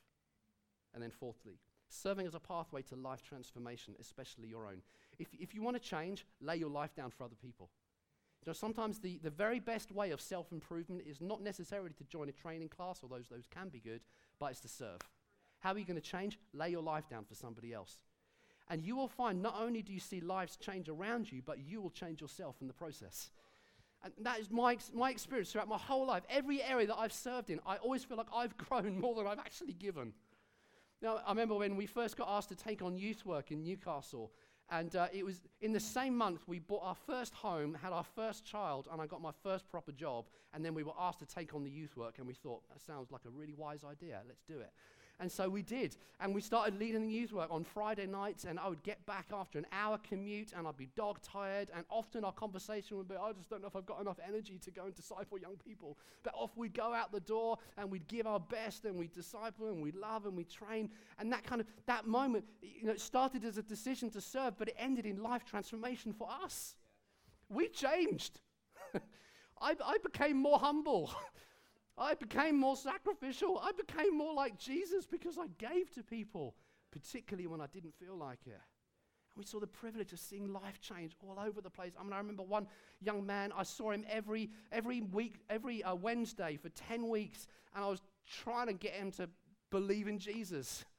And 0.93 1.01
then, 1.01 1.11
fourthly, 1.11 1.59
serving 1.89 2.27
as 2.27 2.35
a 2.35 2.39
pathway 2.39 2.81
to 2.83 2.95
life 2.95 3.21
transformation, 3.21 3.95
especially 3.99 4.47
your 4.47 4.65
own. 4.65 4.81
If, 5.19 5.27
if 5.39 5.53
you 5.53 5.61
want 5.61 5.75
to 5.75 5.81
change, 5.81 6.25
lay 6.41 6.57
your 6.57 6.69
life 6.69 6.95
down 6.95 7.11
for 7.11 7.23
other 7.23 7.35
people. 7.35 7.69
You 8.45 8.49
know, 8.51 8.53
sometimes 8.53 8.99
the, 8.99 9.19
the 9.23 9.29
very 9.29 9.59
best 9.59 9.91
way 9.91 10.11
of 10.11 10.21
self 10.21 10.51
improvement 10.51 11.03
is 11.07 11.19
not 11.19 11.41
necessarily 11.41 11.91
to 11.97 12.03
join 12.03 12.29
a 12.29 12.31
training 12.31 12.69
class, 12.69 12.99
although 13.01 13.15
those, 13.15 13.29
those 13.29 13.47
can 13.49 13.69
be 13.69 13.79
good, 13.79 14.01
but 14.39 14.51
it's 14.51 14.59
to 14.61 14.67
serve. 14.67 14.99
How 15.59 15.73
are 15.73 15.79
you 15.79 15.85
going 15.85 15.99
to 15.99 16.01
change? 16.01 16.37
Lay 16.53 16.69
your 16.69 16.83
life 16.83 17.09
down 17.09 17.25
for 17.25 17.33
somebody 17.33 17.73
else. 17.73 17.97
And 18.67 18.83
you 18.83 18.95
will 18.95 19.07
find 19.07 19.41
not 19.41 19.55
only 19.59 19.81
do 19.81 19.93
you 19.93 19.99
see 19.99 20.21
lives 20.21 20.57
change 20.57 20.89
around 20.89 21.31
you, 21.31 21.41
but 21.43 21.59
you 21.59 21.81
will 21.81 21.89
change 21.89 22.21
yourself 22.21 22.57
in 22.61 22.67
the 22.67 22.73
process. 22.73 23.29
And 24.03 24.13
that 24.21 24.39
is 24.39 24.51
my, 24.51 24.77
my 24.93 25.09
experience 25.09 25.51
throughout 25.51 25.67
my 25.67 25.77
whole 25.77 26.05
life. 26.05 26.23
Every 26.29 26.61
area 26.61 26.87
that 26.87 26.97
I've 26.97 27.13
served 27.13 27.49
in, 27.49 27.59
I 27.65 27.77
always 27.77 28.03
feel 28.03 28.17
like 28.17 28.27
I've 28.33 28.55
grown 28.69 28.99
more 28.99 29.15
than 29.15 29.25
I've 29.25 29.39
actually 29.39 29.73
given. 29.73 30.13
Now, 31.01 31.21
I 31.25 31.29
remember 31.29 31.55
when 31.55 31.75
we 31.75 31.85
first 31.85 32.15
got 32.17 32.27
asked 32.29 32.49
to 32.49 32.55
take 32.55 32.81
on 32.81 32.95
youth 32.95 33.25
work 33.25 33.51
in 33.51 33.63
Newcastle, 33.63 34.31
and 34.71 34.95
uh, 34.95 35.07
it 35.13 35.23
was 35.23 35.41
in 35.61 35.73
the 35.73 35.79
same 35.79 36.17
month 36.17 36.41
we 36.47 36.59
bought 36.59 36.83
our 36.83 36.95
first 36.95 37.33
home, 37.33 37.77
had 37.81 37.93
our 37.93 38.03
first 38.03 38.45
child, 38.45 38.87
and 38.91 39.01
I 39.01 39.05
got 39.05 39.21
my 39.21 39.31
first 39.43 39.69
proper 39.69 39.91
job. 39.91 40.25
And 40.53 40.63
then 40.63 40.73
we 40.73 40.83
were 40.83 40.93
asked 40.99 41.19
to 41.19 41.25
take 41.25 41.53
on 41.53 41.63
the 41.63 41.69
youth 41.69 41.95
work, 41.97 42.15
and 42.17 42.25
we 42.25 42.33
thought, 42.33 42.61
that 42.69 42.81
sounds 42.81 43.11
like 43.11 43.21
a 43.25 43.29
really 43.29 43.53
wise 43.53 43.83
idea. 43.83 44.21
Let's 44.27 44.43
do 44.43 44.59
it. 44.59 44.71
And 45.19 45.31
so 45.31 45.47
we 45.47 45.61
did. 45.61 45.95
And 46.19 46.35
we 46.35 46.41
started 46.41 46.77
leading 46.77 47.07
the 47.07 47.13
youth 47.13 47.31
work 47.31 47.47
on 47.49 47.63
Friday 47.63 48.05
nights. 48.05 48.43
And 48.43 48.59
I 48.59 48.67
would 48.67 48.83
get 48.83 49.05
back 49.05 49.27
after 49.33 49.57
an 49.57 49.65
hour 49.71 49.97
commute 49.97 50.51
and 50.55 50.67
I'd 50.67 50.77
be 50.77 50.89
dog 50.95 51.19
tired. 51.21 51.69
And 51.75 51.85
often 51.89 52.25
our 52.25 52.33
conversation 52.33 52.97
would 52.97 53.07
be, 53.07 53.15
I 53.15 53.31
just 53.31 53.49
don't 53.49 53.61
know 53.61 53.67
if 53.67 53.75
I've 53.75 53.85
got 53.85 54.01
enough 54.01 54.19
energy 54.27 54.59
to 54.59 54.71
go 54.71 54.85
and 54.85 54.95
disciple 54.95 55.37
young 55.37 55.55
people. 55.65 55.97
But 56.23 56.33
off 56.35 56.51
we'd 56.57 56.73
go 56.73 56.93
out 56.93 57.11
the 57.11 57.21
door 57.21 57.57
and 57.77 57.89
we'd 57.89 58.07
give 58.07 58.27
our 58.27 58.39
best 58.39 58.85
and 58.85 58.97
we'd 58.97 59.13
disciple 59.13 59.69
and 59.69 59.81
we'd 59.81 59.95
love 59.95 60.25
and 60.25 60.35
we'd 60.35 60.49
train. 60.49 60.89
And 61.17 61.31
that 61.31 61.43
kind 61.45 61.61
of, 61.61 61.67
that 61.85 62.07
moment, 62.07 62.45
you 62.61 62.87
know, 62.87 62.95
started 62.95 63.45
as 63.45 63.57
a 63.57 63.63
decision 63.63 64.09
to 64.11 64.21
serve, 64.21 64.57
but 64.57 64.67
it 64.67 64.75
ended 64.77 65.05
in 65.05 65.23
life 65.23 65.45
transformation 65.45 66.13
for 66.13 66.27
us. 66.43 66.75
We 67.49 67.69
changed. 67.69 68.39
I, 69.61 69.75
I 69.83 69.97
became 70.03 70.37
more 70.37 70.59
humble. 70.59 71.13
I 71.97 72.13
became 72.13 72.59
more 72.59 72.75
sacrificial. 72.75 73.59
I 73.63 73.71
became 73.71 74.17
more 74.17 74.33
like 74.33 74.57
Jesus 74.57 75.05
because 75.05 75.37
I 75.37 75.47
gave 75.57 75.93
to 75.95 76.03
people, 76.03 76.55
particularly 76.91 77.47
when 77.47 77.61
I 77.61 77.67
didn't 77.67 77.93
feel 77.95 78.15
like 78.15 78.39
it. 78.45 78.51
And 78.51 79.37
we 79.37 79.45
saw 79.45 79.59
the 79.59 79.67
privilege 79.67 80.11
of 80.11 80.19
seeing 80.19 80.51
life 80.51 80.81
change 80.81 81.15
all 81.21 81.39
over 81.39 81.61
the 81.61 81.69
place. 81.69 81.93
I 81.99 82.03
mean, 82.03 82.13
I 82.13 82.17
remember 82.17 82.43
one 82.43 82.67
young 83.01 83.25
man, 83.25 83.51
I 83.55 83.63
saw 83.63 83.91
him 83.91 84.05
every, 84.09 84.49
every 84.71 85.01
week, 85.01 85.39
every 85.49 85.83
uh, 85.83 85.95
Wednesday 85.95 86.57
for 86.61 86.69
10 86.69 87.07
weeks, 87.07 87.47
and 87.73 87.83
I 87.83 87.87
was 87.87 88.01
trying 88.25 88.67
to 88.67 88.73
get 88.73 88.93
him 88.93 89.11
to 89.11 89.29
believe 89.71 90.07
in 90.07 90.19
Jesus. 90.19 90.83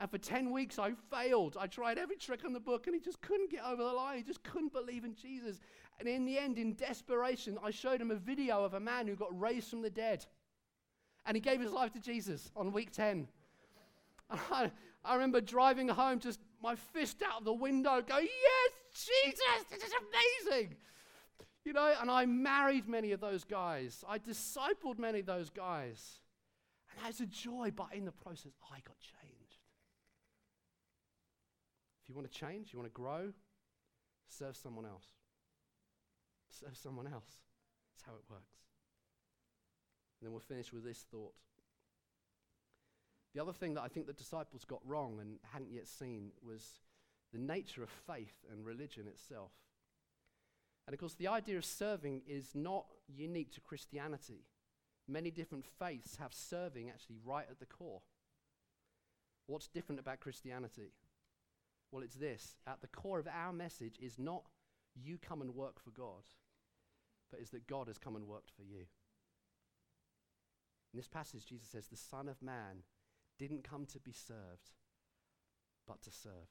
And 0.00 0.10
for 0.10 0.16
10 0.16 0.50
weeks, 0.50 0.78
I 0.78 0.92
failed. 1.10 1.58
I 1.60 1.66
tried 1.66 1.98
every 1.98 2.16
trick 2.16 2.40
in 2.46 2.54
the 2.54 2.60
book, 2.60 2.86
and 2.86 2.94
he 2.94 3.00
just 3.00 3.20
couldn't 3.20 3.50
get 3.50 3.62
over 3.62 3.84
the 3.84 3.92
line. 3.92 4.16
He 4.16 4.24
just 4.24 4.42
couldn't 4.42 4.72
believe 4.72 5.04
in 5.04 5.14
Jesus. 5.14 5.60
And 5.98 6.08
in 6.08 6.24
the 6.24 6.38
end, 6.38 6.56
in 6.56 6.72
desperation, 6.72 7.58
I 7.62 7.70
showed 7.70 8.00
him 8.00 8.10
a 8.10 8.16
video 8.16 8.64
of 8.64 8.72
a 8.72 8.80
man 8.80 9.06
who 9.06 9.14
got 9.14 9.38
raised 9.38 9.68
from 9.68 9.82
the 9.82 9.90
dead. 9.90 10.24
And 11.26 11.36
he 11.36 11.40
gave 11.42 11.60
his 11.60 11.70
life 11.70 11.92
to 11.92 12.00
Jesus 12.00 12.50
on 12.56 12.72
week 12.72 12.92
10. 12.92 13.28
I, 14.30 14.70
I 15.04 15.14
remember 15.14 15.42
driving 15.42 15.88
home, 15.88 16.18
just 16.18 16.40
my 16.62 16.76
fist 16.76 17.22
out 17.22 17.40
of 17.40 17.44
the 17.44 17.52
window, 17.52 18.00
going, 18.00 18.26
Yes, 18.26 19.06
Jesus, 19.06 19.64
this 19.70 19.82
is 19.82 19.92
amazing. 20.48 20.76
You 21.66 21.74
know, 21.74 21.92
and 22.00 22.10
I 22.10 22.24
married 22.24 22.88
many 22.88 23.12
of 23.12 23.20
those 23.20 23.44
guys. 23.44 24.02
I 24.08 24.18
discipled 24.18 24.98
many 24.98 25.20
of 25.20 25.26
those 25.26 25.50
guys. 25.50 26.20
And 26.90 27.04
that's 27.04 27.20
a 27.20 27.26
joy, 27.26 27.70
but 27.76 27.88
in 27.92 28.06
the 28.06 28.12
process, 28.12 28.52
I 28.72 28.80
got 28.80 28.98
changed. 28.98 29.19
You 32.10 32.16
want 32.16 32.28
to 32.28 32.36
change, 32.36 32.72
you 32.72 32.78
want 32.80 32.92
to 32.92 33.00
grow, 33.00 33.32
serve 34.28 34.56
someone 34.56 34.84
else. 34.84 35.06
Serve 36.50 36.76
someone 36.76 37.06
else. 37.06 37.30
That's 37.94 38.04
how 38.04 38.14
it 38.14 38.24
works. 38.28 38.58
And 40.18 40.26
then 40.26 40.32
we'll 40.32 40.40
finish 40.40 40.72
with 40.72 40.82
this 40.82 41.04
thought. 41.08 41.34
The 43.32 43.40
other 43.40 43.52
thing 43.52 43.74
that 43.74 43.82
I 43.82 43.86
think 43.86 44.08
the 44.08 44.12
disciples 44.12 44.64
got 44.64 44.80
wrong 44.84 45.18
and 45.20 45.38
hadn't 45.52 45.70
yet 45.70 45.86
seen 45.86 46.32
was 46.44 46.80
the 47.32 47.38
nature 47.38 47.84
of 47.84 47.90
faith 48.08 48.34
and 48.50 48.66
religion 48.66 49.06
itself. 49.06 49.52
And 50.88 50.94
of 50.94 50.98
course, 50.98 51.14
the 51.14 51.28
idea 51.28 51.58
of 51.58 51.64
serving 51.64 52.22
is 52.26 52.56
not 52.56 52.86
unique 53.06 53.52
to 53.52 53.60
Christianity. 53.60 54.46
Many 55.06 55.30
different 55.30 55.64
faiths 55.78 56.16
have 56.16 56.34
serving 56.34 56.88
actually 56.88 57.18
right 57.24 57.46
at 57.48 57.60
the 57.60 57.66
core. 57.66 58.00
What's 59.46 59.68
different 59.68 60.00
about 60.00 60.18
Christianity? 60.18 60.90
Well, 61.90 62.02
it's 62.02 62.14
this 62.14 62.56
at 62.66 62.80
the 62.80 62.88
core 62.88 63.18
of 63.18 63.26
our 63.26 63.52
message 63.52 63.98
is 64.00 64.18
not 64.18 64.44
you 64.94 65.18
come 65.18 65.40
and 65.40 65.54
work 65.54 65.80
for 65.80 65.90
God, 65.90 66.24
but 67.30 67.40
is 67.40 67.50
that 67.50 67.66
God 67.66 67.88
has 67.88 67.98
come 67.98 68.16
and 68.16 68.26
worked 68.26 68.50
for 68.56 68.62
you. 68.62 68.86
In 70.92 70.98
this 70.98 71.08
passage, 71.08 71.46
Jesus 71.46 71.68
says, 71.68 71.86
The 71.86 71.96
Son 71.96 72.28
of 72.28 72.42
Man 72.42 72.82
didn't 73.38 73.64
come 73.64 73.86
to 73.86 74.00
be 74.00 74.12
served, 74.12 74.70
but 75.86 76.02
to 76.02 76.10
serve. 76.10 76.48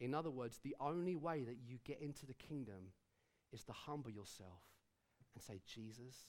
In 0.00 0.14
other 0.14 0.30
words, 0.30 0.58
the 0.62 0.76
only 0.80 1.16
way 1.16 1.44
that 1.44 1.58
you 1.64 1.78
get 1.84 2.00
into 2.00 2.26
the 2.26 2.34
kingdom 2.34 2.92
is 3.52 3.64
to 3.64 3.72
humble 3.72 4.10
yourself 4.10 4.62
and 5.34 5.42
say, 5.42 5.60
Jesus, 5.66 6.26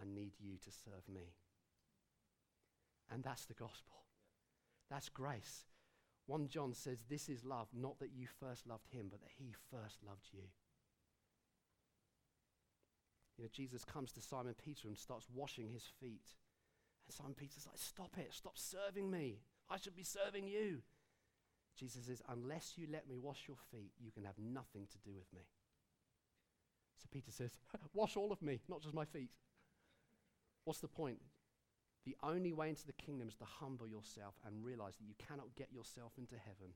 I 0.00 0.04
need 0.04 0.32
you 0.38 0.56
to 0.58 0.70
serve 0.70 1.08
me. 1.12 1.34
And 3.12 3.22
that's 3.22 3.44
the 3.44 3.54
gospel. 3.54 4.04
That's 4.90 5.08
grace. 5.08 5.64
1 6.26 6.48
John 6.48 6.72
says, 6.74 7.04
This 7.08 7.28
is 7.28 7.44
love, 7.44 7.68
not 7.72 7.98
that 7.98 8.12
you 8.14 8.26
first 8.40 8.66
loved 8.66 8.88
him, 8.90 9.08
but 9.10 9.20
that 9.20 9.30
he 9.38 9.54
first 9.70 9.98
loved 10.06 10.28
you. 10.32 10.44
You 13.36 13.44
know, 13.44 13.50
Jesus 13.52 13.84
comes 13.84 14.12
to 14.12 14.20
Simon 14.20 14.54
Peter 14.62 14.88
and 14.88 14.96
starts 14.96 15.26
washing 15.34 15.68
his 15.68 15.84
feet. 16.00 16.36
And 17.06 17.14
Simon 17.14 17.34
Peter's 17.34 17.66
like, 17.66 17.78
Stop 17.78 18.16
it, 18.18 18.32
stop 18.32 18.56
serving 18.56 19.10
me. 19.10 19.40
I 19.70 19.78
should 19.78 19.96
be 19.96 20.04
serving 20.04 20.46
you. 20.46 20.82
Jesus 21.76 22.06
says, 22.06 22.22
Unless 22.28 22.74
you 22.76 22.86
let 22.90 23.08
me 23.08 23.18
wash 23.18 23.44
your 23.48 23.56
feet, 23.70 23.92
you 23.98 24.12
can 24.12 24.24
have 24.24 24.38
nothing 24.38 24.86
to 24.92 24.98
do 24.98 25.14
with 25.16 25.32
me. 25.34 25.42
So 26.98 27.08
Peter 27.10 27.32
says, 27.32 27.58
Wash 27.94 28.16
all 28.16 28.32
of 28.32 28.42
me, 28.42 28.60
not 28.68 28.82
just 28.82 28.94
my 28.94 29.04
feet. 29.04 29.30
What's 30.64 30.80
the 30.80 30.88
point? 30.88 31.18
The 32.04 32.16
only 32.22 32.52
way 32.52 32.68
into 32.68 32.86
the 32.86 32.92
kingdom 32.92 33.28
is 33.28 33.36
to 33.36 33.44
humble 33.44 33.86
yourself 33.86 34.34
and 34.44 34.64
realize 34.64 34.96
that 34.96 35.06
you 35.06 35.14
cannot 35.18 35.54
get 35.54 35.72
yourself 35.72 36.12
into 36.18 36.34
heaven. 36.34 36.74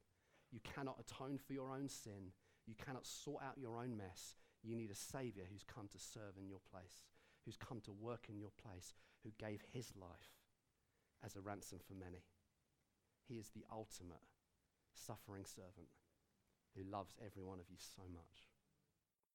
You 0.53 0.61
cannot 0.63 1.01
atone 1.01 1.39
for 1.39 1.53
your 1.53 1.73
own 1.73 1.89
sin. 1.89 2.31
You 2.67 2.75
cannot 2.75 3.07
sort 3.07 3.43
out 3.43 3.59
your 3.59 3.77
own 3.77 3.97
mess. 3.97 4.37
You 4.63 4.77
need 4.77 4.91
a 4.91 4.95
Savior 4.95 5.45
who's 5.51 5.65
come 5.65 5.89
to 5.89 5.99
serve 5.99 6.39
in 6.39 6.49
your 6.49 6.61
place, 6.71 7.03
who's 7.45 7.57
come 7.57 7.81
to 7.83 7.93
work 7.93 8.27
in 8.29 8.39
your 8.39 8.53
place, 8.63 8.95
who 9.25 9.31
gave 9.39 9.63
his 9.73 9.93
life 9.97 10.39
as 11.25 11.35
a 11.35 11.41
ransom 11.41 11.79
for 11.87 11.95
many. 11.95 12.23
He 13.27 13.35
is 13.35 13.49
the 13.49 13.65
ultimate 13.73 14.23
suffering 14.95 15.45
servant 15.45 15.91
who 16.77 16.85
loves 16.85 17.17
every 17.25 17.43
one 17.43 17.59
of 17.59 17.71
you 17.71 17.77
so 17.79 18.03
much. 18.13 18.47